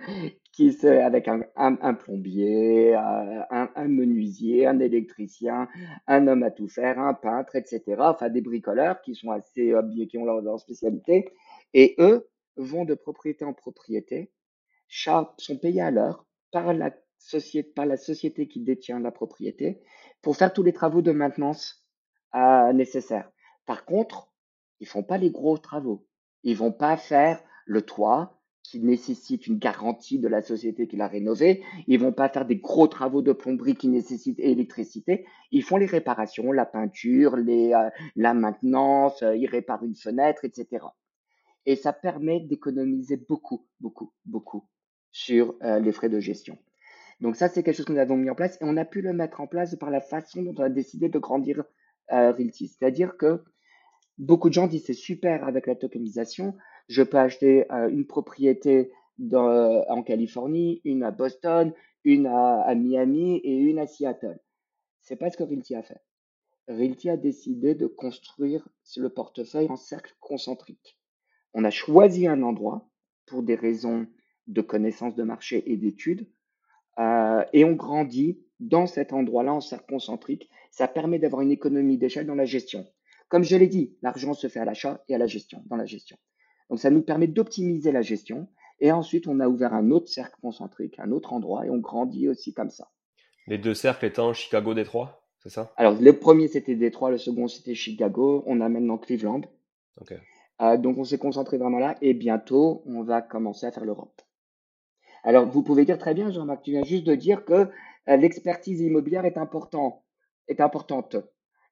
qui 0.59 0.77
avec 0.89 1.29
un, 1.29 1.95
plombier, 1.95 2.93
euh, 2.97 3.43
un, 3.49 3.71
un, 3.77 3.87
menuisier, 3.87 4.67
un 4.67 4.81
électricien, 4.81 5.69
un 6.09 6.27
homme 6.27 6.43
à 6.43 6.51
tout 6.51 6.67
faire, 6.67 6.99
un 6.99 7.15
peintre, 7.15 7.55
etc. 7.55 7.85
Enfin, 8.01 8.29
des 8.29 8.41
bricoleurs 8.41 9.01
qui 9.01 9.15
sont 9.15 9.31
assez 9.31 9.73
habillés, 9.73 10.09
qui 10.09 10.19
ont 10.19 10.25
leur, 10.25 10.59
spécialité. 10.59 11.31
Et 11.75 11.95
eux 12.01 12.29
vont 12.57 12.85
de 12.85 12.95
propriété 12.95 13.45
en 13.45 13.53
propriété, 13.53 14.33
sont 14.89 15.59
payés 15.63 15.81
à 15.81 15.93
l'heure 15.93 16.27
par 16.51 16.75
la 16.75 16.93
société, 17.19 17.71
par 17.71 17.87
la 17.87 17.97
société 17.97 18.49
qui 18.49 18.59
détient 18.59 18.99
la 18.99 19.13
propriété 19.13 19.81
pour 20.23 20.35
faire 20.35 20.53
tous 20.53 20.65
les 20.65 20.73
travaux 20.73 21.03
de 21.03 21.13
maintenance 21.13 21.89
euh, 22.35 22.73
nécessaires. 22.73 23.31
Par 23.65 23.85
contre, 23.85 24.33
ils 24.81 24.89
font 24.89 25.05
pas 25.05 25.19
les 25.19 25.31
gros 25.31 25.57
travaux. 25.57 26.05
Ils 26.43 26.57
vont 26.57 26.73
pas 26.73 26.97
faire 26.97 27.41
le 27.65 27.83
toit, 27.83 28.38
qui 28.71 28.81
nécessitent 28.81 29.47
une 29.47 29.59
garantie 29.59 30.19
de 30.19 30.29
la 30.29 30.43
société 30.43 30.87
qui 30.87 30.97
l'a 30.97 31.09
rénové. 31.09 31.63
Ils 31.87 31.99
vont 31.99 32.13
pas 32.13 32.29
faire 32.29 32.45
des 32.45 32.57
gros 32.57 32.87
travaux 32.87 33.23
de 33.23 33.33
plomberie 33.33 33.75
qui 33.75 33.89
nécessitent 33.89 34.39
électricité. 34.41 35.25
Ils 35.53 35.63
font 35.63 35.79
les 35.79 35.87
réparations, 35.87 36.53
la 36.53 36.67
peinture, 36.67 37.37
euh, 37.37 37.89
la 38.15 38.35
maintenance, 38.35 39.23
euh, 39.23 39.35
ils 39.35 39.47
réparent 39.47 39.85
une 39.85 39.95
fenêtre, 39.95 40.45
etc. 40.45 40.85
Et 41.65 41.77
ça 41.77 41.95
permet 41.95 42.41
d'économiser 42.41 43.17
beaucoup, 43.17 43.67
beaucoup, 43.81 44.13
beaucoup 44.27 44.69
sur 45.13 45.55
euh, 45.63 45.79
les 45.79 45.93
frais 45.93 46.11
de 46.11 46.21
gestion. 46.21 46.59
Donc 47.21 47.37
ça, 47.37 47.49
c'est 47.49 47.63
quelque 47.63 47.77
chose 47.77 47.87
que 47.87 47.93
nous 47.95 47.99
avons 47.99 48.19
mis 48.19 48.29
en 48.29 48.35
place 48.35 48.57
et 48.61 48.65
on 48.65 48.77
a 48.77 48.85
pu 48.85 49.01
le 49.01 49.15
mettre 49.15 49.41
en 49.41 49.47
place 49.47 49.75
par 49.77 49.91
la 49.91 50.03
façon 50.03 50.43
dont 50.43 50.55
on 50.59 50.63
a 50.63 50.69
décidé 50.69 51.09
de 51.09 51.19
grandir 51.19 51.65
Realty. 52.11 52.69
C'est-à-dire 52.69 53.17
que 53.17 53.43
beaucoup 54.19 54.49
de 54.49 54.55
gens 54.55 54.67
disent 54.67 54.85
c'est 54.85 54.93
super 54.93 55.45
avec 55.45 55.67
la 55.67 55.75
tokenisation, 55.75 56.55
je 56.89 57.03
peux 57.03 57.19
acheter 57.19 57.71
euh, 57.71 57.89
une 57.89 58.07
propriété 58.07 58.93
dans, 59.19 59.85
en 59.89 60.03
Californie, 60.03 60.81
une 60.85 61.03
à 61.03 61.11
Boston, 61.11 61.73
une 62.05 62.27
à, 62.27 62.75
Miami 62.75 63.37
et 63.45 63.57
une 63.57 63.79
à 63.79 63.87
Seattle. 63.87 64.39
C'est 65.01 65.17
pas 65.17 65.31
ce 65.31 65.37
que 65.37 65.43
Realty 65.43 65.75
a 65.75 65.83
fait. 65.83 66.01
Realty 66.69 67.11
a 67.11 67.17
décidé 67.17 67.75
de 67.75 67.87
construire 67.87 68.69
le 68.97 69.09
portefeuille 69.09 69.69
en 69.69 69.77
cercle 69.77 70.15
concentrique. 70.21 70.99
On 71.55 71.65
a 71.65 71.71
choisi 71.71 72.27
un 72.27 72.43
endroit 72.43 72.89
pour 73.27 73.43
des 73.43 73.55
raisons 73.55 74.07
de 74.47 74.61
connaissance 74.61 75.15
de 75.15 75.23
marché 75.23 75.71
et 75.71 75.77
d'études, 75.77 76.29
euh, 76.99 77.45
et 77.53 77.65
on 77.65 77.73
grandit 77.73 78.41
dans 78.61 78.87
cet 78.87 79.13
endroit-là 79.13 79.53
en 79.53 79.61
cercle 79.61 79.87
concentrique. 79.89 80.49
Ça 80.71 80.89
permet 80.89 81.19
d'avoir 81.19 81.43
une 81.43 81.51
économie 81.51 81.99
d'échelle 81.99 82.27
dans 82.27 82.35
la 82.35 82.45
gestion. 82.45 82.87
Comme 83.29 83.45
je 83.45 83.57
l'ai 83.57 83.67
dit, 83.67 83.97
l'argent 84.03 84.35
se 84.35 84.49
fait 84.49 84.61
à 84.61 84.65
l'achat 84.65 85.03
et 85.09 85.15
à 85.15 85.19
la 85.19 85.27
gestion, 85.27 85.63
dans 85.67 85.77
la 85.77 85.87
gestion. 85.87 86.17
Donc 86.71 86.79
ça 86.79 86.91
nous 86.91 87.03
permet 87.03 87.27
d'optimiser 87.27 87.93
la 87.93 88.03
gestion. 88.03 88.49
Et 88.81 88.93
ensuite, 88.93 89.27
on 89.27 89.41
a 89.41 89.49
ouvert 89.49 89.75
un 89.75 89.91
autre 89.91 90.09
cercle 90.09 90.37
concentrique, 90.41 90.99
un 90.99 91.11
autre 91.11 91.33
endroit, 91.33 91.67
et 91.67 91.71
on 91.71 91.79
grandit 91.79 92.29
aussi 92.29 92.55
comme 92.55 92.71
ça. 92.71 92.91
Les 93.49 93.59
deux 93.59 93.75
cercles 93.75 94.07
étant 94.07 94.33
Chicago-Détroit, 94.33 95.23
c'est 95.43 95.51
ça? 95.51 95.73
Alors, 95.77 96.01
le 96.01 96.13
premier, 96.19 96.49
c'était 96.49 96.77
Détroit, 96.77 97.11
le 97.11 97.19
second, 97.19 97.49
c'était 97.49 97.75
Chicago. 97.75 98.45
On 98.47 98.61
a 98.61 98.69
maintenant 98.69 98.99
Cleveland. 98.99 99.43
Euh, 100.61 100.77
donc, 100.77 100.99
on 100.99 101.05
s'est 101.05 101.19
concentré 101.19 101.59
vraiment 101.59 101.79
là, 101.79 101.97
et 102.03 102.15
bientôt, 102.15 102.83
on 102.87 103.03
va 103.03 103.23
commencer 103.23 103.67
à 103.67 103.73
faire 103.73 103.85
l'Europe. 103.85 104.21
Alors, 105.25 105.47
vous 105.47 105.63
pouvez 105.63 105.85
dire 105.85 105.99
très 105.99 106.15
bien, 106.15 106.31
Jean-Marc, 106.31 106.63
tu 106.63 106.73
viens 106.73 106.85
juste 106.85 107.05
de 107.05 107.15
dire 107.15 107.45
que 107.45 107.69
euh, 108.09 108.17
l'expertise 108.17 108.81
immobilière 108.81 109.25
est, 109.25 109.39
important, 109.39 110.05
est 110.47 110.61
importante. 110.61 111.17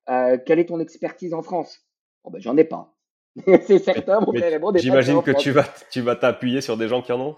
Euh, 0.08 0.38
quelle 0.44 0.58
est 0.58 0.66
ton 0.66 0.80
expertise 0.80 1.34
en 1.34 1.42
France? 1.42 1.86
Oh 2.24 2.30
ben, 2.30 2.40
J'en 2.40 2.56
ai 2.56 2.64
pas. 2.64 2.95
c'est 3.66 3.78
certain, 3.78 4.20
mon 4.20 4.32
J'imagine 4.76 5.22
que 5.22 5.32
tu 5.32 5.50
vas, 5.50 5.66
tu 5.90 6.00
vas 6.00 6.16
t'appuyer 6.16 6.60
sur 6.60 6.76
des 6.76 6.88
gens 6.88 7.02
qui 7.02 7.12
en 7.12 7.20
ont? 7.20 7.36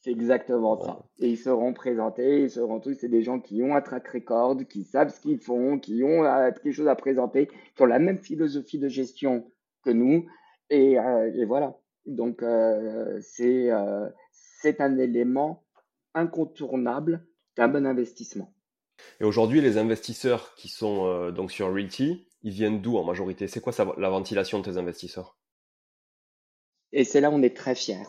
C'est 0.00 0.12
exactement 0.12 0.80
ça. 0.80 1.04
Et 1.18 1.28
ils 1.28 1.38
seront 1.38 1.74
présentés, 1.74 2.42
ils 2.42 2.50
seront 2.50 2.80
tous, 2.80 2.94
c'est 2.94 3.08
des 3.08 3.22
gens 3.22 3.38
qui 3.38 3.62
ont 3.62 3.74
un 3.74 3.82
track 3.82 4.08
record, 4.08 4.56
qui 4.68 4.84
savent 4.84 5.14
ce 5.14 5.20
qu'ils 5.20 5.38
font, 5.38 5.78
qui 5.78 6.02
ont 6.02 6.24
euh, 6.24 6.50
quelque 6.52 6.72
chose 6.72 6.88
à 6.88 6.94
présenter, 6.94 7.48
qui 7.48 7.82
ont 7.82 7.86
la 7.86 7.98
même 7.98 8.18
philosophie 8.18 8.78
de 8.78 8.88
gestion 8.88 9.50
que 9.84 9.90
nous. 9.90 10.26
Et, 10.70 10.98
euh, 10.98 11.44
voilà. 11.46 11.76
Donc, 12.06 12.42
euh, 12.42 13.18
c'est 13.20 13.68
c'est 14.32 14.80
un 14.80 14.98
élément 14.98 15.64
incontournable 16.14 17.26
d'un 17.56 17.68
bon 17.68 17.86
investissement. 17.86 18.52
Et 19.20 19.24
aujourd'hui, 19.24 19.60
les 19.60 19.76
investisseurs 19.76 20.54
qui 20.54 20.68
sont 20.68 21.30
donc 21.30 21.50
sur 21.50 21.72
Realty, 21.72 22.26
ils 22.42 22.52
viennent 22.52 22.80
d'où 22.80 22.96
en 22.96 23.04
majorité? 23.04 23.48
C'est 23.48 23.60
quoi 23.60 23.72
la 23.98 24.10
ventilation 24.10 24.60
de 24.60 24.70
tes 24.70 24.78
investisseurs? 24.78 25.36
Et 26.92 27.04
c'est 27.04 27.20
là 27.20 27.30
où 27.30 27.34
on 27.34 27.42
est 27.42 27.56
très 27.56 27.74
fiers 27.74 28.08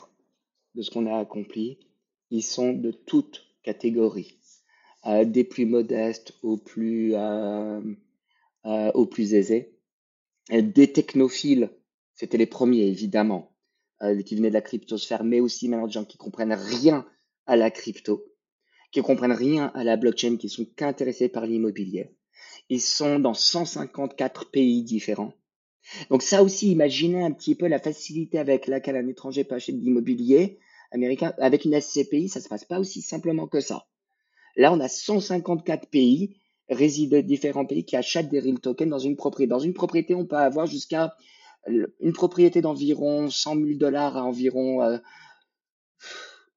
de 0.75 0.82
ce 0.82 0.89
qu'on 0.89 1.05
a 1.05 1.19
accompli, 1.19 1.79
ils 2.29 2.43
sont 2.43 2.73
de 2.73 2.91
toutes 2.91 3.45
catégories, 3.63 4.39
euh, 5.05 5.25
des 5.25 5.43
plus 5.43 5.65
modestes 5.65 6.34
aux 6.41 6.57
plus, 6.57 7.13
euh, 7.15 7.82
euh, 8.65 8.91
aux 8.93 9.05
plus 9.05 9.34
aisés, 9.34 9.77
des 10.49 10.91
technophiles, 10.91 11.69
c'était 12.15 12.38
les 12.38 12.45
premiers 12.45 12.88
évidemment, 12.88 13.55
qui 14.25 14.36
venaient 14.36 14.49
de 14.49 14.55
la 14.55 14.61
cryptosphère, 14.61 15.23
mais 15.23 15.39
aussi 15.39 15.69
maintenant 15.69 15.86
des 15.86 15.93
gens 15.93 16.05
qui 16.05 16.17
comprennent 16.17 16.53
rien 16.53 17.05
à 17.45 17.55
la 17.55 17.69
crypto, 17.69 18.25
qui 18.91 19.01
comprennent 19.01 19.32
rien 19.32 19.67
à 19.75 19.84
la 19.84 19.95
blockchain, 19.95 20.38
qui 20.38 20.49
sont 20.49 20.65
qu'intéressés 20.65 21.29
par 21.29 21.45
l'immobilier. 21.45 22.09
Ils 22.70 22.82
sont 22.82 23.20
dans 23.20 23.34
154 23.34 24.52
pays 24.52 24.84
différents. 24.84 25.34
Donc 26.10 26.22
ça 26.22 26.43
aussi, 26.43 26.72
imaginez 26.72 27.24
un 27.24 27.32
petit 27.32 27.56
peu 27.56 27.68
la 27.68 27.80
facilité 27.80 28.39
avec 28.39 28.68
laquelle 28.68 28.95
un 28.95 29.08
étranger 29.08 29.43
peut 29.43 29.56
acheter 29.56 29.74
de 29.74 29.80
l'immobilier 29.80 30.60
américain. 30.91 31.34
Avec 31.39 31.66
une 31.66 31.80
SCPI, 31.80 32.30
ça 32.30 32.39
se 32.39 32.49
passe 32.49 32.66
pas 32.66 32.80
aussi 32.80 33.02
simplement 33.02 33.47
que 33.47 33.60
ça. 33.60 33.88
Là, 34.56 34.72
on 34.74 34.80
a 34.80 34.88
154 34.88 35.88
pays, 35.88 36.38
résidents 36.70 37.22
différents 37.22 37.66
pays 37.66 37.86
qui 37.86 37.95
achètent 37.95 38.30
des 38.30 38.39
real 38.39 38.60
tokens 38.60 38.89
dans 38.89 38.99
une 38.99 39.16
propriété. 39.16 39.49
Dans 39.49 39.60
une 39.60 39.74
propriété, 39.74 40.14
on 40.16 40.26
peut 40.26 40.38
avoir 40.38 40.68
jusqu'à 40.68 41.16
une 41.68 42.14
propriété 42.14 42.62
d'environ 42.62 43.30
100 43.30 43.56
000 43.56 43.66
dollars 43.78 44.18
à 44.18 44.24
environ 44.24 44.82
euh, 44.82 44.97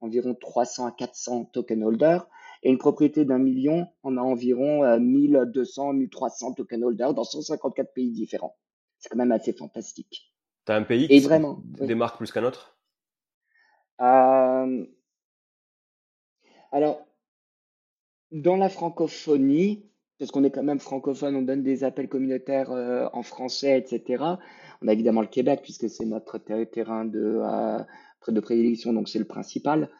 environ 0.00 0.34
300 0.34 0.86
à 0.86 0.92
400 0.92 1.50
token 1.52 1.84
holders. 1.84 2.28
Et 2.64 2.70
une 2.70 2.78
propriété 2.78 3.26
d'un 3.26 3.38
million, 3.38 3.86
on 4.02 4.16
a 4.16 4.22
environ 4.22 4.98
1200, 4.98 5.90
euh, 5.90 5.92
1300 5.92 6.54
token 6.54 6.82
holders 6.82 7.12
dans 7.12 7.24
154 7.24 7.92
pays 7.92 8.10
différents. 8.10 8.56
C'est 8.98 9.10
quand 9.10 9.18
même 9.18 9.32
assez 9.32 9.52
fantastique. 9.52 10.34
Tu 10.64 10.72
as 10.72 10.76
un 10.76 10.82
pays 10.82 11.06
qui 11.06 11.20
vraiment, 11.20 11.62
démarque 11.78 12.16
plus 12.16 12.32
qu'un 12.32 12.44
autre? 12.44 12.78
Euh, 14.00 14.86
Alors, 16.72 17.06
dans 18.32 18.56
la 18.56 18.70
francophonie, 18.70 19.90
parce 20.18 20.30
qu'on 20.30 20.42
est 20.42 20.50
quand 20.50 20.62
même 20.62 20.80
francophone, 20.80 21.36
on 21.36 21.42
donne 21.42 21.62
des 21.62 21.84
appels 21.84 22.08
communautaires 22.08 22.72
euh, 22.72 23.08
en 23.12 23.22
français, 23.22 23.78
etc. 23.78 24.24
On 24.80 24.88
a 24.88 24.92
évidemment 24.94 25.20
le 25.20 25.26
Québec, 25.26 25.60
puisque 25.62 25.90
c'est 25.90 26.06
notre 26.06 26.38
terrain 26.38 27.04
de, 27.04 27.42
euh, 27.42 27.78
de 28.28 28.40
prédilection, 28.40 28.94
donc 28.94 29.10
c'est 29.10 29.18
le 29.18 29.26
principal. 29.26 29.90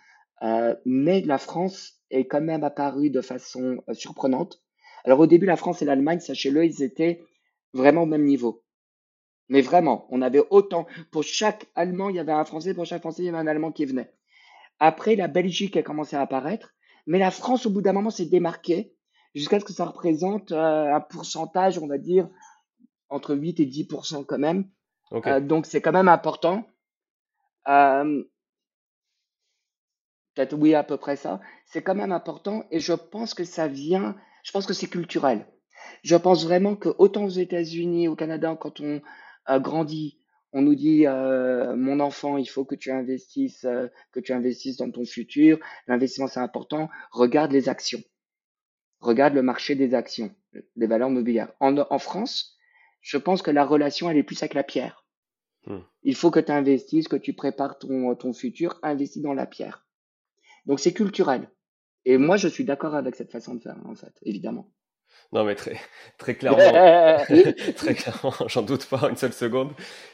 mais 0.86 1.20
la 1.20 1.38
France 1.38 2.03
est 2.14 2.26
quand 2.26 2.40
même 2.40 2.64
apparue 2.64 3.10
de 3.10 3.20
façon 3.20 3.82
surprenante. 3.92 4.62
Alors 5.04 5.20
au 5.20 5.26
début, 5.26 5.46
la 5.46 5.56
France 5.56 5.82
et 5.82 5.84
l'Allemagne, 5.84 6.20
sachez-le, 6.20 6.64
ils 6.64 6.82
étaient 6.82 7.24
vraiment 7.72 8.02
au 8.02 8.06
même 8.06 8.24
niveau. 8.24 8.64
Mais 9.48 9.60
vraiment, 9.60 10.06
on 10.10 10.22
avait 10.22 10.42
autant. 10.50 10.86
Pour 11.10 11.22
chaque 11.22 11.66
Allemand, 11.74 12.08
il 12.08 12.16
y 12.16 12.18
avait 12.18 12.32
un 12.32 12.44
Français. 12.44 12.72
Pour 12.72 12.86
chaque 12.86 13.02
Français, 13.02 13.22
il 13.22 13.26
y 13.26 13.28
avait 13.28 13.38
un 13.38 13.46
Allemand 13.46 13.72
qui 13.72 13.84
venait. 13.84 14.10
Après, 14.78 15.16
la 15.16 15.28
Belgique 15.28 15.76
a 15.76 15.82
commencé 15.82 16.16
à 16.16 16.22
apparaître. 16.22 16.74
Mais 17.06 17.18
la 17.18 17.30
France, 17.30 17.66
au 17.66 17.70
bout 17.70 17.82
d'un 17.82 17.92
moment, 17.92 18.10
s'est 18.10 18.26
démarquée 18.26 18.94
jusqu'à 19.34 19.60
ce 19.60 19.64
que 19.64 19.72
ça 19.72 19.84
représente 19.84 20.52
euh, 20.52 20.94
un 20.94 21.00
pourcentage, 21.00 21.78
on 21.78 21.86
va 21.86 21.98
dire, 21.98 22.28
entre 23.10 23.34
8 23.34 23.60
et 23.60 23.66
10% 23.66 24.24
quand 24.24 24.38
même. 24.38 24.70
Euh, 25.12 25.40
donc, 25.40 25.66
c'est 25.66 25.82
quand 25.82 25.92
même 25.92 26.08
important. 26.08 26.66
Euh, 27.68 28.24
Peut-être 30.35 30.55
oui, 30.55 30.74
à 30.74 30.82
peu 30.82 30.97
près 30.97 31.16
ça. 31.16 31.41
C'est 31.66 31.82
quand 31.82 31.95
même 31.95 32.12
important. 32.12 32.64
Et 32.70 32.80
je 32.80 32.93
pense 32.93 33.35
que 33.35 33.45
ça 33.45 33.68
vient, 33.68 34.16
je 34.43 34.53
pense 34.53 34.66
que 34.66 34.74
c'est 34.74 34.89
culturel. 34.89 35.47
Je 36.03 36.16
pense 36.16 36.45
vraiment 36.45 36.76
que 36.76 36.89
autant 36.99 37.24
aux 37.24 37.28
États-Unis, 37.28 38.09
au 38.09 38.16
Canada, 38.16 38.57
quand 38.61 38.80
on 38.80 39.01
grandi. 39.61 40.18
On 40.53 40.62
nous 40.62 40.76
dit, 40.76 41.07
euh, 41.07 41.74
mon 41.74 41.99
enfant, 41.99 42.37
il 42.37 42.49
faut 42.49 42.64
que 42.64 42.76
tu 42.76 42.93
investisses, 42.93 43.64
euh, 43.64 43.89
que 44.12 44.20
tu 44.20 44.32
investisses 44.32 44.76
dans 44.76 44.91
ton 44.91 45.05
futur. 45.05 45.59
L'investissement, 45.89 46.28
c'est 46.28 46.41
important. 46.41 46.89
Regarde 47.11 47.51
les 47.51 47.68
actions. 47.68 48.01
Regarde 49.01 49.35
le 49.35 49.43
marché 49.43 49.74
des 49.74 49.95
actions, 49.95 50.32
des 50.76 50.87
valeurs 50.87 51.11
mobilières. 51.11 51.53
En, 51.59 51.99
France, 51.99 52.57
je 53.01 53.18
pense 53.18 53.43
que 53.43 53.51
la 53.51 53.64
relation, 53.64 54.09
elle 54.09 54.16
est 54.16 54.22
plus 54.22 54.41
avec 54.43 54.55
la 54.55 54.62
pierre. 54.62 55.05
Hmm. 55.66 55.80
Il 56.05 56.14
faut 56.14 56.30
que 56.30 56.41
tu 56.41 56.53
investisses, 56.53 57.09
que 57.09 57.16
tu 57.16 57.32
prépares 57.32 57.78
ton, 57.78 58.14
ton 58.14 58.32
futur, 58.32 58.78
investis 58.82 59.22
dans 59.22 59.35
la 59.35 59.47
pierre. 59.47 59.84
Donc, 60.66 60.80
c'est 60.80 60.92
culturel. 60.92 61.50
Et 62.04 62.18
moi, 62.18 62.36
je 62.36 62.48
suis 62.48 62.64
d'accord 62.64 62.94
avec 62.94 63.14
cette 63.16 63.30
façon 63.30 63.54
de 63.54 63.62
faire, 63.62 63.78
en 63.86 63.94
fait, 63.94 64.14
évidemment. 64.22 64.70
Non, 65.32 65.44
mais 65.44 65.54
très, 65.54 65.76
très 66.18 66.34
clairement, 66.36 66.58
très 67.76 67.94
clairement, 67.94 68.34
j'en 68.46 68.62
doute 68.62 68.86
pas 68.86 69.08
une 69.08 69.16
seule 69.16 69.32
seconde. 69.32 69.72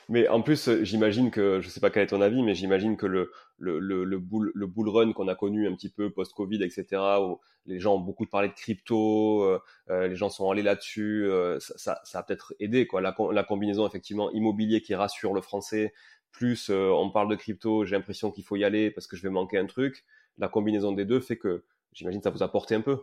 Mais 0.08 0.28
en 0.28 0.40
plus, 0.42 0.70
j'imagine 0.82 1.30
que, 1.30 1.60
je 1.60 1.68
sais 1.68 1.80
pas 1.80 1.90
quel 1.90 2.04
est 2.04 2.08
ton 2.08 2.20
avis, 2.20 2.42
mais 2.42 2.54
j'imagine 2.54 2.96
que 2.96 3.06
le, 3.06 3.30
le, 3.58 3.78
le, 3.78 4.04
le, 4.04 4.18
bull, 4.18 4.50
le 4.54 4.66
bull 4.66 4.88
run 4.88 5.12
qu'on 5.12 5.28
a 5.28 5.34
connu 5.34 5.68
un 5.68 5.74
petit 5.74 5.90
peu 5.90 6.10
post-Covid, 6.10 6.62
etc., 6.62 7.02
où 7.20 7.38
les 7.66 7.80
gens 7.80 7.96
ont 7.96 8.00
beaucoup 8.00 8.26
parlé 8.26 8.48
de 8.48 8.54
crypto, 8.54 9.42
euh, 9.44 9.60
euh, 9.90 10.08
les 10.08 10.16
gens 10.16 10.30
sont 10.30 10.50
allés 10.50 10.62
là-dessus, 10.62 11.26
euh, 11.26 11.58
ça, 11.60 12.00
ça, 12.04 12.18
a 12.18 12.22
peut-être 12.22 12.54
aidé, 12.58 12.86
quoi. 12.86 13.00
La, 13.00 13.14
la 13.32 13.44
combinaison, 13.44 13.86
effectivement, 13.86 14.30
immobilier 14.30 14.80
qui 14.80 14.94
rassure 14.94 15.34
le 15.34 15.42
français, 15.42 15.92
plus 16.32 16.70
on 16.70 17.10
parle 17.10 17.28
de 17.28 17.34
crypto, 17.34 17.84
j'ai 17.84 17.96
l'impression 17.96 18.30
qu'il 18.30 18.44
faut 18.44 18.54
y 18.54 18.62
aller 18.62 18.92
parce 18.92 19.08
que 19.08 19.16
je 19.16 19.22
vais 19.22 19.30
manquer 19.30 19.58
un 19.58 19.66
truc. 19.66 20.04
La 20.38 20.48
combinaison 20.48 20.92
des 20.92 21.04
deux 21.04 21.20
fait 21.20 21.36
que, 21.36 21.64
j'imagine, 21.92 22.22
ça 22.22 22.30
vous 22.30 22.42
a 22.42 22.48
porté 22.48 22.74
un 22.74 22.80
peu. 22.80 23.02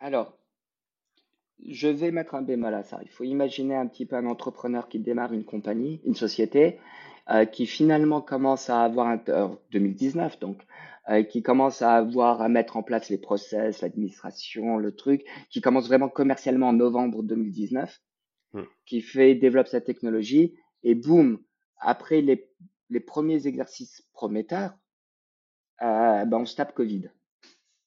Alors, 0.00 0.38
je 1.66 1.88
vais 1.88 2.10
mettre 2.10 2.34
un 2.34 2.42
bémol 2.42 2.74
à 2.74 2.82
ça. 2.82 3.00
Il 3.02 3.08
faut 3.08 3.24
imaginer 3.24 3.74
un 3.74 3.86
petit 3.86 4.06
peu 4.06 4.16
un 4.16 4.26
entrepreneur 4.26 4.88
qui 4.88 4.98
démarre 4.98 5.32
une 5.32 5.44
compagnie, 5.44 6.00
une 6.04 6.14
société, 6.14 6.78
euh, 7.30 7.44
qui 7.44 7.66
finalement 7.66 8.20
commence 8.20 8.70
à 8.70 8.82
avoir 8.82 9.08
un 9.08 9.58
2019 9.72 10.38
donc, 10.38 10.62
euh, 11.10 11.22
qui 11.22 11.42
commence 11.42 11.82
à 11.82 11.96
avoir 11.96 12.40
à 12.40 12.48
mettre 12.48 12.76
en 12.76 12.82
place 12.82 13.10
les 13.10 13.18
process, 13.18 13.82
l'administration, 13.82 14.78
le 14.78 14.94
truc, 14.94 15.24
qui 15.50 15.60
commence 15.60 15.88
vraiment 15.88 16.08
commercialement 16.08 16.68
en 16.68 16.72
novembre 16.72 17.22
2019, 17.22 18.00
hmm. 18.52 18.62
qui 18.86 19.00
fait 19.02 19.34
développe 19.34 19.68
sa 19.68 19.80
technologie 19.80 20.54
et 20.82 20.94
boum, 20.94 21.38
après 21.80 22.20
les, 22.20 22.48
les 22.88 23.00
premiers 23.00 23.46
exercices 23.46 24.06
prometteurs, 24.12 24.74
euh, 25.82 26.24
ben 26.24 26.38
on 26.38 26.46
se 26.46 26.56
tape 26.56 26.74
Covid. 26.74 27.10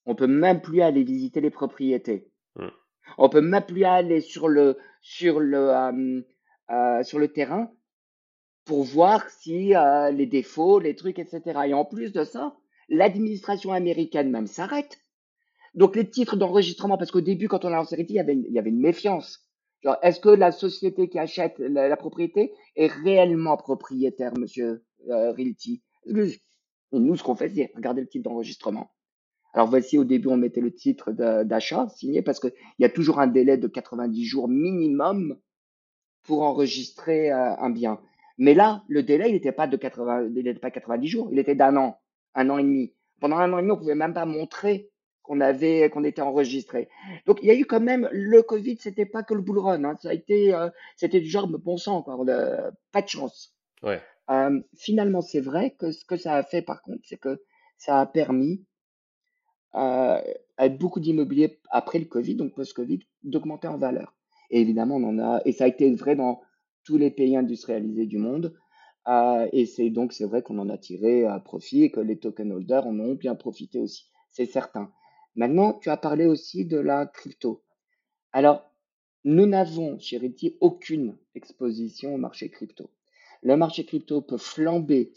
On 0.06 0.16
peut 0.16 0.28
même 0.28 0.62
plus 0.62 0.82
aller 0.82 1.04
visiter 1.04 1.42
les 1.42 1.50
propriétés. 1.50 2.32
Hmm. 2.56 2.70
On 3.18 3.30
peut 3.30 3.42
même 3.42 3.66
plus 3.66 3.84
aller 3.84 4.22
sur 4.22 4.48
le, 4.48 4.78
sur 5.02 5.40
le, 5.40 5.70
euh, 5.70 6.22
euh, 6.72 7.04
sur 7.04 7.20
le 7.20 7.28
terrain 7.28 7.72
pour 8.66 8.84
voir 8.84 9.30
si 9.30 9.74
les 10.14 10.26
défauts, 10.28 10.80
les 10.80 10.96
trucs, 10.96 11.20
etc. 11.20 11.42
Et 11.66 11.74
en 11.74 11.84
plus 11.84 12.14
de 12.14 12.24
ça, 12.24 12.56
l'administration 12.90 13.74
américaine 13.74 14.30
même 14.30 14.48
s'arrête. 14.48 15.00
Donc 15.74 15.96
les 15.96 16.10
titres 16.10 16.36
d'enregistrement, 16.36 16.98
parce 16.98 17.12
qu'au 17.12 17.22
début, 17.22 17.48
quand 17.48 17.66
on 17.66 17.70
a 17.70 17.78
lancé 17.78 17.96
il 17.98 18.16
y 18.16 18.20
avait 18.20 18.34
une, 18.34 18.46
il 18.46 18.54
y 18.54 18.60
avait 18.60 18.70
une 18.70 18.80
méfiance. 18.80 19.48
Genre, 19.84 19.98
est-ce 20.04 20.20
que 20.20 20.30
la 20.30 20.52
société 20.52 21.10
qui 21.10 21.18
achète 21.18 21.58
la, 21.58 21.98
propriété 21.98 22.54
est 22.76 22.92
réellement 22.92 23.58
propriétaire, 23.58 24.34
monsieur 24.38 24.86
euh, 25.10 25.32
Realty 25.32 25.82
Et 26.92 27.00
nous, 27.00 27.16
ce 27.16 27.24
qu'on 27.24 27.36
fait, 27.36 27.50
c'est 27.50 27.72
regarder 27.76 28.02
le 28.02 28.08
titre 28.08 28.30
d'enregistrement. 28.30 28.92
Alors 29.54 29.68
voici, 29.68 29.98
au 29.98 30.04
début, 30.04 30.28
on 30.30 30.38
mettait 30.38 30.62
le 30.62 30.74
titre 30.74 31.12
d'achat 31.12 31.90
signé 31.90 32.22
parce 32.22 32.40
qu'il 32.40 32.54
y 32.80 32.86
a 32.86 32.90
toujours 32.90 33.20
un 33.20 33.28
délai 33.28 33.58
de 33.58 33.68
90 33.68 34.26
jours 34.26 34.48
minimum 34.48 35.38
pour 36.24 36.44
enregistrer 36.44 37.32
euh, 37.32 37.56
un 37.58 37.70
bien. 37.70 38.00
Mais 38.38 38.54
là, 38.54 38.84
le 38.88 39.04
délai, 39.04 39.30
il 39.30 39.34
n'était 39.34 39.52
pas 39.52 39.68
de 39.68 39.76
80, 39.76 40.28
il 40.28 40.34
n'était 40.34 40.60
pas 40.60 40.72
90 40.72 41.08
jours, 41.08 41.30
il 41.32 41.40
était 41.40 41.56
d'un 41.56 41.76
an, 41.76 42.00
un 42.34 42.50
an 42.50 42.58
et 42.58 42.64
demi. 42.64 42.94
Pendant 43.20 43.38
un 43.38 43.52
an 43.54 43.60
et 43.60 43.62
demi, 43.62 43.72
on 43.72 43.78
pouvait 43.78 43.96
même 43.96 44.14
pas 44.14 44.26
montrer 44.26 44.90
qu'on 45.22 45.42
avait, 45.42 45.90
qu'on 45.90 46.04
était 46.04 46.22
enregistré. 46.22 46.90
Donc 47.26 47.40
il 47.42 47.48
y 47.48 47.52
a 47.52 47.56
eu 47.56 47.66
quand 47.66 47.82
même 47.82 48.10
le 48.12 48.42
Covid, 48.42 48.78
c'était 48.80 49.06
pas 49.06 49.22
que 49.22 49.34
le 49.34 49.42
bull 49.42 49.60
run, 49.60 49.84
hein. 49.84 49.96
ça 50.02 50.10
a 50.10 50.14
été, 50.14 50.54
euh, 50.54 50.70
c'était 50.96 51.20
du 51.20 51.30
genre 51.30 51.48
bon 51.48 51.78
sang, 51.78 52.02
quoi, 52.02 52.18
pas 52.92 53.02
de 53.02 53.08
chance. 53.08 53.56
Ouais. 53.84 54.02
Euh, 54.30 54.62
finalement, 54.76 55.22
c'est 55.22 55.42
vrai 55.42 55.72
que 55.72 55.92
ce 55.92 56.06
que 56.06 56.18
ça 56.18 56.36
a 56.36 56.44
fait, 56.44 56.62
par 56.62 56.82
contre, 56.82 57.02
c'est 57.04 57.18
que 57.18 57.42
ça 57.78 58.00
a 58.00 58.06
permis 58.06 58.64
à, 59.74 60.22
être 60.58 60.78
beaucoup 60.78 61.00
d'immobilier 61.00 61.60
après 61.70 62.00
le 62.00 62.06
Covid, 62.06 62.36
donc 62.36 62.54
post-Covid, 62.54 63.00
d'augmenter 63.24 63.68
en 63.68 63.78
valeur. 63.78 64.16
Et 64.50 64.62
évidemment, 64.62 64.98
on 64.98 65.04
en 65.04 65.20
a, 65.20 65.42
et 65.46 65.52
ça 65.52 65.66
a 65.66 65.68
été 65.68 65.94
vrai 65.96 66.16
dans 66.16 66.42
tous 66.84 66.98
les 66.98 67.12
pays 67.12 67.36
industrialisés 67.36 68.06
du 68.06 68.18
monde. 68.18 68.54
Euh, 69.08 69.48
et 69.52 69.66
c'est 69.66 69.90
donc 69.90 70.14
c'est 70.14 70.26
vrai 70.26 70.44
qu'on 70.44 70.60
en 70.60 70.70
a 70.70 70.78
tiré 70.78 71.26
à 71.26 71.40
profit 71.40 71.84
et 71.84 71.92
que 71.92 72.00
les 72.00 72.20
token 72.20 72.52
holders 72.52 72.86
en 72.86 73.00
ont 73.00 73.16
bien 73.16 73.34
profité 73.34 73.80
aussi, 73.80 74.12
c'est 74.30 74.46
certain. 74.46 74.92
Maintenant, 75.36 75.74
tu 75.74 75.90
as 75.90 75.98
parlé 75.98 76.26
aussi 76.26 76.66
de 76.66 76.78
la 76.78 77.08
crypto. 77.08 77.64
Alors, 78.32 78.70
nous 79.24 79.46
n'avons 79.46 79.98
chez 80.00 80.20
aucune 80.60 81.18
exposition 81.36 82.14
au 82.16 82.18
marché 82.18 82.50
crypto. 82.50 82.90
Le 83.42 83.58
marché 83.58 83.86
crypto 83.86 84.22
peut 84.22 84.38
flamber 84.38 85.12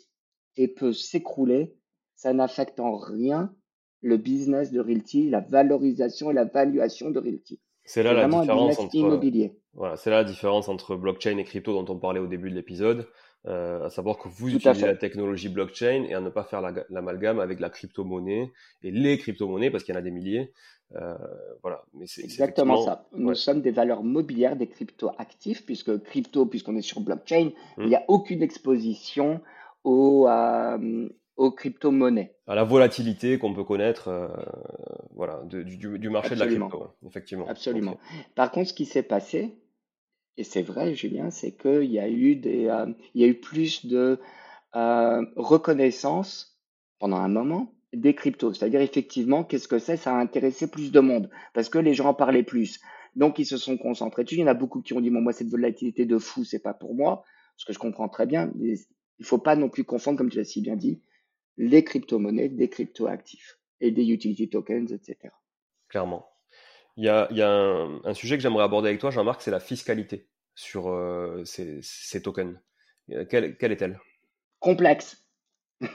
et 0.56 0.68
peut 0.68 0.92
s'écrouler. 0.92 1.76
Ça 2.14 2.32
n'affecte 2.32 2.80
en 2.80 2.96
rien 2.96 3.54
le 4.00 4.16
business 4.16 4.70
de 4.70 4.80
Realty, 4.80 5.30
la 5.30 5.40
valorisation 5.40 6.30
et 6.30 6.34
la 6.34 6.44
valuation 6.44 7.10
de 7.10 7.18
Realty. 7.18 7.60
C'est 7.84 8.02
là 8.02 8.12
la 8.12 8.28
différence 8.28 8.78
entre 8.78 8.94
immobilier. 8.94 9.58
Voilà, 9.74 9.96
c'est 9.96 10.10
là 10.10 10.16
la 10.16 10.24
différence 10.24 10.68
entre 10.68 10.96
blockchain 10.96 11.36
et 11.38 11.44
crypto 11.44 11.72
dont 11.72 11.92
on 11.92 11.98
parlait 11.98 12.20
au 12.20 12.26
début 12.26 12.50
de 12.50 12.54
l'épisode. 12.54 13.06
Euh, 13.46 13.84
à 13.84 13.90
savoir 13.90 14.16
que 14.16 14.28
vous 14.28 14.54
utilisez 14.54 14.86
la 14.86 14.96
technologie 14.96 15.50
blockchain 15.50 16.06
et 16.08 16.14
à 16.14 16.20
ne 16.20 16.30
pas 16.30 16.44
faire 16.44 16.62
l'amalgame 16.88 17.40
avec 17.40 17.60
la 17.60 17.68
crypto-monnaie 17.68 18.50
et 18.82 18.90
les 18.90 19.18
crypto-monnaies 19.18 19.70
parce 19.70 19.84
qu'il 19.84 19.94
y 19.94 19.96
en 19.96 20.00
a 20.00 20.02
des 20.02 20.10
milliers. 20.10 20.50
Euh, 20.96 21.14
voilà, 21.62 21.82
mais 21.92 22.06
c'est 22.06 22.22
exactement 22.22 22.82
ça. 22.82 23.06
Nous 23.12 23.34
sommes 23.34 23.60
des 23.60 23.70
valeurs 23.70 24.02
mobilières, 24.02 24.56
des 24.56 24.68
crypto-actifs, 24.68 25.66
puisque 25.66 26.02
crypto, 26.04 26.46
puisqu'on 26.46 26.76
est 26.76 26.82
sur 26.82 27.00
blockchain, 27.00 27.50
il 27.78 27.86
n'y 27.86 27.96
a 27.96 28.04
aucune 28.08 28.42
exposition 28.42 29.40
aux, 29.82 30.26
euh, 30.28 31.08
aux 31.36 31.50
crypto-monnaies. 31.50 32.36
À 32.46 32.54
la 32.54 32.64
volatilité 32.64 33.38
qu'on 33.38 33.54
peut 33.54 33.64
connaître 33.64 34.08
euh, 34.08 34.28
voilà, 35.14 35.42
du, 35.44 35.98
du, 35.98 36.10
marché 36.10 36.34
de 36.34 36.40
la 36.40 36.46
crypto, 36.46 36.88
effectivement. 37.06 37.46
Absolument. 37.48 37.98
Par 38.34 38.50
contre, 38.50 38.68
ce 38.68 38.74
qui 38.74 38.86
s'est 38.86 39.02
passé, 39.02 39.54
et 40.36 40.44
c'est 40.44 40.62
vrai, 40.62 40.94
Julien, 40.94 41.30
c'est 41.30 41.52
qu'il 41.52 41.90
y 41.90 41.98
a 41.98 42.08
eu 42.08 42.36
des, 42.36 42.66
euh, 42.66 42.86
il 43.14 43.22
y 43.22 43.24
a 43.24 43.28
eu 43.28 43.34
plus 43.34 43.86
de 43.86 44.18
euh, 44.74 45.24
reconnaissance 45.36 46.58
pendant 46.98 47.18
un 47.18 47.28
moment 47.28 47.72
des 47.92 48.14
cryptos. 48.14 48.54
C'est-à-dire 48.54 48.80
effectivement, 48.80 49.44
qu'est-ce 49.44 49.68
que 49.68 49.78
c'est? 49.78 49.96
Ça 49.96 50.16
a 50.16 50.18
intéressé 50.18 50.68
plus 50.68 50.90
de 50.90 51.00
monde 51.00 51.30
parce 51.52 51.68
que 51.68 51.78
les 51.78 51.94
gens 51.94 52.08
en 52.08 52.14
parlaient 52.14 52.42
plus. 52.42 52.80
Donc 53.14 53.38
ils 53.38 53.46
se 53.46 53.56
sont 53.56 53.76
concentrés 53.76 54.24
dessus. 54.24 54.34
Il 54.36 54.40
y 54.40 54.44
en 54.44 54.48
a 54.48 54.54
beaucoup 54.54 54.82
qui 54.82 54.92
ont 54.94 55.00
dit 55.00 55.10
bon, 55.10 55.20
moi 55.20 55.32
cette 55.32 55.48
volatilité 55.48 56.04
de 56.04 56.18
fou, 56.18 56.44
c'est 56.44 56.62
pas 56.62 56.74
pour 56.74 56.94
moi. 56.94 57.24
Ce 57.56 57.64
que 57.64 57.72
je 57.72 57.78
comprends 57.78 58.08
très 58.08 58.26
bien. 58.26 58.52
Il 58.58 59.24
faut 59.24 59.38
pas 59.38 59.54
non 59.54 59.68
plus 59.68 59.84
confondre, 59.84 60.18
comme 60.18 60.30
tu 60.30 60.38
l'as 60.38 60.44
si 60.44 60.60
bien 60.60 60.74
dit, 60.74 61.00
les 61.56 61.84
crypto-monnaies 61.84 62.48
des 62.48 62.68
crypto-actifs 62.68 63.60
et 63.80 63.92
des 63.92 64.10
utility 64.10 64.48
tokens, 64.48 64.92
etc. 64.92 65.32
Clairement. 65.88 66.26
Il 66.96 67.04
y 67.04 67.08
a, 67.08 67.26
il 67.30 67.36
y 67.36 67.42
a 67.42 67.50
un, 67.50 68.14
sujet 68.14 68.36
que 68.36 68.42
j'aimerais 68.42 68.64
aborder 68.64 68.88
avec 68.88 69.00
toi, 69.00 69.10
Jean-Marc, 69.10 69.42
c'est 69.42 69.50
la 69.50 69.60
fiscalité 69.60 70.28
sur 70.54 70.88
euh, 70.88 71.44
ces, 71.44 71.80
ces, 71.82 72.22
tokens. 72.22 72.56
Euh, 73.10 73.24
quelle, 73.28 73.56
quelle 73.56 73.72
est-elle? 73.72 73.98
Complexe. 74.60 75.24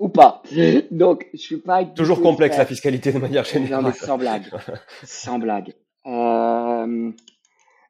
Ou 0.00 0.08
pas. 0.08 0.42
Donc, 0.90 1.28
je 1.34 1.38
suis 1.38 1.58
pas. 1.58 1.84
Toujours 1.84 2.20
complexe 2.20 2.56
la 2.56 2.66
fiscalité 2.66 3.12
de 3.12 3.18
manière 3.18 3.44
générale. 3.44 3.82
Non, 3.82 3.88
mais 3.90 3.94
sans 3.94 4.18
blague. 4.18 4.44
sans 5.04 5.38
blague. 5.38 5.74
Euh, 6.06 7.12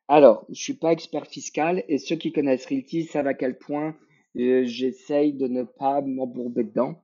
alors, 0.09 0.45
je 0.51 0.61
suis 0.61 0.75
pas 0.75 0.91
expert 0.91 1.27
fiscal 1.27 1.85
et 1.89 1.99
ceux 1.99 2.17
qui 2.17 2.33
connaissent 2.33 2.67
Realty 2.67 3.05
savent 3.05 3.29
à 3.29 3.35
quel 3.35 3.57
point 3.57 3.95
euh, 4.37 4.65
j'essaye 4.65 5.33
de 5.33 5.47
ne 5.47 5.63
pas 5.63 6.01
m'embourber 6.01 6.65
dedans 6.65 7.03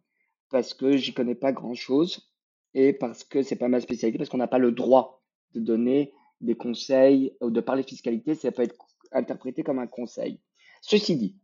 parce 0.51 0.75
que 0.75 0.97
j'y 0.97 1.15
connais 1.15 1.35
pas 1.35 1.53
grand 1.53 1.75
chose 1.75 2.33
et 2.75 2.93
parce 2.93 3.25
que 3.25 3.43
c'est 3.43 3.57
pas 3.57 3.69
ma 3.69 3.81
spécialité, 3.81 4.19
parce 4.19 4.29
qu'on 4.29 4.39
n'a 4.39 4.49
pas 4.49 4.59
le 4.59 4.73
droit 4.73 5.25
de 5.55 5.61
donner 5.61 6.13
des 6.41 6.55
conseils 6.55 7.33
ou 7.41 7.51
de 7.51 7.61
parler 7.61 7.83
fiscalité, 7.83 8.35
ça 8.35 8.53
peut 8.53 8.63
être 8.63 8.77
interprété 9.13 9.63
comme 9.63 9.79
un 9.79 9.87
conseil. 9.87 10.41
Ceci 10.83 11.17
dit, 11.17 11.37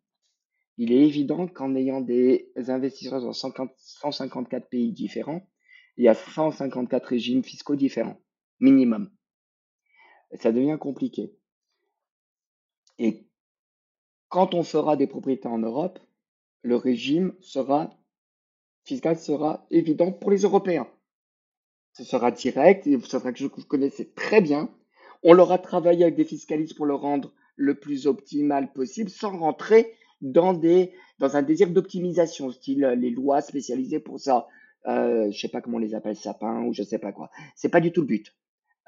il 0.79 0.93
est 0.93 1.05
évident 1.05 1.47
qu'en 1.47 1.75
ayant 1.75 2.01
des 2.01 2.51
investisseurs 2.57 3.21
dans 3.21 3.33
154 3.33 4.69
pays 4.69 4.93
différents, 4.93 5.47
il 5.97 6.05
y 6.05 6.09
a 6.09 6.15
154 6.15 7.07
régimes 7.07 7.45
fiscaux 7.45 7.77
différents, 7.77 8.21
minimum. 8.61 9.11
Ça 10.41 10.53
devient 10.53 10.79
compliqué. 10.81 11.35
Et 12.99 13.27
quand 14.29 14.55
on 14.55 14.63
fera 14.63 14.97
des 14.97 15.07
propriétés 15.07 15.49
en 15.49 15.59
Europe, 15.59 15.99
le 16.63 16.77
régime 16.77 17.35
sera 17.41 17.91
fiscal 18.85 19.19
sera 19.19 19.67
évident 19.71 20.13
pour 20.13 20.31
les 20.31 20.43
Européens. 20.43 20.89
Ce 21.93 22.05
sera 22.05 22.31
direct, 22.31 22.87
et 22.87 22.99
ce 23.01 23.09
sera 23.09 23.23
quelque 23.25 23.39
chose 23.39 23.51
que 23.51 23.61
vous 23.61 23.67
connaissez 23.67 24.13
très 24.13 24.41
bien. 24.41 24.71
On 25.23 25.35
l'aura 25.35 25.59
travaillé 25.59 26.05
avec 26.05 26.17
des 26.17 26.25
fiscalistes 26.25 26.77
pour 26.77 26.87
le 26.87 26.95
rendre 26.95 27.33
le 27.57 27.79
plus 27.79 28.07
optimal 28.07 28.73
possible 28.73 29.11
sans 29.11 29.39
rentrer 29.39 29.93
dans, 30.21 30.55
des, 30.55 30.93
dans 31.19 31.37
un 31.37 31.43
désir 31.43 31.71
d'optimisation, 31.71 32.51
style 32.51 32.95
les 32.99 33.11
lois 33.11 33.41
spécialisées 33.41 34.01
pour 34.01 34.19
ça. 34.19 34.49
Euh, 34.87 35.31
je 35.31 35.39
sais 35.39 35.49
pas 35.49 35.61
comment 35.61 35.77
on 35.77 35.81
les 35.81 35.95
appelle, 35.95 36.17
sapin 36.17 36.65
ou 36.65 36.73
je 36.73 36.83
sais 36.83 36.99
pas 36.99 37.13
quoi. 37.13 37.31
C'est 37.55 37.69
pas 37.69 37.81
du 37.81 37.93
tout 37.93 38.01
le 38.01 38.07
but. 38.07 38.35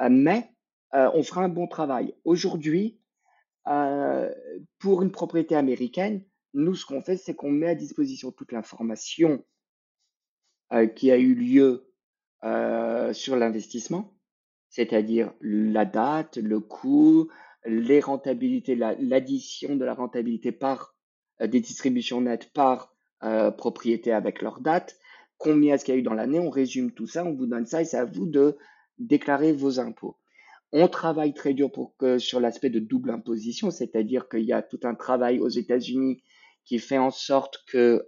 Euh, 0.01 0.09
mais 0.11 0.51
euh, 0.95 1.11
on 1.15 1.23
fera 1.23 1.43
un 1.43 1.49
bon 1.49 1.67
travail. 1.67 2.15
Aujourd'hui, 2.25 2.99
euh, 3.69 4.33
pour 4.79 5.03
une 5.03 5.11
propriété 5.11 5.55
américaine, 5.55 6.25
nous, 6.55 6.75
ce 6.75 6.87
qu'on 6.87 7.03
fait, 7.03 7.17
c'est 7.17 7.35
qu'on 7.35 7.51
met 7.51 7.69
à 7.69 7.75
disposition 7.75 8.31
toute 8.31 8.53
l'information 8.53 9.45
euh, 10.73 10.87
qui 10.87 11.11
a 11.11 11.19
eu 11.19 11.35
lieu 11.35 11.93
euh, 12.45 13.15
sur 13.15 13.37
l'investissement, 13.37 14.13
c'est-à-dire 14.69 15.33
la 15.41 15.87
date, 15.87 16.37
le 16.37 16.61
coût, 16.61 17.31
les 17.65 18.01
rentabilités, 18.01 18.75
l'addition 18.75 19.77
de 19.77 19.85
la 19.85 19.95
rentabilité 19.95 20.53
par 20.53 20.95
euh, 21.41 21.47
des 21.47 21.61
distributions 21.61 22.21
nettes 22.21 22.53
par 22.53 22.95
euh, 23.23 23.51
propriété 23.51 24.13
avec 24.13 24.43
leur 24.43 24.61
date, 24.61 24.99
combien 25.39 25.75
est-ce 25.75 25.87
qu'il 25.87 25.95
y 25.95 25.97
a 25.97 26.01
eu 26.01 26.05
dans 26.05 26.13
l'année, 26.13 26.39
on 26.39 26.51
résume 26.51 26.93
tout 26.93 27.07
ça, 27.07 27.25
on 27.25 27.33
vous 27.33 27.47
donne 27.47 27.65
ça 27.65 27.81
et 27.81 27.87
c'est 27.87 27.97
à 27.97 28.05
vous 28.05 28.27
de 28.27 28.59
déclarer 28.99 29.55
vos 29.55 29.81
impôts. 29.81 30.19
On 30.71 30.87
travaille 30.89 31.33
très 31.33 31.55
dur 31.55 31.73
pour 31.73 31.97
que 31.97 32.19
sur 32.19 32.41
l'aspect 32.41 32.69
de 32.69 32.79
double 32.79 33.11
imposition, 33.11 33.71
c'est-à-dire 33.71 34.29
qu'il 34.29 34.45
y 34.45 34.53
a 34.53 34.61
tout 34.61 34.81
un 34.83 34.95
travail 34.95 35.39
aux 35.39 35.49
États-Unis 35.49 36.23
qui 36.67 36.79
fait 36.79 36.99
en 36.99 37.11
sorte 37.11 37.65
que 37.67 38.07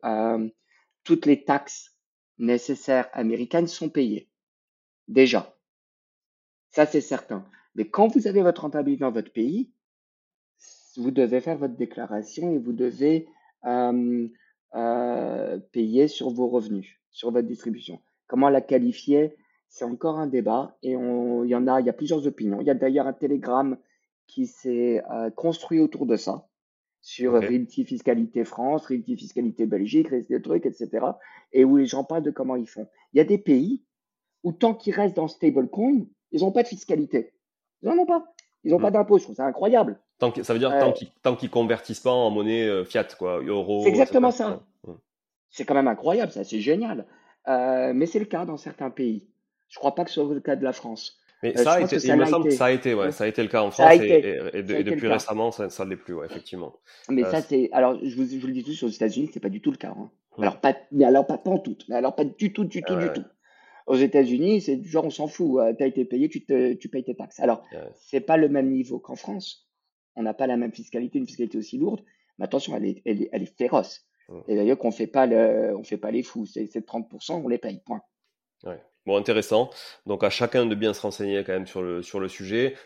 toutes 1.04 1.24
les 1.24 1.44
taxes 1.44 1.95
nécessaires 2.38 3.08
américaines 3.12 3.66
sont 3.66 3.88
payées. 3.88 4.28
Déjà. 5.08 5.56
Ça, 6.70 6.86
c'est 6.86 7.00
certain. 7.00 7.44
Mais 7.74 7.88
quand 7.88 8.08
vous 8.08 8.26
avez 8.26 8.42
votre 8.42 8.62
rentabilité 8.62 9.00
dans 9.00 9.10
votre 9.10 9.32
pays, 9.32 9.70
vous 10.96 11.10
devez 11.10 11.40
faire 11.40 11.58
votre 11.58 11.76
déclaration 11.76 12.52
et 12.52 12.58
vous 12.58 12.72
devez 12.72 13.28
euh, 13.64 14.28
euh, 14.74 15.58
payer 15.72 16.08
sur 16.08 16.30
vos 16.30 16.48
revenus, 16.48 16.98
sur 17.10 17.30
votre 17.30 17.46
distribution. 17.46 18.00
Comment 18.26 18.48
la 18.48 18.60
qualifier? 18.60 19.36
C'est 19.68 19.84
encore 19.84 20.18
un 20.18 20.26
débat 20.26 20.76
et 20.82 20.92
il 20.92 21.48
y 21.48 21.54
en 21.54 21.66
a, 21.66 21.80
il 21.80 21.86
y 21.86 21.90
a 21.90 21.92
plusieurs 21.92 22.26
opinions. 22.26 22.60
Il 22.60 22.66
y 22.66 22.70
a 22.70 22.74
d'ailleurs 22.74 23.06
un 23.06 23.12
télégramme 23.12 23.76
qui 24.26 24.46
s'est 24.46 25.02
euh, 25.10 25.30
construit 25.30 25.80
autour 25.80 26.06
de 26.06 26.16
ça 26.16 26.48
sur 27.06 27.34
okay. 27.34 27.64
Fiscalité 27.84 28.44
France, 28.44 28.86
Realty 28.86 29.16
Fiscalité 29.16 29.64
Belgique, 29.64 30.12
des 30.12 30.42
trucs, 30.42 30.66
etc. 30.66 31.06
Et 31.52 31.64
où 31.64 31.76
les 31.76 31.86
gens 31.86 32.02
parlent 32.02 32.24
de 32.24 32.32
comment 32.32 32.56
ils 32.56 32.68
font. 32.68 32.88
Il 33.12 33.18
y 33.18 33.20
a 33.20 33.24
des 33.24 33.38
pays 33.38 33.84
où 34.42 34.50
tant 34.50 34.74
qu'ils 34.74 34.92
restent 34.92 35.14
dans 35.14 35.28
stablecoin, 35.28 36.06
ils 36.32 36.40
n'ont 36.40 36.50
pas 36.50 36.64
de 36.64 36.68
fiscalité. 36.68 37.32
Ils 37.82 37.90
n'en 37.90 37.98
ont 38.02 38.06
pas. 38.06 38.24
Ils 38.64 38.72
n'ont 38.72 38.80
pas 38.80 38.90
hmm. 38.90 38.94
d'impôt. 38.94 39.18
Je 39.18 39.22
trouve 39.22 39.36
ça 39.36 39.46
incroyable. 39.46 40.00
Tant 40.18 40.34
ça 40.42 40.52
veut 40.52 40.58
dire 40.58 40.72
euh, 40.72 40.92
tant 41.22 41.36
qu'ils 41.36 41.48
ne 41.48 41.52
convertissent 41.52 42.00
pas 42.00 42.10
en 42.10 42.28
monnaie 42.30 42.66
euh, 42.66 42.84
fiat, 42.84 43.06
quoi, 43.16 43.40
euro. 43.40 43.84
C'est 43.84 43.90
exactement 43.90 44.32
ça. 44.32 44.66
C'est 45.50 45.64
quand 45.64 45.74
même 45.74 45.86
incroyable, 45.86 46.32
ça, 46.32 46.42
c'est 46.42 46.60
génial. 46.60 47.06
Euh, 47.46 47.92
mais 47.94 48.06
c'est 48.06 48.18
le 48.18 48.24
cas 48.24 48.44
dans 48.44 48.56
certains 48.56 48.90
pays. 48.90 49.28
Je 49.68 49.76
ne 49.76 49.78
crois 49.78 49.94
pas 49.94 50.04
que 50.04 50.10
ce 50.10 50.20
soit 50.20 50.34
le 50.34 50.40
cas 50.40 50.56
de 50.56 50.64
la 50.64 50.72
France. 50.72 51.20
Mais 51.54 51.62
ça, 51.62 51.72
a 51.72 51.80
été, 51.80 51.96
il 51.96 52.16
me 52.16 52.24
semble 52.24 52.46
que 52.46 52.50
ça 52.50 52.66
a 52.66 52.70
été, 52.70 52.94
ouais, 52.94 53.12
ça 53.12 53.24
a 53.24 53.26
été 53.26 53.42
le 53.42 53.48
cas 53.48 53.62
en 53.62 53.70
France 53.70 53.92
et, 53.92 54.62
depuis 54.62 55.08
récemment, 55.08 55.50
ça, 55.50 55.66
ne 55.84 55.90
l'est 55.90 55.96
plus, 55.96 56.14
ouais, 56.14 56.26
effectivement. 56.26 56.74
Mais 57.08 57.22
ça, 57.24 57.40
c'est, 57.40 57.70
alors, 57.72 57.98
je 58.02 58.16
vous, 58.16 58.26
je 58.26 58.38
vous, 58.38 58.46
le 58.46 58.52
dis 58.52 58.64
tout, 58.64 58.84
aux 58.84 58.88
États-Unis, 58.88 59.30
c'est 59.32 59.40
pas 59.40 59.48
du 59.48 59.60
tout 59.60 59.70
le 59.70 59.76
cas. 59.76 59.94
Hein. 59.96 60.10
Hmm. 60.36 60.42
Alors 60.42 60.60
pas, 60.60 60.76
mais 60.92 61.04
alors 61.04 61.26
pas, 61.26 61.38
pas 61.38 61.50
en 61.50 61.58
tout, 61.58 61.78
mais 61.88 61.96
alors 61.96 62.14
pas 62.14 62.24
du 62.24 62.52
tout, 62.52 62.64
du 62.64 62.82
tout, 62.82 62.96
du 62.96 63.12
tout. 63.12 63.24
Aux 63.86 63.96
États-Unis, 63.96 64.62
c'est 64.62 64.76
du 64.76 64.88
genre 64.88 65.04
on 65.04 65.10
s'en 65.10 65.28
fout. 65.28 65.60
Euh, 65.60 65.72
tu 65.72 65.84
as 65.84 65.86
été 65.86 66.04
payé, 66.04 66.28
tu, 66.28 66.44
te, 66.44 66.74
tu 66.74 66.88
payes 66.88 67.04
tes 67.04 67.14
taxes. 67.14 67.40
Alors, 67.40 67.62
c'est 67.94 68.20
pas 68.20 68.36
le 68.36 68.48
même 68.48 68.70
niveau 68.70 68.98
qu'en 68.98 69.16
France. 69.16 69.68
On 70.16 70.22
n'a 70.22 70.34
pas 70.34 70.46
la 70.46 70.56
même 70.56 70.72
fiscalité, 70.72 71.18
une 71.18 71.26
fiscalité 71.26 71.58
aussi 71.58 71.78
lourde. 71.78 72.02
Mais 72.38 72.46
attention, 72.46 72.76
elle 72.76 72.84
est, 72.84 73.02
elle 73.04 73.22
est, 73.22 73.28
elle 73.32 73.42
est 73.42 73.56
féroce. 73.56 74.06
Et 74.48 74.56
d'ailleurs, 74.56 74.78
qu'on 74.78 74.88
on 74.88 74.92
fait 74.92 75.06
pas 75.06 75.26
les 75.26 76.22
fous. 76.22 76.46
C'est 76.46 76.64
30%, 76.64 77.42
on 77.44 77.48
les 77.48 77.58
paye. 77.58 77.80
Point. 77.84 78.02
Ouais. 78.64 78.80
Bon, 79.06 79.16
intéressant. 79.16 79.70
Donc, 80.04 80.24
à 80.24 80.30
chacun 80.30 80.66
de 80.66 80.74
bien 80.74 80.92
se 80.92 81.00
renseigner 81.00 81.44
quand 81.44 81.52
même 81.52 81.66
sur 81.66 81.82
le, 81.82 82.02
sur 82.02 82.20
le 82.20 82.28
sujet. 82.28 82.76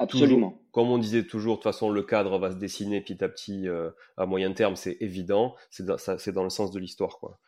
Absolument. 0.00 0.62
comme 0.70 0.90
on 0.90 0.98
disait 0.98 1.24
toujours, 1.24 1.54
de 1.54 1.56
toute 1.58 1.64
façon, 1.64 1.90
le 1.90 2.02
cadre 2.04 2.38
va 2.38 2.52
se 2.52 2.56
dessiner 2.56 3.00
petit 3.00 3.22
à 3.24 3.28
petit 3.28 3.68
euh, 3.68 3.90
à 4.16 4.26
moyen 4.26 4.52
terme, 4.52 4.76
c'est 4.76 4.96
évident. 5.00 5.56
C'est 5.70 5.84
dans, 5.84 5.96
dans 5.96 6.44
le 6.44 6.50
sens 6.50 6.70
de 6.70 6.78
l'histoire, 6.78 7.18
quoi. 7.18 7.38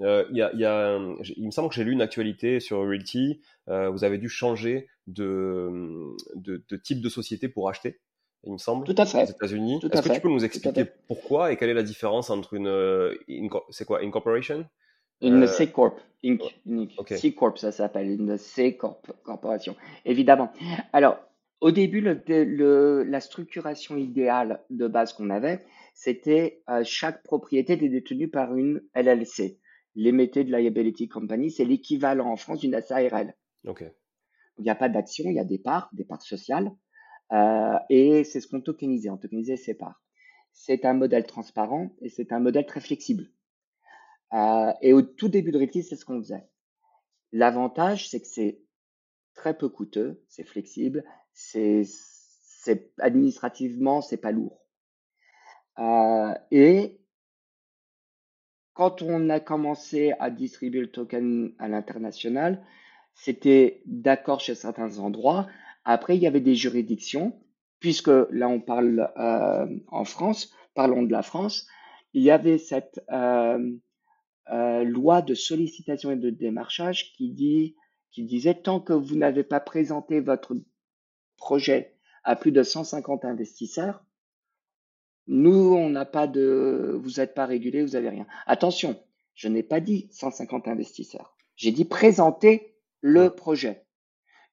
Euh, 0.00 0.24
y 0.30 0.40
a, 0.42 0.54
y 0.54 0.64
a, 0.64 0.96
il 1.36 1.46
me 1.46 1.50
semble 1.50 1.70
que 1.70 1.74
j'ai 1.74 1.82
lu 1.82 1.90
une 1.90 2.02
actualité 2.02 2.60
sur 2.60 2.78
Realty. 2.78 3.40
Euh, 3.68 3.90
vous 3.90 4.04
avez 4.04 4.18
dû 4.18 4.28
changer 4.28 4.88
de, 5.08 6.14
de, 6.36 6.64
de, 6.68 6.76
type 6.76 7.00
de 7.00 7.08
société 7.08 7.48
pour 7.48 7.68
acheter. 7.68 7.98
il 8.44 8.52
me 8.52 8.58
semble, 8.58 8.86
Tout 8.86 8.94
à 8.96 9.02
aux 9.02 9.06
fait. 9.06 9.28
États-Unis. 9.28 9.80
Est-ce 9.92 10.08
que 10.08 10.14
tu 10.14 10.20
peux 10.20 10.28
nous 10.28 10.44
expliquer 10.44 10.84
pourquoi 11.08 11.50
et 11.50 11.56
quelle 11.56 11.70
est 11.70 11.74
la 11.74 11.82
différence 11.82 12.30
entre 12.30 12.54
une, 12.54 13.50
c'est 13.70 13.84
quoi, 13.84 14.00
incorporation? 14.02 14.64
Une 15.20 15.42
Euh, 15.44 15.46
C 15.46 15.70
Corp, 15.70 15.98
Inc. 16.24 16.40
Inc. 16.68 16.90
C 17.16 17.32
Corp, 17.34 17.58
ça 17.58 17.72
s'appelle. 17.72 18.10
Une 18.10 18.36
C 18.38 18.76
Corp, 18.76 19.10
corporation. 19.22 19.76
Évidemment. 20.04 20.52
Alors, 20.92 21.18
au 21.60 21.70
début, 21.72 22.00
le, 22.00 22.22
le- 22.28 23.02
la 23.02 23.20
structuration 23.20 23.96
idéale 23.96 24.62
de 24.70 24.86
base 24.86 25.12
qu'on 25.12 25.30
avait, 25.30 25.64
c'était 25.94 26.62
euh, 26.70 26.82
chaque 26.84 27.22
propriété 27.24 27.72
était 27.74 27.88
détenue 27.88 28.28
par 28.28 28.56
une 28.56 28.80
LLC. 28.94 29.58
Limited 29.96 30.48
Liability 30.48 31.08
Company, 31.08 31.50
c'est 31.50 31.64
l'équivalent 31.64 32.30
en 32.30 32.36
France 32.36 32.60
d'une 32.60 32.80
SARL. 32.80 33.34
ok, 33.66 33.82
Il 34.58 34.62
n'y 34.64 34.70
a 34.70 34.76
pas 34.76 34.88
d'action, 34.88 35.24
il 35.28 35.34
y 35.34 35.40
a 35.40 35.44
des 35.44 35.58
parts, 35.58 35.88
des 35.92 36.04
parts 36.04 36.22
sociales, 36.22 36.70
euh, 37.32 37.74
et 37.90 38.22
c'est 38.22 38.40
ce 38.40 38.46
qu'on 38.46 38.60
tokenisait. 38.60 39.10
On 39.10 39.16
tokenisait 39.16 39.56
ces 39.56 39.74
parts. 39.74 40.00
C'est 40.52 40.84
un 40.84 40.94
modèle 40.94 41.26
transparent 41.26 41.90
et 42.00 42.08
c'est 42.08 42.30
un 42.32 42.38
modèle 42.38 42.66
très 42.66 42.80
flexible. 42.80 43.26
Euh, 44.32 44.72
et 44.82 44.92
au 44.92 45.02
tout 45.02 45.28
début 45.28 45.52
de 45.52 45.58
Ripti, 45.58 45.82
c'est 45.82 45.96
ce 45.96 46.04
qu'on 46.04 46.18
faisait. 46.18 46.46
L'avantage, 47.32 48.08
c'est 48.08 48.20
que 48.20 48.26
c'est 48.26 48.60
très 49.34 49.56
peu 49.56 49.68
coûteux, 49.68 50.22
c'est 50.28 50.44
flexible, 50.44 51.04
c'est, 51.32 51.84
administrativement, 52.98 54.00
c'est 54.02 54.16
pas 54.16 54.32
lourd. 54.32 54.60
Euh, 55.78 56.34
et 56.50 57.00
quand 58.74 59.02
on 59.02 59.30
a 59.30 59.40
commencé 59.40 60.12
à 60.18 60.30
distribuer 60.30 60.80
le 60.80 60.90
token 60.90 61.54
à 61.58 61.68
l'international, 61.68 62.64
c'était 63.14 63.82
d'accord 63.86 64.40
chez 64.40 64.54
certains 64.54 64.98
endroits. 64.98 65.46
Après, 65.84 66.16
il 66.16 66.22
y 66.22 66.26
avait 66.26 66.40
des 66.40 66.54
juridictions, 66.54 67.40
puisque 67.80 68.10
là 68.30 68.48
on 68.48 68.60
parle 68.60 69.10
euh, 69.16 69.66
en 69.88 70.04
France, 70.04 70.52
parlons 70.74 71.02
de 71.02 71.12
la 71.12 71.22
France, 71.22 71.66
il 72.12 72.22
y 72.22 72.30
avait 72.30 72.58
cette 72.58 73.00
euh, 74.52 74.84
loi 74.84 75.22
de 75.22 75.34
sollicitation 75.34 76.10
et 76.10 76.16
de 76.16 76.30
démarchage 76.30 77.12
qui 77.14 77.30
dit, 77.30 77.76
qui 78.10 78.24
disait 78.24 78.54
tant 78.54 78.80
que 78.80 78.92
vous 78.92 79.16
n'avez 79.16 79.44
pas 79.44 79.60
présenté 79.60 80.20
votre 80.20 80.56
projet 81.36 81.94
à 82.24 82.36
plus 82.36 82.52
de 82.52 82.62
150 82.62 83.24
investisseurs, 83.24 84.04
nous, 85.28 85.74
on 85.74 85.90
n'a 85.90 86.06
pas 86.06 86.26
de, 86.26 86.98
vous 87.02 87.18
n'êtes 87.18 87.34
pas 87.34 87.44
régulé, 87.44 87.82
vous 87.82 87.96
avez 87.96 88.08
rien. 88.08 88.26
Attention, 88.46 88.98
je 89.34 89.48
n'ai 89.48 89.62
pas 89.62 89.80
dit 89.80 90.08
150 90.10 90.68
investisseurs. 90.68 91.36
J'ai 91.54 91.70
dit 91.70 91.84
présenter 91.84 92.74
le 93.02 93.30
projet. 93.30 93.84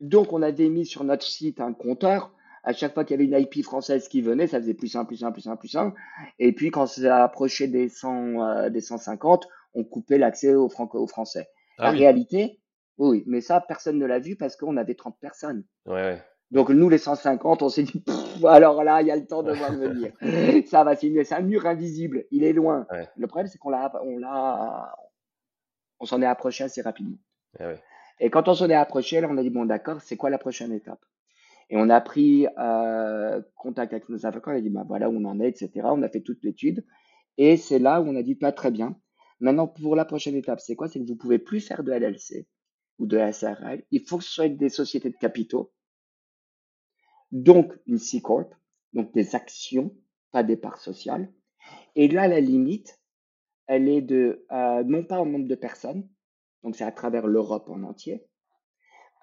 Donc, 0.02 0.34
on 0.34 0.42
avait 0.42 0.68
mis 0.68 0.86
sur 0.86 1.06
notre 1.06 1.26
site 1.26 1.62
un 1.62 1.72
compteur. 1.72 2.34
À 2.64 2.74
chaque 2.74 2.94
fois 2.94 3.06
qu'il 3.06 3.14
y 3.14 3.16
avait 3.16 3.26
une 3.26 3.42
IP 3.42 3.64
française 3.64 4.10
qui 4.10 4.22
venait, 4.22 4.48
ça 4.48 4.60
faisait 4.60 4.74
plus 4.74 4.96
un, 4.98 5.06
plus 5.06 5.24
un, 5.24 5.32
plus 5.32 5.48
un, 5.48 5.56
plus 5.56 5.76
un. 5.78 5.94
Et 6.40 6.52
puis, 6.52 6.72
quand 6.72 6.88
ça 6.88 7.24
approchait 7.24 7.68
des 7.68 7.88
100, 7.88 8.42
euh, 8.42 8.70
des 8.70 8.82
150, 8.82 9.48
on 9.76 9.84
coupait 9.84 10.18
l'accès 10.18 10.56
aux, 10.56 10.70
franco 10.70 11.00
aux 11.00 11.08
Français. 11.08 11.48
Ah 11.78 11.86
La 11.86 11.92
oui, 11.92 12.00
réalité, 12.00 12.60
oui, 12.98 13.24
mais 13.28 13.42
ça, 13.42 13.62
personne 13.62 13.98
ne 14.00 14.06
l'a 14.06 14.20
vu 14.20 14.36
parce 14.36 14.56
qu'on 14.56 14.78
avait 14.78 14.96
30 14.96 15.20
personnes. 15.20 15.64
ouais, 15.86 15.94
ouais, 15.94 16.24
Donc 16.52 16.70
nous, 16.70 16.90
les 16.90 16.98
150, 16.98 17.62
on 17.62 17.70
s'est 17.70 17.84
dit, 17.84 18.00
Pff, 18.00 18.46
alors 18.46 18.84
là, 18.84 19.02
il 19.02 19.08
y 19.08 19.12
a 19.12 19.16
le 19.16 19.28
temps 19.28 19.44
de 19.44 19.52
voir 19.52 19.72
venir. 19.78 20.14
Ça 20.68 20.84
va, 20.84 20.96
c'est 20.96 21.34
un 21.34 21.42
mur 21.42 21.66
invisible, 21.66 22.26
il 22.32 22.44
est 22.44 22.54
loin. 22.54 22.88
ouais, 22.92 23.08
Le 23.18 23.28
problème, 23.28 23.48
c'est 23.48 23.58
qu'on 23.58 23.70
l'a, 23.70 23.92
on 24.04 24.18
l'a, 24.18 24.96
on 26.00 26.06
s'en 26.06 26.22
est 26.22 26.26
approché 26.26 26.64
assez 26.64 26.82
rapidement. 26.82 27.18
ouais. 27.60 27.82
Et 28.22 28.30
quand 28.30 28.48
on 28.48 28.54
s'en 28.54 28.70
est 28.70 28.76
approché, 28.76 29.20
là, 29.20 29.28
on 29.30 29.38
a 29.38 29.44
dit, 29.44 29.50
bon, 29.50 29.66
d'accord, 29.66 30.02
c'est 30.02 30.16
quoi 30.16 30.30
la 30.30 30.38
prochaine 30.38 30.72
étape? 30.72 31.04
Et 31.70 31.76
on 31.78 31.90
a 31.90 32.00
pris 32.00 32.48
euh, 32.58 33.42
contact 33.58 33.92
avec 33.92 34.08
nos 34.08 34.26
avocats, 34.26 34.52
on 34.52 34.56
a 34.56 34.62
dit, 34.62 34.70
bah, 34.70 34.86
voilà 34.88 35.10
où 35.10 35.18
on 35.18 35.26
en 35.26 35.40
est, 35.42 35.50
etc. 35.50 35.72
On 35.92 36.02
a 36.04 36.08
fait 36.08 36.22
toute 36.22 36.42
l'étude. 36.44 36.86
Et 37.38 37.58
c'est 37.58 37.80
là 37.80 38.00
où 38.02 38.08
on 38.08 38.16
a 38.16 38.22
dit, 38.24 38.36
pas 38.36 38.54
très 38.54 38.72
bien. 38.72 38.96
Maintenant, 39.40 39.68
pour 39.68 39.96
la 39.96 40.06
prochaine 40.06 40.36
étape, 40.36 40.60
c'est 40.60 40.76
quoi? 40.76 40.88
C'est 40.88 41.00
que 41.00 41.08
vous 41.08 41.16
pouvez 41.16 41.40
plus 41.40 41.60
faire 41.60 41.84
de 41.84 41.92
LLC 41.92 42.48
ou 43.00 43.06
de 43.06 43.18
SRL. 43.18 43.84
Il 43.92 44.02
faut 44.02 44.18
que 44.18 44.24
ce 44.24 44.32
soit 44.32 44.50
des 44.50 44.70
sociétés 44.70 45.10
de 45.10 45.18
capitaux. 45.18 45.74
Donc, 47.32 47.74
une 47.86 47.98
C 47.98 48.22
Corp. 48.22 48.54
Donc, 48.94 49.14
des 49.14 49.36
actions, 49.36 49.94
pas 50.32 50.44
des 50.44 50.56
parts 50.56 50.80
sociales. 50.80 51.32
Et 51.96 52.08
là, 52.08 52.28
la 52.28 52.40
limite, 52.40 53.02
elle 53.68 53.90
est 53.90 54.02
de, 54.02 54.46
euh, 54.52 54.84
non 54.84 55.04
pas 55.04 55.20
en 55.20 55.26
nombre 55.26 55.48
de 55.48 55.56
personnes. 55.56 56.08
Donc, 56.64 56.76
c'est 56.76 56.86
à 56.86 56.92
travers 56.92 57.28
l'Europe 57.28 57.70
en 57.70 57.84
entier. 57.84 58.26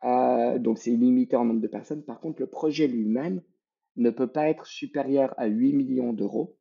Euh, 0.04 0.58
donc, 0.58 0.78
c'est 0.78 0.90
limité 0.90 1.36
en 1.36 1.44
nombre 1.44 1.60
de 1.60 1.68
personnes. 1.68 2.04
Par 2.04 2.20
contre, 2.20 2.40
le 2.40 2.48
projet 2.48 2.86
lui-même 2.86 3.42
ne 3.96 4.10
peut 4.10 4.30
pas 4.30 4.48
être 4.48 4.66
supérieur 4.66 5.34
à 5.38 5.46
8 5.46 5.72
millions 5.72 6.12
d'euros. 6.12 6.58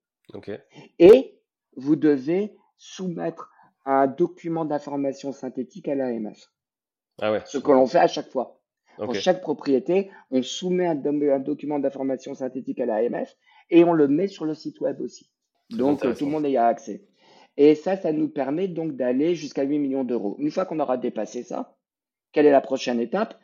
Et 1.00 1.40
vous 1.76 1.96
devez 1.96 2.56
soumettre 2.82 3.52
un 3.86 4.08
document 4.08 4.66
d'information 4.66 5.32
synthétique 5.32 5.88
à 5.88 5.94
l'AMF. 5.94 6.52
ah 7.22 7.32
ouais, 7.32 7.42
Ce 7.46 7.60
que 7.60 7.72
l'on 7.72 7.86
fait 7.86 8.00
à 8.00 8.08
chaque 8.08 8.30
fois. 8.30 8.60
Pour 8.98 9.14
chaque 9.14 9.42
propriété, 9.42 10.10
on 10.32 10.42
soumet 10.42 10.88
un, 10.88 10.96
document 11.40 11.78
d'information 11.78 12.34
synthétique 12.34 12.80
à 12.80 12.88
l'AMF 12.88 13.38
et 13.70 13.84
on 13.84 13.94
le 13.94 14.08
met 14.08 14.28
sur 14.28 14.46
le 14.46 14.56
site 14.56 14.82
web 14.82 15.00
aussi. 15.00 15.30
Donc, 15.70 16.04
euh, 16.04 16.16
tout 16.16 16.26
le 16.26 16.32
monde 16.32 16.48
y 16.48 16.58
a 16.58 16.66
accès. 16.66 17.06
Et 17.56 17.76
ça, 17.76 17.98
ça 17.98 18.12
nous 18.12 18.30
permet 18.30 18.68
donc 18.68 18.96
d'aller 18.96 19.36
jusqu'à 19.36 19.64
8 19.64 19.78
millions 19.78 20.04
d'euros. 20.04 20.36
Une 20.40 20.50
fois 20.50 20.66
qu'on 20.66 20.80
aura 20.80 20.98
dépassé 20.98 21.44
ça, 21.44 21.78
quelle 22.32 22.48
est 22.48 22.52
la 22.52 22.62
prochaine 22.62 23.00
étape? 23.00 23.40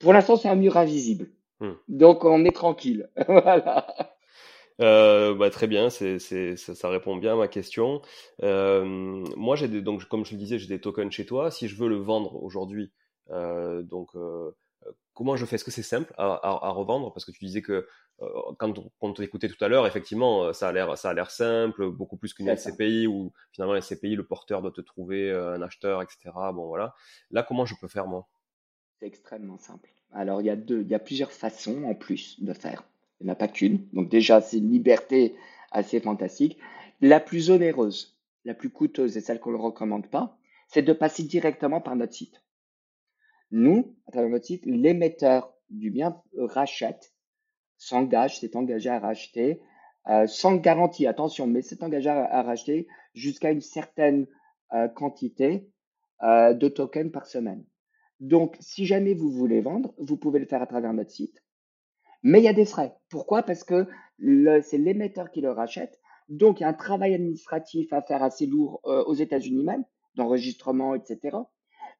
Pour 0.00 0.12
l'instant, 0.12 0.36
c'est 0.36 0.48
un 0.48 0.56
mur 0.56 0.76
invisible. 0.76 1.30
Hmm. 1.60 1.74
Donc, 1.86 2.24
on 2.24 2.44
est 2.44 2.54
tranquille. 2.54 3.08
Voilà. 3.28 3.86
Euh, 4.80 5.34
bah, 5.34 5.50
très 5.50 5.66
bien, 5.66 5.90
c'est, 5.90 6.18
c'est, 6.18 6.56
ça, 6.56 6.74
ça 6.74 6.88
répond 6.88 7.16
bien 7.16 7.34
à 7.34 7.36
ma 7.36 7.48
question. 7.48 8.02
Euh, 8.42 8.84
moi, 9.36 9.56
j'ai 9.56 9.68
des, 9.68 9.82
donc, 9.82 10.04
comme 10.06 10.24
je 10.24 10.32
le 10.32 10.38
disais, 10.38 10.58
j'ai 10.58 10.66
des 10.68 10.80
tokens 10.80 11.12
chez 11.12 11.26
toi. 11.26 11.50
Si 11.50 11.68
je 11.68 11.76
veux 11.76 11.88
le 11.88 11.96
vendre 11.96 12.42
aujourd'hui, 12.42 12.92
euh, 13.30 13.82
donc, 13.82 14.10
comment 15.14 15.36
je 15.36 15.46
fais? 15.46 15.56
Est-ce 15.56 15.64
que 15.64 15.70
c'est 15.70 15.82
simple 15.82 16.12
à, 16.18 16.34
à, 16.34 16.66
à 16.68 16.70
revendre? 16.70 17.12
Parce 17.12 17.24
que 17.24 17.30
tu 17.30 17.44
disais 17.44 17.62
que 17.62 17.86
quand 18.58 18.72
on, 19.00 19.12
t'écoutait 19.12 19.48
tout 19.48 19.62
à 19.64 19.68
l'heure, 19.68 19.86
effectivement, 19.86 20.52
ça 20.52 20.68
a 20.68 20.72
l'air, 20.72 20.96
ça 20.96 21.10
a 21.10 21.14
l'air 21.14 21.30
simple, 21.30 21.90
beaucoup 21.90 22.16
plus 22.16 22.32
qu'une 22.32 22.46
C'est 22.46 22.56
ça. 22.56 22.70
SCPI 22.70 23.06
où 23.06 23.32
finalement 23.52 23.74
la 23.74 23.80
SCPI, 23.80 24.14
le 24.14 24.24
porteur 24.24 24.62
doit 24.62 24.70
te 24.70 24.80
trouver 24.80 25.32
un 25.32 25.62
acheteur, 25.62 26.02
etc. 26.02 26.30
Bon, 26.52 26.66
voilà. 26.66 26.94
Là, 27.30 27.42
comment 27.42 27.66
je 27.66 27.74
peux 27.80 27.88
faire 27.88 28.06
moi? 28.06 28.28
C'est 28.98 29.06
extrêmement 29.06 29.58
simple. 29.58 29.90
Alors, 30.12 30.40
il 30.40 30.46
y 30.46 30.50
a 30.50 30.56
deux, 30.56 30.82
il 30.82 30.88
y 30.88 30.94
a 30.94 31.00
plusieurs 31.00 31.32
façons 31.32 31.84
en 31.84 31.94
plus 31.94 32.40
de 32.42 32.52
faire. 32.52 32.84
Il 33.24 33.28
n'y 33.28 33.30
en 33.30 33.32
a 33.32 33.36
pas 33.36 33.48
qu'une. 33.48 33.88
Donc, 33.94 34.10
déjà, 34.10 34.42
c'est 34.42 34.58
une 34.58 34.70
liberté 34.70 35.34
assez 35.72 35.98
fantastique. 35.98 36.58
La 37.00 37.20
plus 37.20 37.50
onéreuse, 37.50 38.18
la 38.44 38.52
plus 38.52 38.68
coûteuse 38.68 39.16
et 39.16 39.22
celle 39.22 39.40
qu'on 39.40 39.52
ne 39.52 39.56
recommande 39.56 40.08
pas, 40.08 40.36
c'est 40.68 40.82
de 40.82 40.92
passer 40.92 41.22
directement 41.22 41.80
par 41.80 41.96
notre 41.96 42.12
site. 42.12 42.42
Nous, 43.50 43.96
à 44.06 44.12
travers 44.12 44.28
notre 44.28 44.44
site, 44.44 44.66
l'émetteur 44.66 45.54
du 45.70 45.90
bien 45.90 46.20
rachète, 46.36 47.14
s'engage, 47.78 48.40
s'est 48.40 48.58
engagé 48.58 48.90
à 48.90 48.98
racheter, 48.98 49.62
euh, 50.08 50.26
sans 50.26 50.56
garantie, 50.56 51.06
attention, 51.06 51.46
mais 51.46 51.62
s'est 51.62 51.82
engagé 51.82 52.10
à, 52.10 52.42
racheter 52.42 52.86
jusqu'à 53.14 53.50
une 53.52 53.62
certaine 53.62 54.26
euh, 54.74 54.88
quantité 54.88 55.70
euh, 56.22 56.52
de 56.52 56.68
tokens 56.68 57.10
par 57.10 57.26
semaine. 57.26 57.64
Donc, 58.20 58.58
si 58.60 58.84
jamais 58.84 59.14
vous 59.14 59.30
voulez 59.30 59.62
vendre, 59.62 59.94
vous 59.96 60.18
pouvez 60.18 60.40
le 60.40 60.46
faire 60.46 60.60
à 60.60 60.66
travers 60.66 60.92
notre 60.92 61.10
site. 61.10 61.43
Mais 62.24 62.40
il 62.40 62.44
y 62.44 62.48
a 62.48 62.52
des 62.52 62.64
frais. 62.64 62.92
Pourquoi? 63.10 63.42
Parce 63.42 63.62
que 63.62 63.86
le- 64.18 64.60
c'est 64.62 64.78
l'émetteur 64.78 65.30
qui 65.30 65.40
le 65.40 65.52
rachète. 65.52 66.00
Donc, 66.28 66.58
il 66.58 66.62
y 66.62 66.66
a 66.66 66.68
un 66.70 66.72
travail 66.74 67.14
administratif 67.14 67.92
à 67.92 68.00
faire 68.02 68.22
assez 68.22 68.46
lourd 68.46 68.80
euh, 68.86 69.04
aux 69.04 69.14
États-Unis 69.14 69.62
même, 69.62 69.84
d'enregistrement, 70.16 70.94
etc. 70.94 71.36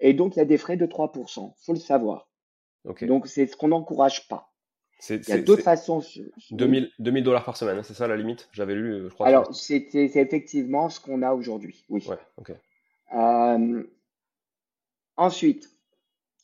Et 0.01 0.15
donc, 0.15 0.35
il 0.35 0.39
y 0.39 0.43
a 0.43 0.47
des 0.47 0.57
frais 0.59 0.77
de 0.79 0.87
3%. 0.87 1.55
faut 1.65 1.73
le 1.75 1.79
savoir. 1.79 2.29
Donc, 3.03 3.27
c'est 3.27 3.47
ce 3.47 3.57
qu'on 3.57 3.69
n'encourage 3.69 4.27
pas. 4.29 4.51
C'est, 4.99 5.17
Il 5.29 5.29
y 5.29 5.33
a 5.33 5.39
d'autres 5.43 5.63
façons. 5.63 6.01
oui. 6.17 6.31
2000, 6.53 6.91
2000 6.99 7.23
dollars 7.25 7.45
par 7.45 7.57
semaine, 7.59 7.77
hein, 7.79 7.83
c'est 7.83 7.93
ça 7.95 8.09
la 8.09 8.17
limite? 8.17 8.49
J'avais 8.53 8.75
lu, 8.75 8.93
euh, 8.95 9.09
je 9.11 9.15
crois, 9.15 9.27
Alors, 9.27 9.55
c'est 9.55 9.89
c'est 9.91 10.17
effectivement 10.17 10.89
ce 10.89 11.01
qu'on 11.01 11.21
a 11.21 11.35
aujourd'hui. 11.35 11.85
Oui. 11.91 12.07
Ouais. 12.09 12.57
Euh, 13.15 13.83
ensuite, 15.17 15.71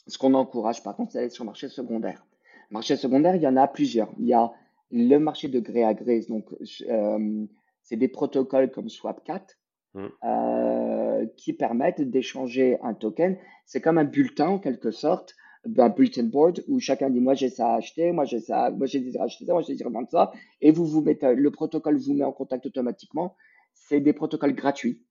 ce 0.06 0.18
qu'on 0.18 0.34
encourage 0.34 0.82
par 0.82 0.96
contre, 0.96 1.12
c'est 1.12 1.18
d'aller 1.18 1.30
sur 1.30 1.44
le 1.44 1.46
marché 1.46 1.68
secondaire. 1.68 2.24
Marché 2.70 2.96
secondaire, 2.96 3.36
il 3.36 3.42
y 3.42 3.46
en 3.48 3.56
a 3.56 3.66
plusieurs. 3.66 4.10
Il 4.18 4.26
y 4.26 4.32
a 4.32 4.52
le 4.90 5.18
marché 5.18 5.48
de 5.48 5.60
gré 5.60 5.84
à 5.84 5.94
gré, 5.94 6.20
donc 6.28 6.46
euh, 6.88 7.46
c'est 7.82 7.96
des 7.96 8.08
protocoles 8.08 8.70
comme 8.70 8.88
Swapcat 8.88 9.46
Hmm. 9.92 10.06
euh, 10.22 11.26
qui 11.36 11.52
permettent 11.52 12.00
d'échanger 12.00 12.78
un 12.80 12.94
token. 12.94 13.36
C'est 13.66 13.80
comme 13.80 13.98
un 13.98 14.04
bulletin 14.04 14.50
en 14.50 14.58
quelque 14.60 14.92
sorte, 14.92 15.34
un 15.64 15.88
bulletin 15.88 16.22
board 16.22 16.62
où 16.68 16.78
chacun 16.78 17.10
dit 17.10 17.18
moi 17.18 17.34
j'ai 17.34 17.48
ça 17.48 17.72
à 17.72 17.76
acheter, 17.78 18.12
moi 18.12 18.24
j'ai 18.24 18.38
ça, 18.38 18.70
moi 18.70 18.86
j'ai 18.86 19.00
désiré 19.00 19.24
acheter 19.24 19.46
ça, 19.46 19.52
moi 19.52 19.62
j'ai 19.62 19.72
désiré 19.72 19.90
vendre 19.90 20.08
ça, 20.08 20.30
et 20.60 20.70
vous 20.70 20.86
vous 20.86 21.00
mettez, 21.00 21.34
le 21.34 21.50
protocole 21.50 21.98
vous 21.98 22.14
met 22.14 22.22
en 22.22 22.30
contact 22.30 22.66
automatiquement. 22.66 23.34
C'est 23.74 23.98
des 23.98 24.12
protocoles 24.12 24.54
gratuits 24.54 25.02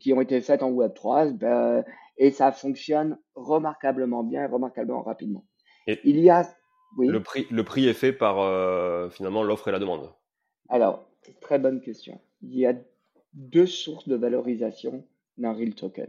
qui 0.00 0.12
ont 0.12 0.20
été 0.20 0.40
faits 0.40 0.64
en 0.64 0.72
Web3 0.72 1.32
ben, 1.34 1.84
et 2.16 2.32
ça 2.32 2.50
fonctionne 2.50 3.18
remarquablement 3.36 4.24
bien 4.24 4.42
et 4.42 4.46
remarquablement 4.46 5.02
rapidement. 5.02 5.44
Et, 5.86 6.00
Il 6.04 6.20
y 6.20 6.30
a 6.30 6.48
Oui. 6.96 7.08
Le 7.08 7.22
prix, 7.22 7.46
le 7.50 7.64
prix 7.64 7.86
est 7.88 7.94
fait 7.94 8.12
par 8.12 8.36
finalement 9.12 9.42
l'offre 9.42 9.68
et 9.68 9.72
la 9.72 9.78
demande. 9.78 10.12
Alors, 10.68 11.08
très 11.40 11.58
bonne 11.58 11.80
question. 11.80 12.20
Il 12.42 12.56
y 12.56 12.66
a 12.66 12.74
deux 13.32 13.66
sources 13.66 14.08
de 14.08 14.16
valorisation 14.16 15.04
d'un 15.38 15.52
real 15.52 15.74
token. 15.74 16.08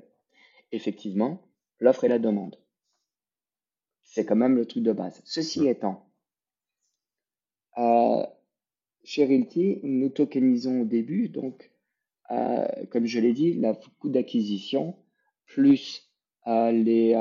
Effectivement, 0.71 1.41
l'offre 1.79 2.03
et 2.03 2.07
la 2.07 2.19
demande. 2.19 2.57
C'est 4.03 4.25
quand 4.25 4.35
même 4.35 4.55
le 4.55 4.65
truc 4.65 4.83
de 4.83 4.91
base. 4.91 5.21
Ceci 5.25 5.67
étant, 5.67 6.11
euh, 7.77 8.25
chez 9.03 9.25
Realty, 9.25 9.79
nous 9.83 10.09
tokenisons 10.09 10.81
au 10.81 10.85
début, 10.85 11.29
donc, 11.29 11.71
euh, 12.31 12.67
comme 12.91 13.05
je 13.05 13.19
l'ai 13.19 13.33
dit, 13.33 13.53
la 13.53 13.73
coût 13.99 14.09
d'acquisition 14.09 14.95
plus 15.45 16.09
euh, 16.47 16.71
les, 16.71 17.13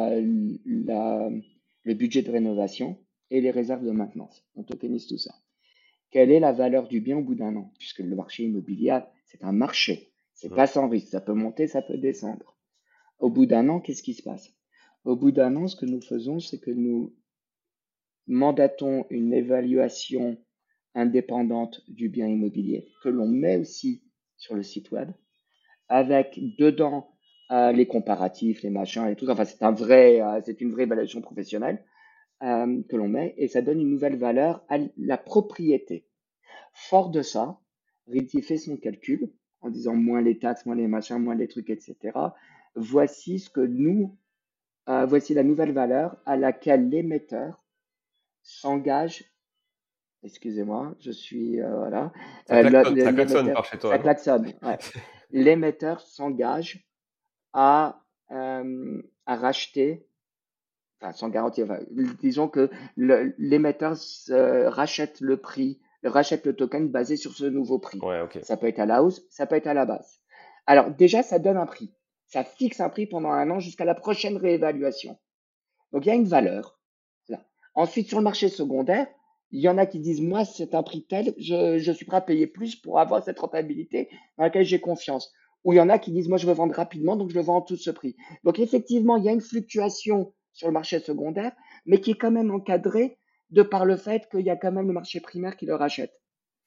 le 1.82 1.94
budget 1.94 2.22
de 2.22 2.30
rénovation 2.30 2.98
et 3.30 3.40
les 3.40 3.50
réserves 3.50 3.84
de 3.84 3.90
maintenance. 3.90 4.44
On 4.56 4.62
tokenise 4.62 5.06
tout 5.06 5.18
ça. 5.18 5.34
Quelle 6.10 6.30
est 6.30 6.40
la 6.40 6.52
valeur 6.52 6.88
du 6.88 7.00
bien 7.00 7.18
au 7.18 7.22
bout 7.22 7.34
d'un 7.34 7.54
an? 7.56 7.72
Puisque 7.78 8.00
le 8.00 8.16
marché 8.16 8.44
immobilier, 8.44 8.98
c'est 9.26 9.44
un 9.44 9.52
marché. 9.52 10.12
C'est 10.34 10.48
pas 10.48 10.66
sans 10.66 10.88
risque. 10.88 11.08
Ça 11.08 11.20
peut 11.20 11.34
monter, 11.34 11.66
ça 11.66 11.82
peut 11.82 11.98
descendre. 11.98 12.56
Au 13.18 13.30
bout 13.30 13.46
d'un 13.46 13.68
an, 13.68 13.80
qu'est-ce 13.80 14.02
qui 14.02 14.14
se 14.14 14.22
passe? 14.22 14.52
Au 15.04 15.16
bout 15.16 15.30
d'un 15.30 15.54
an, 15.56 15.68
ce 15.68 15.76
que 15.76 15.86
nous 15.86 16.00
faisons, 16.00 16.40
c'est 16.40 16.58
que 16.58 16.70
nous 16.70 17.14
mandatons 18.26 19.06
une 19.10 19.32
évaluation 19.32 20.38
indépendante 20.94 21.82
du 21.88 22.08
bien 22.08 22.26
immobilier 22.26 22.88
que 23.02 23.08
l'on 23.08 23.28
met 23.28 23.56
aussi 23.56 24.02
sur 24.36 24.54
le 24.54 24.62
site 24.62 24.90
web 24.90 25.10
avec 25.90 26.38
dedans 26.56 27.10
euh, 27.50 27.72
les 27.72 27.86
comparatifs, 27.86 28.62
les 28.62 28.70
machins 28.70 29.06
et 29.06 29.16
tout. 29.16 29.28
Enfin, 29.28 29.44
c'est 29.44 29.62
un 29.62 29.72
vrai, 29.72 30.20
euh, 30.20 30.40
c'est 30.44 30.60
une 30.60 30.72
vraie 30.72 30.84
évaluation 30.84 31.20
professionnelle 31.20 31.84
euh, 32.42 32.82
que 32.88 32.96
l'on 32.96 33.08
met 33.08 33.34
et 33.36 33.48
ça 33.48 33.62
donne 33.62 33.80
une 33.80 33.90
nouvelle 33.90 34.16
valeur 34.16 34.64
à 34.68 34.78
la 34.96 35.18
propriété. 35.18 36.06
Fort 36.72 37.10
de 37.10 37.22
ça, 37.22 37.60
Realty 38.06 38.42
fait 38.42 38.58
son 38.58 38.76
calcul 38.76 39.32
en 39.60 39.70
disant 39.70 39.94
moins 39.94 40.20
les 40.20 40.38
taxes, 40.38 40.64
moins 40.66 40.76
les 40.76 40.86
machins, 40.86 41.18
moins 41.18 41.34
les 41.34 41.48
trucs, 41.48 41.70
etc. 41.70 41.96
Voici 42.74 43.38
ce 43.38 43.50
que 43.50 43.60
nous, 43.60 44.16
voici 44.86 45.34
la 45.34 45.42
nouvelle 45.42 45.72
valeur 45.72 46.16
à 46.24 46.36
laquelle 46.36 46.88
l'émetteur 46.88 47.62
s'engage 48.42 49.30
Excusez-moi, 50.22 50.94
je 51.00 51.10
suis 51.10 51.60
euh, 51.60 51.76
voilà. 51.76 52.12
Ça 52.46 52.62
klaxonne 52.62 53.52
par 53.52 53.64
chez 53.64 53.78
toi. 53.78 53.96
L'émetteur 55.30 56.00
s'engage 56.00 56.86
à 57.52 58.02
euh, 58.30 59.02
à 59.26 59.36
racheter, 59.36 60.06
enfin 61.00 61.12
sans 61.12 61.28
garantie. 61.28 61.62
disons 62.20 62.48
que 62.48 62.70
l'émetteur 62.96 63.96
rachète 64.72 65.20
le 65.20 65.36
prix, 65.36 65.80
rachète 66.04 66.46
le 66.46 66.54
token 66.54 66.88
basé 66.88 67.16
sur 67.16 67.32
ce 67.32 67.44
nouveau 67.44 67.78
prix. 67.78 68.00
Ouais, 68.00 68.22
Ça 68.42 68.56
peut 68.56 68.66
être 68.66 68.80
à 68.80 68.86
la 68.86 69.02
hausse, 69.02 69.22
ça 69.30 69.46
peut 69.46 69.56
être 69.56 69.66
à 69.66 69.74
la 69.74 69.84
base. 69.84 70.20
Alors 70.66 70.90
déjà, 70.90 71.22
ça 71.22 71.38
donne 71.38 71.56
un 71.56 71.66
prix. 71.66 71.92
Ça 72.26 72.44
fixe 72.44 72.80
un 72.80 72.88
prix 72.88 73.06
pendant 73.06 73.30
un 73.30 73.50
an 73.50 73.58
jusqu'à 73.58 73.84
la 73.84 73.94
prochaine 73.94 74.36
réévaluation. 74.36 75.18
Donc 75.92 76.06
il 76.06 76.08
y 76.08 76.12
a 76.12 76.14
une 76.14 76.28
valeur. 76.28 76.78
Là. 77.28 77.40
Ensuite, 77.74 78.08
sur 78.08 78.18
le 78.18 78.24
marché 78.24 78.48
secondaire, 78.48 79.08
il 79.50 79.60
y 79.60 79.68
en 79.68 79.78
a 79.78 79.86
qui 79.86 79.98
disent, 79.98 80.20
moi, 80.20 80.44
c'est 80.44 80.74
un 80.74 80.84
prix 80.84 81.04
tel, 81.04 81.34
je, 81.38 81.78
je 81.78 81.92
suis 81.92 82.06
prêt 82.06 82.18
à 82.18 82.20
payer 82.20 82.46
plus 82.46 82.76
pour 82.76 83.00
avoir 83.00 83.24
cette 83.24 83.40
rentabilité 83.40 84.08
dans 84.38 84.44
laquelle 84.44 84.64
j'ai 84.64 84.80
confiance. 84.80 85.32
Ou 85.64 85.72
il 85.72 85.76
y 85.76 85.80
en 85.80 85.88
a 85.88 85.98
qui 85.98 86.10
disent, 86.10 86.28
moi, 86.28 86.38
je 86.38 86.46
veux 86.46 86.52
vendre 86.52 86.74
rapidement, 86.74 87.16
donc 87.16 87.30
je 87.30 87.34
le 87.34 87.42
vends 87.42 87.56
en 87.56 87.62
tout 87.62 87.76
ce 87.76 87.90
prix. 87.90 88.16
Donc, 88.44 88.58
effectivement, 88.58 89.16
il 89.16 89.24
y 89.24 89.28
a 89.28 89.32
une 89.32 89.40
fluctuation 89.40 90.32
sur 90.52 90.68
le 90.68 90.72
marché 90.72 90.98
secondaire, 91.00 91.52
mais 91.86 92.00
qui 92.00 92.12
est 92.12 92.18
quand 92.18 92.30
même 92.30 92.50
encadrée 92.50 93.18
de 93.50 93.62
par 93.62 93.84
le 93.84 93.96
fait 93.96 94.28
qu'il 94.30 94.40
y 94.40 94.50
a 94.50 94.56
quand 94.56 94.72
même 94.72 94.86
le 94.86 94.92
marché 94.92 95.20
primaire 95.20 95.56
qui 95.56 95.66
le 95.66 95.74
rachète. 95.74 96.12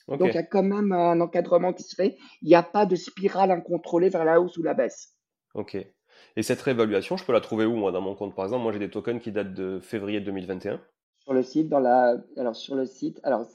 Donc, 0.07 0.21
il 0.21 0.35
y 0.35 0.37
a 0.37 0.43
quand 0.43 0.63
même 0.63 0.91
un 0.91 1.19
encadrement 1.21 1.73
qui 1.73 1.83
se 1.83 1.95
fait. 1.95 2.17
Il 2.41 2.49
n'y 2.49 2.55
a 2.55 2.63
pas 2.63 2.85
de 2.85 2.95
spirale 2.95 3.51
incontrôlée 3.51 4.09
vers 4.09 4.25
la 4.25 4.41
hausse 4.41 4.57
ou 4.57 4.63
la 4.63 4.73
baisse. 4.73 5.15
Ok. 5.53 5.77
Et 6.35 6.43
cette 6.43 6.61
réévaluation, 6.61 7.15
je 7.15 7.23
peux 7.23 7.33
la 7.33 7.41
trouver 7.41 7.65
où, 7.65 7.75
moi, 7.75 7.91
dans 7.91 8.01
mon 8.01 8.15
compte? 8.15 8.35
Par 8.35 8.45
exemple, 8.45 8.63
moi, 8.63 8.73
j'ai 8.73 8.79
des 8.79 8.89
tokens 8.89 9.21
qui 9.21 9.31
datent 9.31 9.53
de 9.53 9.79
février 9.79 10.19
2021. 10.19 10.81
Sur 11.19 11.33
le 11.33 11.41
site, 11.41 11.69
dans 11.69 11.79
la, 11.79 12.17
alors 12.37 12.55
sur 12.55 12.75
le 12.75 12.85
site, 12.85 13.19
alors 13.23 13.47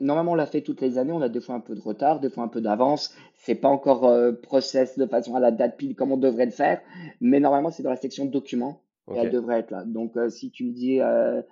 normalement 0.00 0.32
on 0.32 0.34
l'a 0.34 0.46
fait 0.46 0.62
toutes 0.62 0.80
les 0.80 0.98
années, 0.98 1.12
on 1.12 1.20
a 1.20 1.28
des 1.28 1.40
fois 1.40 1.54
un 1.54 1.60
peu 1.60 1.74
de 1.74 1.80
retard, 1.80 2.20
des 2.20 2.30
fois 2.30 2.44
un 2.44 2.48
peu 2.48 2.60
d'avance. 2.60 3.14
C'est 3.34 3.54
pas 3.54 3.68
encore 3.68 4.06
euh, 4.06 4.32
process 4.32 4.98
de 4.98 5.06
façon 5.06 5.34
à 5.34 5.40
la 5.40 5.50
date 5.50 5.76
pile 5.76 5.94
comme 5.94 6.12
on 6.12 6.16
devrait 6.16 6.46
le 6.46 6.52
faire, 6.52 6.80
mais 7.20 7.40
normalement 7.40 7.70
c'est 7.70 7.82
dans 7.82 7.90
la 7.90 7.96
section 7.96 8.26
documents 8.26 8.82
et 9.12 9.16
elle 9.16 9.30
devrait 9.30 9.60
être 9.60 9.70
là. 9.70 9.84
Donc 9.84 10.16
euh, 10.16 10.28
si 10.28 10.50
tu 10.50 10.64
me 10.64 10.72
dis 10.72 11.00
euh, 11.00 11.42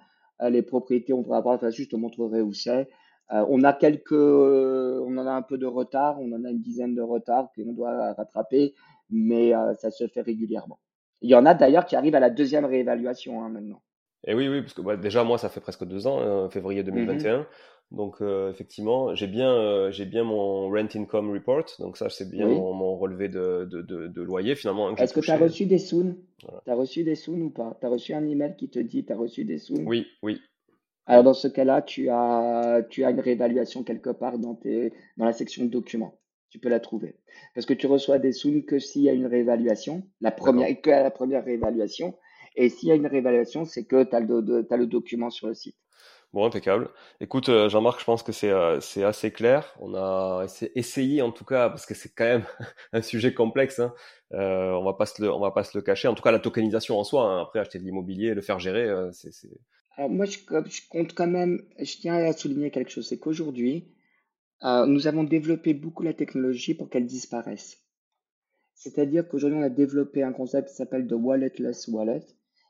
les 0.42 0.62
propriétés, 0.62 1.12
on 1.12 1.22
pourra 1.22 1.40
voir, 1.40 1.58
je 1.70 1.84
te 1.84 1.96
montrerai 1.96 2.42
où 2.42 2.52
c'est. 2.52 2.88
on 3.30 3.62
a 3.64 3.72
quelques, 3.72 4.12
on 4.12 5.16
en 5.16 5.26
a 5.26 5.32
un 5.32 5.42
peu 5.42 5.58
de 5.58 5.66
retard, 5.66 6.20
on 6.20 6.32
en 6.32 6.44
a 6.44 6.50
une 6.50 6.60
dizaine 6.60 6.94
de 6.94 7.02
retards 7.02 7.50
qu'on 7.56 7.72
doit 7.72 8.12
rattraper, 8.12 8.74
mais 9.10 9.52
ça 9.78 9.90
se 9.90 10.06
fait 10.08 10.20
régulièrement. 10.20 10.78
Il 11.22 11.30
y 11.30 11.34
en 11.34 11.46
a 11.46 11.54
d'ailleurs 11.54 11.86
qui 11.86 11.96
arrivent 11.96 12.14
à 12.14 12.20
la 12.20 12.30
deuxième 12.30 12.66
réévaluation 12.66 13.42
hein, 13.42 13.48
maintenant. 13.48 13.80
Et 14.24 14.34
oui, 14.34 14.48
oui, 14.48 14.60
parce 14.60 14.74
que 14.74 14.82
bah, 14.82 14.96
déjà, 14.96 15.24
moi, 15.24 15.38
ça 15.38 15.48
fait 15.48 15.60
presque 15.60 15.84
deux 15.84 16.06
ans, 16.06 16.20
hein, 16.20 16.50
février 16.50 16.82
2021. 16.82 17.38
Mhm. 17.38 17.46
Donc, 17.92 18.16
euh, 18.20 18.50
effectivement, 18.50 19.14
j'ai 19.14 19.28
bien, 19.28 19.52
euh, 19.52 19.92
j'ai 19.92 20.06
bien 20.06 20.24
mon 20.24 20.68
rent 20.68 20.88
income 20.94 21.32
report. 21.32 21.66
Donc, 21.78 21.96
ça, 21.96 22.08
c'est 22.08 22.28
bien 22.28 22.46
mon, 22.46 22.96
relevé 22.96 23.28
de, 23.28 23.64
de, 23.64 23.82
de, 24.08 24.22
loyer, 24.22 24.56
finalement. 24.56 24.94
Est-ce 24.96 25.14
que 25.14 25.20
tu 25.20 25.30
as 25.30 25.36
reçu 25.36 25.66
des 25.66 25.78
soons 25.78 26.16
Tu 26.38 26.70
as 26.70 26.74
reçu 26.74 27.04
des 27.04 27.14
soons 27.14 27.40
ou 27.40 27.50
pas? 27.50 27.76
Tu 27.80 27.86
as 27.86 27.90
reçu 27.90 28.12
un 28.12 28.26
email 28.26 28.56
qui 28.56 28.68
te 28.68 28.80
dit 28.80 29.04
tu 29.04 29.12
as 29.12 29.16
reçu 29.16 29.44
des 29.44 29.58
soons 29.58 29.84
Oui, 29.86 30.06
oui. 30.22 30.40
Alors, 31.06 31.22
dans 31.22 31.34
ce 31.34 31.46
cas-là, 31.46 31.82
tu 31.82 32.08
as, 32.08 32.82
tu 32.90 33.04
as 33.04 33.10
une 33.10 33.20
réévaluation 33.20 33.84
quelque 33.84 34.10
part 34.10 34.40
dans, 34.40 34.56
tes, 34.56 34.92
dans 35.16 35.24
la 35.24 35.32
section 35.32 35.64
documents. 35.66 36.18
Tu 36.50 36.58
peux 36.58 36.68
la 36.68 36.80
trouver. 36.80 37.14
Parce 37.54 37.66
que 37.66 37.74
tu 37.74 37.86
reçois 37.86 38.18
des 38.18 38.32
soons 38.32 38.62
que 38.62 38.80
s'il 38.80 39.02
y 39.02 39.08
a 39.08 39.12
une 39.12 39.26
réévaluation, 39.26 40.02
la 40.20 40.32
première, 40.32 40.80
que 40.80 40.90
à 40.90 41.04
la 41.04 41.12
première 41.12 41.44
réévaluation. 41.44 42.16
Et 42.56 42.70
s'il 42.70 42.88
y 42.88 42.92
a 42.92 42.94
une 42.94 43.06
réévaluation, 43.06 43.64
c'est 43.64 43.84
que 43.84 44.02
tu 44.02 44.16
as, 44.16 44.20
le 44.20 44.86
document 44.86 45.30
sur 45.30 45.46
le 45.46 45.54
site. 45.54 45.76
Bon, 46.32 46.44
impeccable. 46.44 46.90
Écoute, 47.20 47.48
euh, 47.48 47.68
Jean-Marc, 47.68 48.00
je 48.00 48.04
pense 48.04 48.22
que 48.22 48.32
c'est 48.32 48.50
euh, 48.50 48.78
assez 49.04 49.30
clair. 49.30 49.74
On 49.80 49.94
a 49.94 50.44
essayé, 50.74 51.22
en 51.22 51.32
tout 51.32 51.44
cas, 51.44 51.68
parce 51.68 51.86
que 51.86 51.94
c'est 51.94 52.12
quand 52.14 52.24
même 52.24 52.44
un 52.92 53.02
sujet 53.02 53.32
complexe. 53.32 53.78
Hein. 53.78 53.94
Euh, 54.32 54.72
on 54.72 54.84
va 54.84 54.94
pas 54.94 55.06
se 55.06 55.22
le, 55.22 55.32
on 55.32 55.40
va 55.40 55.50
pas 55.50 55.64
se 55.64 55.76
le 55.78 55.82
cacher. 55.82 56.08
En 56.08 56.14
tout 56.14 56.22
cas, 56.22 56.32
la 56.32 56.38
tokenisation 56.38 56.98
en 56.98 57.04
soi. 57.04 57.22
Hein. 57.22 57.42
Après, 57.42 57.58
acheter 57.58 57.78
de 57.78 57.84
l'immobilier, 57.84 58.34
le 58.34 58.42
faire 58.42 58.58
gérer, 58.58 58.88
c'est. 59.12 59.30
Alors 59.96 60.10
moi, 60.10 60.26
je, 60.26 60.38
je, 60.38 60.80
compte 60.90 61.14
quand 61.14 61.26
même. 61.26 61.62
Je 61.78 61.96
tiens 61.96 62.16
à 62.16 62.32
souligner 62.32 62.70
quelque 62.70 62.90
chose, 62.90 63.08
c'est 63.08 63.18
qu'aujourd'hui, 63.18 63.94
nous 64.62 65.06
avons 65.06 65.24
développé 65.24 65.74
beaucoup 65.74 66.02
la 66.02 66.12
technologie 66.12 66.74
pour 66.74 66.90
qu'elle 66.90 67.06
disparaisse. 67.06 67.78
C'est-à-dire 68.74 69.26
qu'aujourd'hui, 69.26 69.58
on 69.58 69.62
a 69.62 69.70
développé 69.70 70.22
un 70.22 70.32
concept 70.34 70.68
qui 70.68 70.74
s'appelle 70.74 71.06
de 71.06 71.14
walletless 71.14 71.88
wallet 71.88 72.26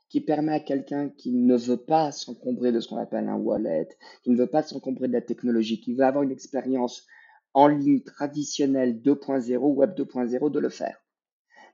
qui 0.09 0.21
permet 0.21 0.53
à 0.53 0.59
quelqu'un 0.59 1.09
qui 1.09 1.33
ne 1.33 1.55
veut 1.55 1.77
pas 1.77 2.11
s'encombrer 2.11 2.71
de 2.71 2.79
ce 2.79 2.87
qu'on 2.87 2.97
appelle 2.97 3.27
un 3.27 3.35
wallet, 3.35 3.89
qui 4.23 4.29
ne 4.29 4.37
veut 4.37 4.47
pas 4.47 4.63
s'encombrer 4.63 5.07
de 5.07 5.13
la 5.13 5.21
technologie, 5.21 5.81
qui 5.81 5.93
veut 5.93 6.05
avoir 6.05 6.23
une 6.23 6.31
expérience 6.31 7.05
en 7.53 7.67
ligne 7.67 8.01
traditionnelle 8.01 9.01
2.0, 9.01 9.57
web 9.57 9.93
2.0, 9.95 10.51
de 10.51 10.59
le 10.59 10.69
faire. 10.69 10.97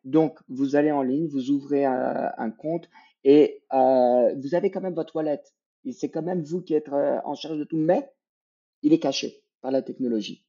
Donc, 0.04 0.40
vous 0.50 0.76
allez 0.76 0.92
en 0.92 1.02
ligne, 1.02 1.28
vous 1.28 1.52
ouvrez 1.52 1.86
un, 1.86 2.52
compte 2.52 2.90
et 3.24 3.64
euh, 3.74 4.36
vous 4.36 4.56
avez 4.56 4.72
quand 4.72 4.82
même 4.82 4.96
votre 4.96 5.16
wallet. 5.16 5.42
Et 5.86 5.92
c'est 5.92 6.10
quand 6.10 6.22
même 6.22 6.42
vous 6.44 6.62
qui 6.62 6.74
êtes 6.74 6.90
euh, 6.90 7.20
en 7.26 7.36
charge 7.36 7.58
de 7.58 7.64
tout, 7.64 7.78
mais 7.78 8.10
il 8.82 8.94
est 8.94 9.00
caché 9.00 9.44
par 9.62 9.72
la 9.72 9.82
technologie. 9.82 10.46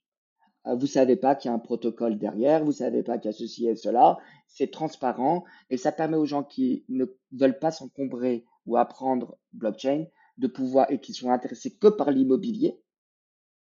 Euh, 0.67 0.75
vous 0.75 0.87
savez 0.87 1.17
pas 1.17 1.35
qu'il 1.35 1.51
y 1.51 1.53
a 1.53 1.55
un 1.55 1.61
protocole 1.61 2.19
derrière, 2.19 2.65
vous 2.65 2.73
savez 2.73 3.03
pas 3.03 3.19
qu'il 3.19 3.31
y 3.31 3.35
a 3.35 3.37
ceci 3.37 3.69
et 3.69 3.77
cela, 3.77 4.19
c'est 4.47 4.71
transparent 4.71 5.45
et 5.71 5.77
ça 5.77 5.93
permet 5.93 6.17
aux 6.17 6.27
gens 6.27 6.43
qui 6.43 6.85
ne 6.89 7.07
veulent 7.33 7.59
pas 7.59 7.71
s'encombrer 7.71 8.45
ou 8.67 8.77
apprendre 8.77 9.37
blockchain 9.53 10.07
de 10.39 10.47
pouvoir 10.47 10.91
et 10.91 10.99
qui 10.99 11.13
sont 11.13 11.31
intéressés 11.31 11.77
que 11.77 11.89
par 11.89 12.11
l'immobilier 12.11 12.81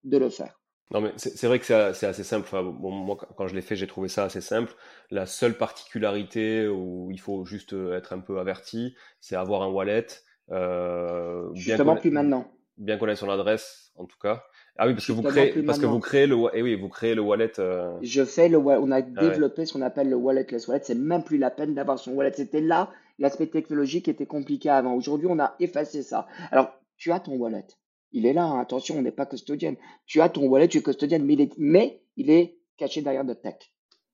de 0.04 0.18
le 0.18 0.30
faire. 0.30 0.60
Non, 0.92 1.00
mais 1.00 1.14
c'est 1.16 1.48
vrai 1.48 1.58
que 1.58 1.66
c'est 1.66 2.06
assez 2.06 2.24
simple. 2.24 2.50
bon, 2.52 2.92
moi, 2.92 3.18
quand 3.38 3.48
je 3.48 3.56
l'ai 3.56 3.62
fait, 3.62 3.78
j'ai 3.78 3.88
trouvé 3.88 4.10
ça 4.10 4.26
assez 4.26 4.42
simple. 4.42 4.74
La 5.10 5.26
seule 5.26 5.58
particularité 5.58 6.68
où 6.68 7.10
il 7.12 7.20
faut 7.20 7.46
juste 7.46 7.72
être 7.72 8.12
un 8.12 8.20
peu 8.20 8.40
averti, 8.40 8.94
c'est 9.22 9.38
avoir 9.38 9.62
un 9.62 9.70
wallet. 9.70 10.08
Euh, 10.52 11.50
Justement, 11.54 11.96
plus 11.96 12.12
maintenant. 12.12 12.52
Bien 12.76 12.98
connaître 12.98 13.22
son 13.22 13.30
adresse, 13.30 13.94
en 13.96 14.06
tout 14.06 14.18
cas. 14.22 14.44
Ah 14.78 14.88
oui, 14.88 14.94
parce 14.94 15.06
que 15.06 15.12
vous 15.12 15.22
créez, 15.22 15.64
parce 15.64 15.80
que 15.80 15.86
vous 15.86 16.00
créez 16.00 16.28
le, 16.28 16.36
et 16.36 16.50
eh 16.56 16.62
oui, 16.64 16.76
vous 16.76 16.90
créez 16.90 17.14
le 17.14 17.22
wallet. 17.22 17.52
Euh. 17.60 17.98
Je 18.02 18.24
fais 18.24 18.50
le, 18.50 18.58
on 18.58 18.92
a 18.92 18.98
ah 18.98 19.02
développé 19.02 19.66
ce 19.66 19.74
qu'on 19.74 19.82
appelle 19.82 20.10
le 20.10 20.16
walletless 20.16 20.68
wallet. 20.68 20.82
C'est 20.84 20.96
même 20.96 21.24
plus 21.24 21.38
la 21.38 21.52
peine 21.52 21.74
d'avoir 21.74 22.00
son 22.00 22.14
wallet. 22.14 22.32
C'était 22.34 22.62
là 22.62 22.90
l'aspect 23.22 23.48
technologique 23.48 24.08
était 24.08 24.26
compliqué 24.26 24.70
avant. 24.70 24.96
Aujourd'hui, 24.96 25.28
on 25.30 25.40
a 25.40 25.56
effacé 25.60 26.04
ça. 26.04 26.28
Alors, 26.52 26.74
tu 26.98 27.12
as 27.12 27.20
ton 27.20 27.36
wallet. 27.36 27.68
Il 28.12 28.26
est 28.26 28.34
là. 28.34 28.44
Hein. 28.44 28.60
Attention, 28.60 28.98
on 28.98 29.02
n'est 29.02 29.12
pas 29.12 29.26
custodienne. 29.26 29.78
Tu 30.06 30.20
as 30.20 30.28
ton 30.28 30.48
wallet, 30.48 30.68
tu 30.68 30.80
es 30.80 30.82
custodienne, 30.82 31.24
mais 31.24 31.34
il 31.34 31.42
est, 31.42 31.54
mais 31.58 32.04
il 32.18 32.30
est 32.30 32.58
caché 32.78 33.02
derrière 33.02 33.24
de 33.24 33.34
tech. 33.34 33.56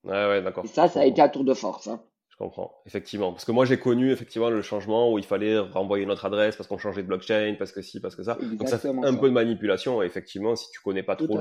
Ouais, 0.03 0.27
ouais, 0.27 0.41
d'accord. 0.41 0.65
Et 0.65 0.67
ça, 0.67 0.87
ça 0.87 0.99
a 1.01 1.05
été 1.05 1.21
un 1.21 1.29
tour 1.29 1.43
de 1.43 1.53
force. 1.53 1.87
Hein. 1.87 2.01
Je 2.37 2.43
comprends, 2.43 2.83
effectivement. 2.85 3.31
Parce 3.31 3.45
que 3.45 3.51
moi, 3.51 3.65
j'ai 3.65 3.79
connu 3.79 4.11
effectivement 4.11 4.51
le 4.51 4.61
changement 4.61 5.11
où 5.11 5.17
il 5.17 5.25
fallait 5.25 5.57
renvoyer 5.57 6.05
notre 6.05 6.25
adresse 6.25 6.55
parce 6.55 6.69
qu'on 6.69 6.77
changeait 6.77 7.01
de 7.01 7.07
blockchain, 7.07 7.55
parce 7.57 7.71
que 7.71 7.81
si, 7.81 7.99
parce 7.99 8.15
que 8.15 8.21
ça. 8.21 8.35
Donc 8.35 8.69
ça 8.69 8.77
fait 8.77 8.89
un 8.89 9.15
peu 9.15 9.29
de 9.29 9.33
manipulation. 9.33 10.03
Et 10.03 10.05
effectivement, 10.05 10.55
si 10.55 10.69
tu 10.69 10.79
connais 10.79 11.01
pas 11.01 11.15
trop 11.15 11.39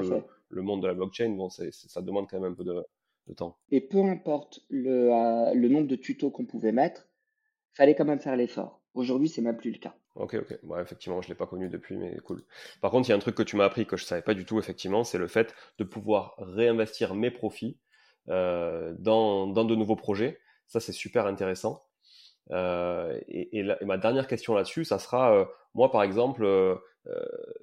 le, 0.48 0.62
monde 0.62 0.82
de 0.82 0.86
la 0.86 0.94
blockchain, 0.94 1.28
bon, 1.36 1.50
ça 1.50 2.00
demande 2.00 2.28
quand 2.30 2.40
même 2.40 2.52
un 2.52 2.54
peu 2.54 2.64
de, 2.64 2.82
temps. 3.34 3.58
Et 3.70 3.82
peu 3.82 3.98
importe 3.98 4.60
le, 4.70 5.12
euh, 5.12 5.52
le 5.52 5.68
nombre 5.68 5.86
de 5.86 5.96
tutos 5.96 6.30
qu'on 6.30 6.46
pouvait 6.46 6.72
mettre, 6.72 7.06
fallait 7.74 7.94
quand 7.94 8.06
même 8.06 8.20
faire 8.20 8.36
l'effort. 8.36 8.80
Aujourd'hui, 8.94 9.28
c'est 9.28 9.42
même 9.42 9.58
plus 9.58 9.72
le 9.72 9.78
cas. 9.78 9.94
Ok, 10.14 10.34
ok. 10.34 10.58
Bon, 10.62 10.78
effectivement, 10.78 11.20
je 11.20 11.28
l'ai 11.28 11.34
pas 11.34 11.46
connu 11.46 11.68
depuis, 11.68 11.98
mais 11.98 12.16
cool. 12.24 12.42
Par 12.80 12.90
contre, 12.90 13.06
il 13.06 13.10
y 13.10 13.12
a 13.12 13.16
un 13.16 13.20
truc 13.20 13.34
que 13.34 13.42
tu 13.42 13.56
m'as 13.56 13.66
appris 13.66 13.84
que 13.84 13.98
je 13.98 14.04
savais 14.06 14.22
pas 14.22 14.32
du 14.32 14.46
tout, 14.46 14.58
effectivement, 14.58 15.04
c'est 15.04 15.18
le 15.18 15.28
fait 15.28 15.54
de 15.76 15.84
pouvoir 15.84 16.34
réinvestir 16.38 17.14
mes 17.14 17.30
profits 17.30 17.78
euh, 18.30 18.94
dans, 18.98 19.46
dans 19.46 19.66
de 19.66 19.74
nouveaux 19.74 19.94
projets. 19.94 20.38
Ça, 20.66 20.80
c'est 20.80 20.92
super 20.92 21.26
intéressant. 21.26 21.86
Euh, 22.52 23.18
et, 23.28 23.64
ma 23.84 23.98
dernière 23.98 24.26
question 24.26 24.54
là-dessus, 24.54 24.84
ça 24.84 24.98
sera, 24.98 25.34
euh, 25.34 25.44
moi 25.74 25.90
par 25.90 26.02
exemple, 26.02 26.44
euh, 26.44 26.76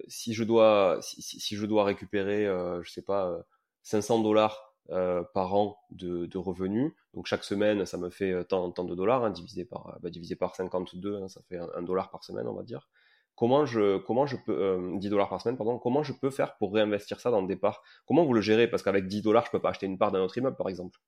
si 0.07 0.33
je 0.33 0.43
dois, 0.43 0.99
je 1.01 1.73
récupérer, 1.83 2.45
je 2.81 2.91
sais 2.91 3.01
pas, 3.01 3.37
500 3.83 4.21
dollars 4.21 4.73
par 4.87 5.55
an 5.55 5.77
de, 5.91 6.37
revenus, 6.37 6.91
donc 7.13 7.27
chaque 7.27 7.43
semaine, 7.43 7.85
ça 7.85 7.97
me 7.97 8.09
fait 8.09 8.43
tant, 8.45 8.69
de 8.69 8.95
dollars, 8.95 9.23
hein, 9.23 9.29
divisé 9.29 9.65
par, 9.65 9.97
bah, 10.01 10.09
divisé 10.09 10.35
par 10.35 10.55
52, 10.55 11.23
hein, 11.23 11.27
ça 11.27 11.41
fait 11.47 11.57
un, 11.57 11.81
dollar 11.81 12.09
par 12.09 12.23
semaine, 12.23 12.47
on 12.47 12.53
va 12.53 12.63
dire. 12.63 12.89
Comment 13.35 13.65
je, 13.65 13.97
peux, 14.45 14.97
10 14.99 15.09
dollars 15.09 15.29
par 15.29 15.41
semaine, 15.41 15.57
pardon, 15.57 15.79
comment 15.79 16.03
je 16.03 16.13
peux 16.13 16.29
faire 16.29 16.55
pour 16.57 16.73
réinvestir 16.73 17.19
ça 17.19 17.31
dans 17.31 17.41
des 17.41 17.55
parts? 17.55 17.81
Comment 18.05 18.25
vous 18.25 18.33
le 18.33 18.41
gérez? 18.41 18.67
Parce 18.67 18.83
qu'avec 18.83 19.07
10 19.07 19.23
dollars, 19.23 19.45
je 19.45 19.51
peux 19.51 19.59
pas 19.59 19.69
acheter 19.69 19.87
une 19.87 19.97
part 19.97 20.11
d'un 20.11 20.21
autre 20.21 20.37
immeuble, 20.37 20.55
par 20.55 20.69
exemple. 20.69 20.99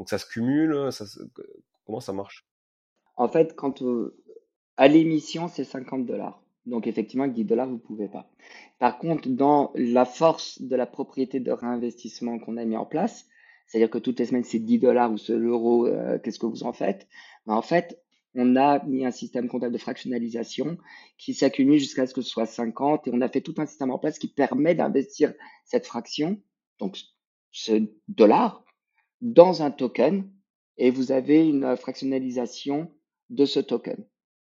Donc 0.00 0.08
ça 0.08 0.16
se 0.16 0.24
cumule 0.24 0.88
Comment 1.84 2.00
ça 2.00 2.14
marche? 2.14 2.46
En 3.16 3.28
fait, 3.28 3.54
quand 3.54 3.82
euh, 3.82 4.16
à 4.78 4.88
l'émission, 4.88 5.46
c'est 5.46 5.62
50 5.62 6.06
dollars. 6.06 6.42
Donc 6.64 6.86
effectivement, 6.86 7.24
avec 7.24 7.36
10 7.36 7.44
dollars, 7.44 7.66
vous 7.66 7.74
ne 7.74 7.80
pouvez 7.80 8.08
pas. 8.08 8.30
Par 8.78 8.96
contre, 8.96 9.28
dans 9.28 9.72
la 9.74 10.06
force 10.06 10.62
de 10.62 10.74
la 10.74 10.86
propriété 10.86 11.38
de 11.38 11.52
réinvestissement 11.52 12.38
qu'on 12.38 12.56
a 12.56 12.64
mis 12.64 12.78
en 12.78 12.86
place, 12.86 13.26
c'est-à-dire 13.66 13.90
que 13.90 13.98
toutes 13.98 14.18
les 14.20 14.24
semaines, 14.24 14.44
c'est 14.44 14.58
10 14.58 14.78
dollars 14.78 15.12
ou 15.12 15.18
c'est 15.18 15.36
l'euro, 15.36 15.86
euh, 15.86 16.18
qu'est-ce 16.18 16.38
que 16.38 16.46
vous 16.46 16.62
en 16.62 16.72
faites? 16.72 17.06
Ben, 17.44 17.52
En 17.52 17.60
fait, 17.60 18.02
on 18.34 18.56
a 18.56 18.82
mis 18.86 19.04
un 19.04 19.10
système 19.10 19.48
comptable 19.48 19.74
de 19.74 19.78
fractionnalisation 19.78 20.78
qui 21.18 21.34
s'accumule 21.34 21.78
jusqu'à 21.78 22.06
ce 22.06 22.14
que 22.14 22.22
ce 22.22 22.30
soit 22.30 22.46
50 22.46 23.06
et 23.06 23.10
on 23.12 23.20
a 23.20 23.28
fait 23.28 23.42
tout 23.42 23.54
un 23.58 23.66
système 23.66 23.90
en 23.90 23.98
place 23.98 24.18
qui 24.18 24.28
permet 24.28 24.74
d'investir 24.74 25.34
cette 25.66 25.86
fraction, 25.86 26.40
donc 26.78 26.96
ce 27.50 27.82
dollar, 28.08 28.64
dans 29.20 29.62
un 29.62 29.70
token 29.70 30.28
et 30.76 30.90
vous 30.90 31.12
avez 31.12 31.46
une 31.46 31.76
fractionnalisation 31.76 32.90
de 33.28 33.44
ce 33.44 33.60
token. 33.60 34.04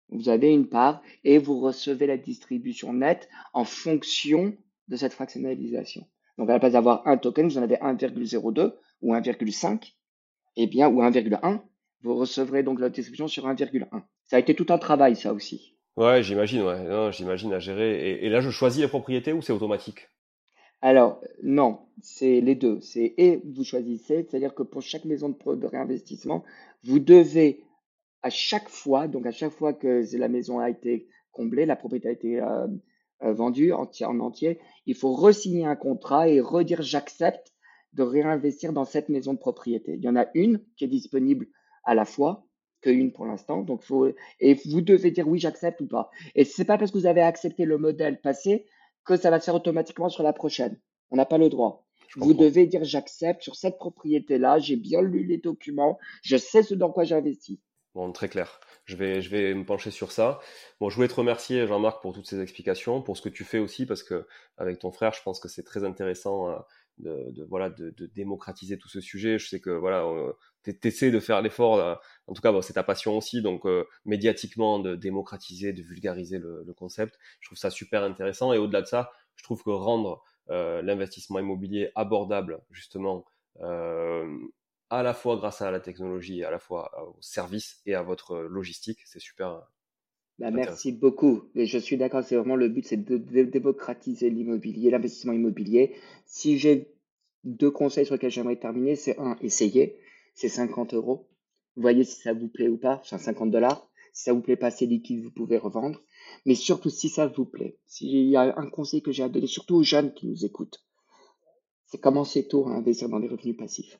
Vous 0.10 0.30
avez 0.30 0.52
une 0.52 0.68
part 0.68 1.02
et 1.24 1.38
vous 1.38 1.60
recevez 1.60 2.08
la 2.08 2.18
distribution 2.18 2.94
nette 2.94 3.30
en 3.54 3.66
fonction 3.66 4.56
de 4.88 4.96
cette 4.96 5.14
fractionnalisation. 5.14 6.06
Donc 6.38 6.50
à 6.50 6.54
la 6.54 6.60
place 6.60 6.74
d'avoir 6.74 7.08
un 7.08 7.18
token, 7.18 7.48
vous 7.48 7.58
en 7.58 7.64
avez 7.64 7.76
1,02 7.76 8.74
ou 9.02 9.14
1,5, 9.14 9.94
et 10.56 10.68
bien, 10.68 10.90
ou 10.90 11.02
1,1, 11.02 11.62
vous 12.02 12.16
recevrez 12.16 12.64
donc 12.64 12.80
la 12.80 12.90
distribution 12.90 13.28
sur 13.28 13.48
1,1. 13.48 13.88
Ça 14.26 14.36
a 14.36 14.40
été 14.40 14.56
tout 14.56 14.68
un 14.70 14.78
travail, 14.78 15.16
ça 15.16 15.34
aussi. 15.34 15.78
Ouais, 15.96 16.24
j'imagine, 16.24 16.64
ouais. 16.64 17.12
j'imagine 17.12 17.54
à 17.54 17.60
gérer. 17.60 18.10
Et, 18.10 18.26
et, 18.26 18.30
là, 18.30 18.42
je 18.42 18.50
choisis 18.50 18.82
la 18.82 18.88
propriété 18.88 19.32
ou 19.32 19.42
c'est 19.42 19.54
automatique? 19.54 20.10
Alors, 20.84 21.22
non, 21.42 21.80
c'est 22.02 22.42
les 22.42 22.56
deux. 22.56 22.82
C'est 22.82 23.14
et 23.18 23.40
vous 23.46 23.64
choisissez, 23.64 24.28
c'est-à-dire 24.28 24.54
que 24.54 24.64
pour 24.64 24.82
chaque 24.82 25.06
maison 25.06 25.30
de, 25.30 25.66
réinvestissement, 25.66 26.44
vous 26.84 27.00
devez 27.00 27.64
à 28.22 28.30
chaque 28.30 28.68
fois, 28.68 29.08
donc 29.08 29.26
à 29.26 29.32
chaque 29.32 29.54
fois 29.54 29.72
que 29.72 30.04
la 30.18 30.28
maison 30.28 30.60
a 30.60 30.70
été 30.70 31.08
comblée, 31.32 31.66
la 31.66 31.78
propriété 31.78 32.10
a 32.10 32.12
été 32.12 32.42
euh, 32.42 32.68
euh, 33.24 33.32
vendue 33.32 33.72
en 33.72 33.88
entier, 34.20 34.60
il 34.86 34.96
faut 34.96 35.14
resigner 35.14 35.66
un 35.66 35.78
contrat 35.78 36.28
et 36.28 36.42
redire 36.42 36.82
j'accepte 36.82 37.54
de 37.94 38.04
réinvestir 38.04 38.74
dans 38.74 38.84
cette 38.84 39.08
maison 39.08 39.34
de 39.34 39.40
propriété. 39.40 39.94
Il 39.94 40.04
y 40.04 40.10
en 40.10 40.18
a 40.18 40.28
une 40.34 40.60
qui 40.76 40.84
est 40.84 40.90
disponible 40.90 41.48
à 41.86 41.96
la 41.96 42.04
fois 42.04 42.46
qu'une 42.82 43.14
pour 43.14 43.26
l'instant. 43.26 43.62
Donc, 43.62 43.84
faut, 43.84 44.10
et 44.42 44.56
vous 44.66 44.82
devez 44.82 45.12
dire 45.12 45.30
oui, 45.30 45.40
j'accepte 45.40 45.80
ou 45.80 45.88
pas. 45.88 46.12
Et 46.36 46.44
c'est 46.44 46.66
pas 46.66 46.78
parce 46.78 46.92
que 46.92 46.98
vous 46.98 47.06
avez 47.06 47.22
accepté 47.22 47.64
le 47.64 47.78
modèle 47.78 48.20
passé 48.20 48.66
que 49.06 49.18
ça 49.18 49.30
va 49.30 49.39
se 49.39 49.45
faire 49.45 49.56
automatiquement 49.56 50.10
sur 50.10 50.24
la 50.24 50.34
prochaine. 50.34 50.80
On 51.12 51.16
n'a 51.16 51.26
pas 51.26 51.38
le 51.38 51.49
droit. 51.49 51.86
Vous 52.16 52.34
devez 52.34 52.68
dire 52.68 52.84
j'accepte 52.84 53.41
sur 53.41 53.56
cette 53.56 53.78
propriété-là, 53.78 54.60
j'ai 54.60 54.76
bien 54.76 55.01
lu 55.01 55.24
les 55.24 55.38
documents, 55.38 55.97
je 56.22 56.38
sais 56.38 56.62
ce 56.62 56.76
dans 56.76 56.91
quoi 56.91 57.04
j'investis. 57.04 57.60
Bon, 57.95 58.12
très 58.12 58.28
clair. 58.28 58.60
Je 58.86 58.95
vais, 58.95 59.22
je 59.22 59.30
vais 59.30 59.54
me 59.54 59.66
pencher 59.66 59.91
sur 59.91 60.12
ça. 60.12 60.39
Bon, 60.80 60.89
je 60.89 60.95
voulais 60.95 61.08
te 61.08 61.14
remercier, 61.14 61.68
Jean-Marc, 61.68 62.01
pour 62.01 62.14
toutes 62.14 62.28
ces 62.28 62.41
explications, 62.41 63.01
pour 63.01 63.18
ce 63.18 63.22
que 63.22 63.30
tu 63.30 63.43
fais 63.43 63.60
aussi, 63.60 63.86
parce 63.86 64.04
que 64.04 64.28
avec 64.58 64.80
ton 64.80 64.91
frère, 64.91 65.14
je 65.14 65.22
pense 65.22 65.39
que 65.39 65.47
c'est 65.47 65.64
très 65.64 65.84
intéressant 65.84 66.49
euh, 66.49 66.58
de, 66.97 67.45
voilà, 67.47 67.70
de, 67.70 67.93
démocratiser 68.16 68.78
tout 68.78 68.89
ce 68.89 68.99
sujet. 68.99 69.38
Je 69.38 69.47
sais 69.47 69.60
que 69.60 69.70
voilà, 69.70 70.06
tu 70.06 70.53
essaies 70.84 71.11
de 71.11 71.20
faire 71.20 71.41
l'effort. 71.41 71.76
Euh, 71.76 71.95
en 72.28 72.34
tout 72.34 72.41
cas, 72.41 72.53
c'est 72.61 72.74
ta 72.74 72.84
passion 72.84 73.18
aussi, 73.18 73.41
donc 73.41 73.66
euh, 73.66 73.86
médiatiquement 74.05 74.80
de 74.80 74.95
démocratiser, 74.95 75.74
de 75.74 75.82
vulgariser 75.82 76.39
le, 76.39 76.74
concept. 76.76 77.20
Je 77.39 77.47
trouve 77.47 77.57
ça 77.57 77.70
super 77.70 78.03
intéressant. 78.03 78.53
Et 78.53 78.57
au-delà 78.57 78.82
de 78.82 78.88
ça, 78.88 79.11
je 79.36 79.43
trouve 79.43 79.64
que 79.64 79.70
rendre 79.70 80.24
euh, 80.49 80.82
l'investissement 80.82 81.39
immobilier 81.39 81.91
abordable, 81.95 82.61
justement, 82.72 83.26
à 84.89 85.03
la 85.03 85.14
fois 85.14 85.38
grâce 85.38 85.61
à 85.61 85.72
la 85.72 85.80
technologie, 85.80 86.43
à 86.43 86.51
la 86.51 86.59
fois 86.59 86.91
au 87.07 87.22
service 87.22 87.82
et 87.86 87.95
à 87.95 88.01
votre 88.01 88.38
logistique, 88.38 88.99
c'est 89.05 89.20
super. 89.20 89.61
Bah, 90.39 90.49
merci 90.51 90.91
beaucoup. 90.91 91.43
Et 91.55 91.66
je 91.66 91.78
suis 91.78 91.97
d'accord, 91.97 92.24
c'est 92.24 92.36
vraiment 92.36 92.55
le 92.55 92.68
but, 92.68 92.86
c'est 92.86 92.97
de, 92.97 93.18
démocratiser 93.43 94.30
l'immobilier, 94.30 94.89
l'investissement 94.89 95.34
immobilier. 95.34 95.95
Si 96.26 96.57
j'ai 96.57 96.91
deux 97.43 97.72
conseils 97.72 98.05
sur 98.05 98.16
lesquels 98.16 98.32
j'aimerais 98.32 98.55
terminer, 98.55 98.95
c'est 98.95 99.18
un, 99.20 99.38
essayer, 99.41 99.97
c'est 100.34 100.50
50 100.50 100.94
euros. 100.94 101.30
Voyez 101.76 102.04
si 102.04 102.22
ça 102.22 102.34
vous 102.34 102.48
plaît 102.48 102.70
ou 102.70 102.78
pas, 102.78 103.00
enfin 103.02 103.18
50 103.18 103.52
dollars. 103.52 103.90
Si 104.14 104.24
ça 104.26 104.34
vous 104.34 104.42
plaît 104.42 104.56
pas, 104.56 104.70
c'est 104.70 104.86
liquide, 104.86 105.24
vous 105.24 105.32
pouvez 105.32 105.58
revendre. 105.58 106.00
Mais 106.46 106.56
surtout, 106.56 106.90
si 106.90 107.10
ça 107.10 107.28
vous 107.28 107.46
plaît, 107.46 107.80
s'il 107.88 108.30
y 108.30 108.36
a 108.36 108.58
un 108.58 108.70
conseil 108.70 109.02
que 109.02 109.12
j'ai 109.12 109.24
à 109.24 109.30
donner, 109.30 109.48
surtout 109.48 109.76
aux 109.76 109.84
jeunes 109.84 110.14
qui 110.14 110.28
nous 110.28 110.46
écoutent, 110.46 110.86
c'est 111.88 112.00
commencer 112.00 112.48
tôt 112.48 112.68
à 112.68 112.72
investir 112.74 113.10
dans 113.10 113.20
des 113.20 113.28
revenus 113.28 113.58
passifs. 113.58 114.00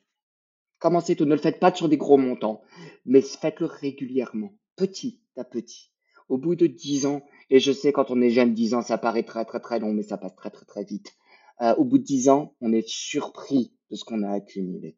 Commencez 0.78 1.16
tôt, 1.16 1.24
ne 1.24 1.34
le 1.34 1.40
faites 1.40 1.60
pas 1.60 1.74
sur 1.74 1.88
des 1.88 1.96
gros 1.96 2.18
montants, 2.18 2.62
mais 3.04 3.22
faites-le 3.22 3.66
régulièrement, 3.66 4.52
petit 4.76 5.20
à 5.36 5.44
petit 5.44 5.90
au 6.28 6.38
bout 6.38 6.56
de 6.56 6.66
10 6.66 7.06
ans, 7.06 7.22
et 7.50 7.60
je 7.60 7.72
sais 7.72 7.92
quand 7.92 8.10
on 8.10 8.20
est 8.20 8.30
jeune, 8.30 8.54
10 8.54 8.74
ans, 8.74 8.82
ça 8.82 8.98
paraît 8.98 9.22
très 9.22 9.44
très 9.44 9.60
très 9.60 9.78
long, 9.78 9.92
mais 9.92 10.02
ça 10.02 10.18
passe 10.18 10.34
très 10.34 10.50
très 10.50 10.64
très 10.64 10.84
vite. 10.84 11.12
Euh, 11.60 11.74
au 11.76 11.84
bout 11.84 11.98
de 11.98 12.04
10 12.04 12.28
ans, 12.28 12.54
on 12.60 12.72
est 12.72 12.88
surpris 12.88 13.72
de 13.90 13.96
ce 13.96 14.04
qu'on 14.04 14.22
a 14.22 14.32
accumulé. 14.32 14.96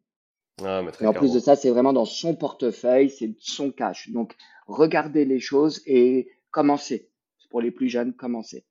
Ah, 0.63 0.81
et 0.99 1.05
en 1.05 1.13
plus 1.13 1.33
de 1.33 1.39
ça, 1.39 1.55
c'est 1.55 1.69
vraiment 1.69 1.93
dans 1.93 2.05
son 2.05 2.35
portefeuille, 2.35 3.09
c'est 3.09 3.35
son 3.39 3.71
cash. 3.71 4.09
Donc, 4.09 4.35
regardez 4.65 5.23
les 5.25 5.39
choses 5.39 5.81
et 5.85 6.29
commencez. 6.51 7.09
Pour 7.49 7.61
les 7.61 7.71
plus 7.71 7.89
jeunes, 7.89 8.13
commencez. 8.13 8.65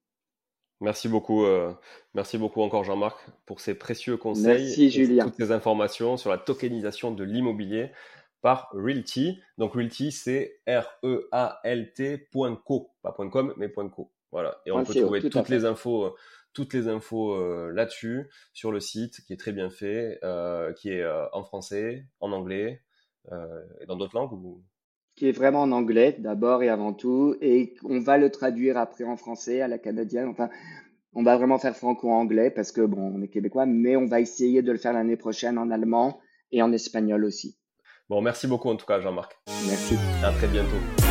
Merci 0.80 1.08
beaucoup, 1.08 1.44
euh, 1.44 1.72
merci 2.12 2.36
beaucoup 2.36 2.60
encore 2.60 2.84
Jean-Marc 2.84 3.18
pour 3.46 3.60
ces 3.60 3.74
précieux 3.74 4.18
conseils 4.18 4.64
merci, 4.64 4.90
Julien. 4.90 5.24
toutes 5.24 5.36
ces 5.36 5.50
informations 5.50 6.18
sur 6.18 6.28
la 6.28 6.36
tokenisation 6.36 7.12
de 7.12 7.24
l'immobilier 7.24 7.92
par 8.42 8.68
Realty. 8.72 9.40
Donc 9.56 9.72
Realty, 9.72 10.12
c'est 10.12 10.60
R-E-A-L-T.co, 10.66 11.30
pas 13.00 13.16
.com, 13.30 13.54
mais 13.56 13.72
.co. 13.72 14.12
Voilà. 14.32 14.60
Et 14.66 14.70
on 14.70 14.84
peut 14.84 14.94
trouver 14.94 15.26
toutes 15.30 15.48
les 15.48 15.64
infos, 15.64 16.04
euh, 16.04 16.14
toutes 16.56 16.72
les 16.72 16.88
infos 16.88 17.34
euh, 17.34 17.70
là-dessus 17.70 18.30
sur 18.54 18.72
le 18.72 18.80
site, 18.80 19.20
qui 19.26 19.34
est 19.34 19.36
très 19.36 19.52
bien 19.52 19.68
fait, 19.68 20.18
euh, 20.24 20.72
qui 20.72 20.88
est 20.88 21.04
en 21.34 21.44
français, 21.44 22.06
en 22.18 22.32
anglais 22.32 22.82
et 23.80 23.86
dans 23.86 23.96
d'autres 23.96 24.16
langues 24.16 24.32
ou... 24.32 24.62
Qui 25.16 25.28
est 25.28 25.32
vraiment 25.32 25.62
en 25.62 25.72
anglais 25.72 26.16
d'abord 26.18 26.62
et 26.62 26.68
avant 26.68 26.92
tout, 26.92 27.36
et 27.40 27.74
on 27.84 28.00
va 28.00 28.16
le 28.16 28.30
traduire 28.30 28.78
après 28.78 29.04
en 29.04 29.16
français 29.16 29.60
à 29.60 29.68
la 29.68 29.78
canadienne. 29.78 30.28
Enfin, 30.28 30.48
on 31.12 31.22
va 31.22 31.36
vraiment 31.36 31.58
faire 31.58 31.76
franco-anglais 31.76 32.50
parce 32.50 32.72
que 32.72 32.82
bon, 32.82 33.12
on 33.14 33.22
est 33.22 33.28
québécois, 33.28 33.66
mais 33.66 33.96
on 33.96 34.06
va 34.06 34.20
essayer 34.20 34.62
de 34.62 34.72
le 34.72 34.78
faire 34.78 34.92
l'année 34.92 35.16
prochaine 35.16 35.58
en 35.58 35.70
allemand 35.70 36.20
et 36.52 36.62
en 36.62 36.72
espagnol 36.72 37.24
aussi. 37.24 37.58
Bon, 38.08 38.22
merci 38.22 38.46
beaucoup 38.46 38.70
en 38.70 38.76
tout 38.76 38.86
cas, 38.86 39.00
Jean-Marc. 39.00 39.36
Merci. 39.66 39.96
À 40.22 40.30
très 40.32 40.48
bientôt. 40.48 41.05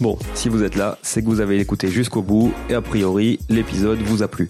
Bon, 0.00 0.16
si 0.34 0.48
vous 0.48 0.62
êtes 0.62 0.76
là, 0.76 0.96
c'est 1.02 1.22
que 1.22 1.26
vous 1.26 1.40
avez 1.40 1.58
écouté 1.58 1.88
jusqu'au 1.88 2.22
bout 2.22 2.52
et 2.68 2.74
a 2.74 2.80
priori, 2.80 3.40
l'épisode 3.48 3.98
vous 3.98 4.22
a 4.22 4.28
plu. 4.28 4.48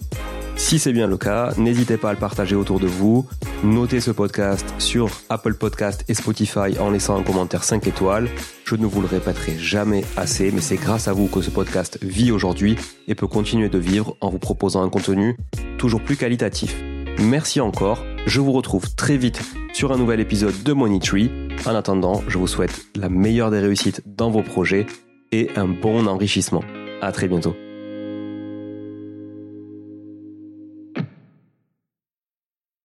Si 0.55 0.77
c'est 0.77 0.93
bien 0.93 1.07
le 1.07 1.17
cas, 1.17 1.53
n'hésitez 1.57 1.97
pas 1.97 2.09
à 2.09 2.13
le 2.13 2.19
partager 2.19 2.55
autour 2.55 2.79
de 2.79 2.85
vous. 2.85 3.25
Notez 3.63 3.99
ce 3.99 4.11
podcast 4.11 4.75
sur 4.77 5.09
Apple 5.29 5.55
Podcast 5.55 6.05
et 6.07 6.13
Spotify 6.13 6.77
en 6.79 6.91
laissant 6.91 7.17
un 7.17 7.23
commentaire 7.23 7.63
5 7.63 7.87
étoiles. 7.87 8.29
Je 8.63 8.75
ne 8.75 8.85
vous 8.85 9.01
le 9.01 9.07
répéterai 9.07 9.57
jamais 9.57 10.03
assez, 10.17 10.51
mais 10.51 10.61
c'est 10.61 10.75
grâce 10.75 11.07
à 11.07 11.13
vous 11.13 11.27
que 11.27 11.41
ce 11.41 11.49
podcast 11.49 11.97
vit 12.03 12.31
aujourd'hui 12.31 12.75
et 13.07 13.15
peut 13.15 13.25
continuer 13.25 13.69
de 13.69 13.79
vivre 13.79 14.17
en 14.21 14.29
vous 14.29 14.37
proposant 14.37 14.83
un 14.83 14.89
contenu 14.89 15.35
toujours 15.79 16.03
plus 16.03 16.17
qualitatif. 16.17 16.75
Merci 17.17 17.59
encore, 17.59 18.05
je 18.27 18.39
vous 18.39 18.51
retrouve 18.51 18.93
très 18.95 19.17
vite 19.17 19.41
sur 19.73 19.91
un 19.91 19.97
nouvel 19.97 20.19
épisode 20.19 20.61
de 20.61 20.73
Money 20.73 20.99
Tree 20.99 21.31
En 21.65 21.73
attendant, 21.73 22.21
je 22.27 22.37
vous 22.37 22.47
souhaite 22.47 22.85
la 22.95 23.09
meilleure 23.09 23.49
des 23.49 23.59
réussites 23.59 24.03
dans 24.05 24.29
vos 24.29 24.43
projets 24.43 24.85
et 25.31 25.49
un 25.55 25.67
bon 25.67 26.07
enrichissement. 26.07 26.63
À 27.01 27.11
très 27.11 27.27
bientôt. 27.27 27.55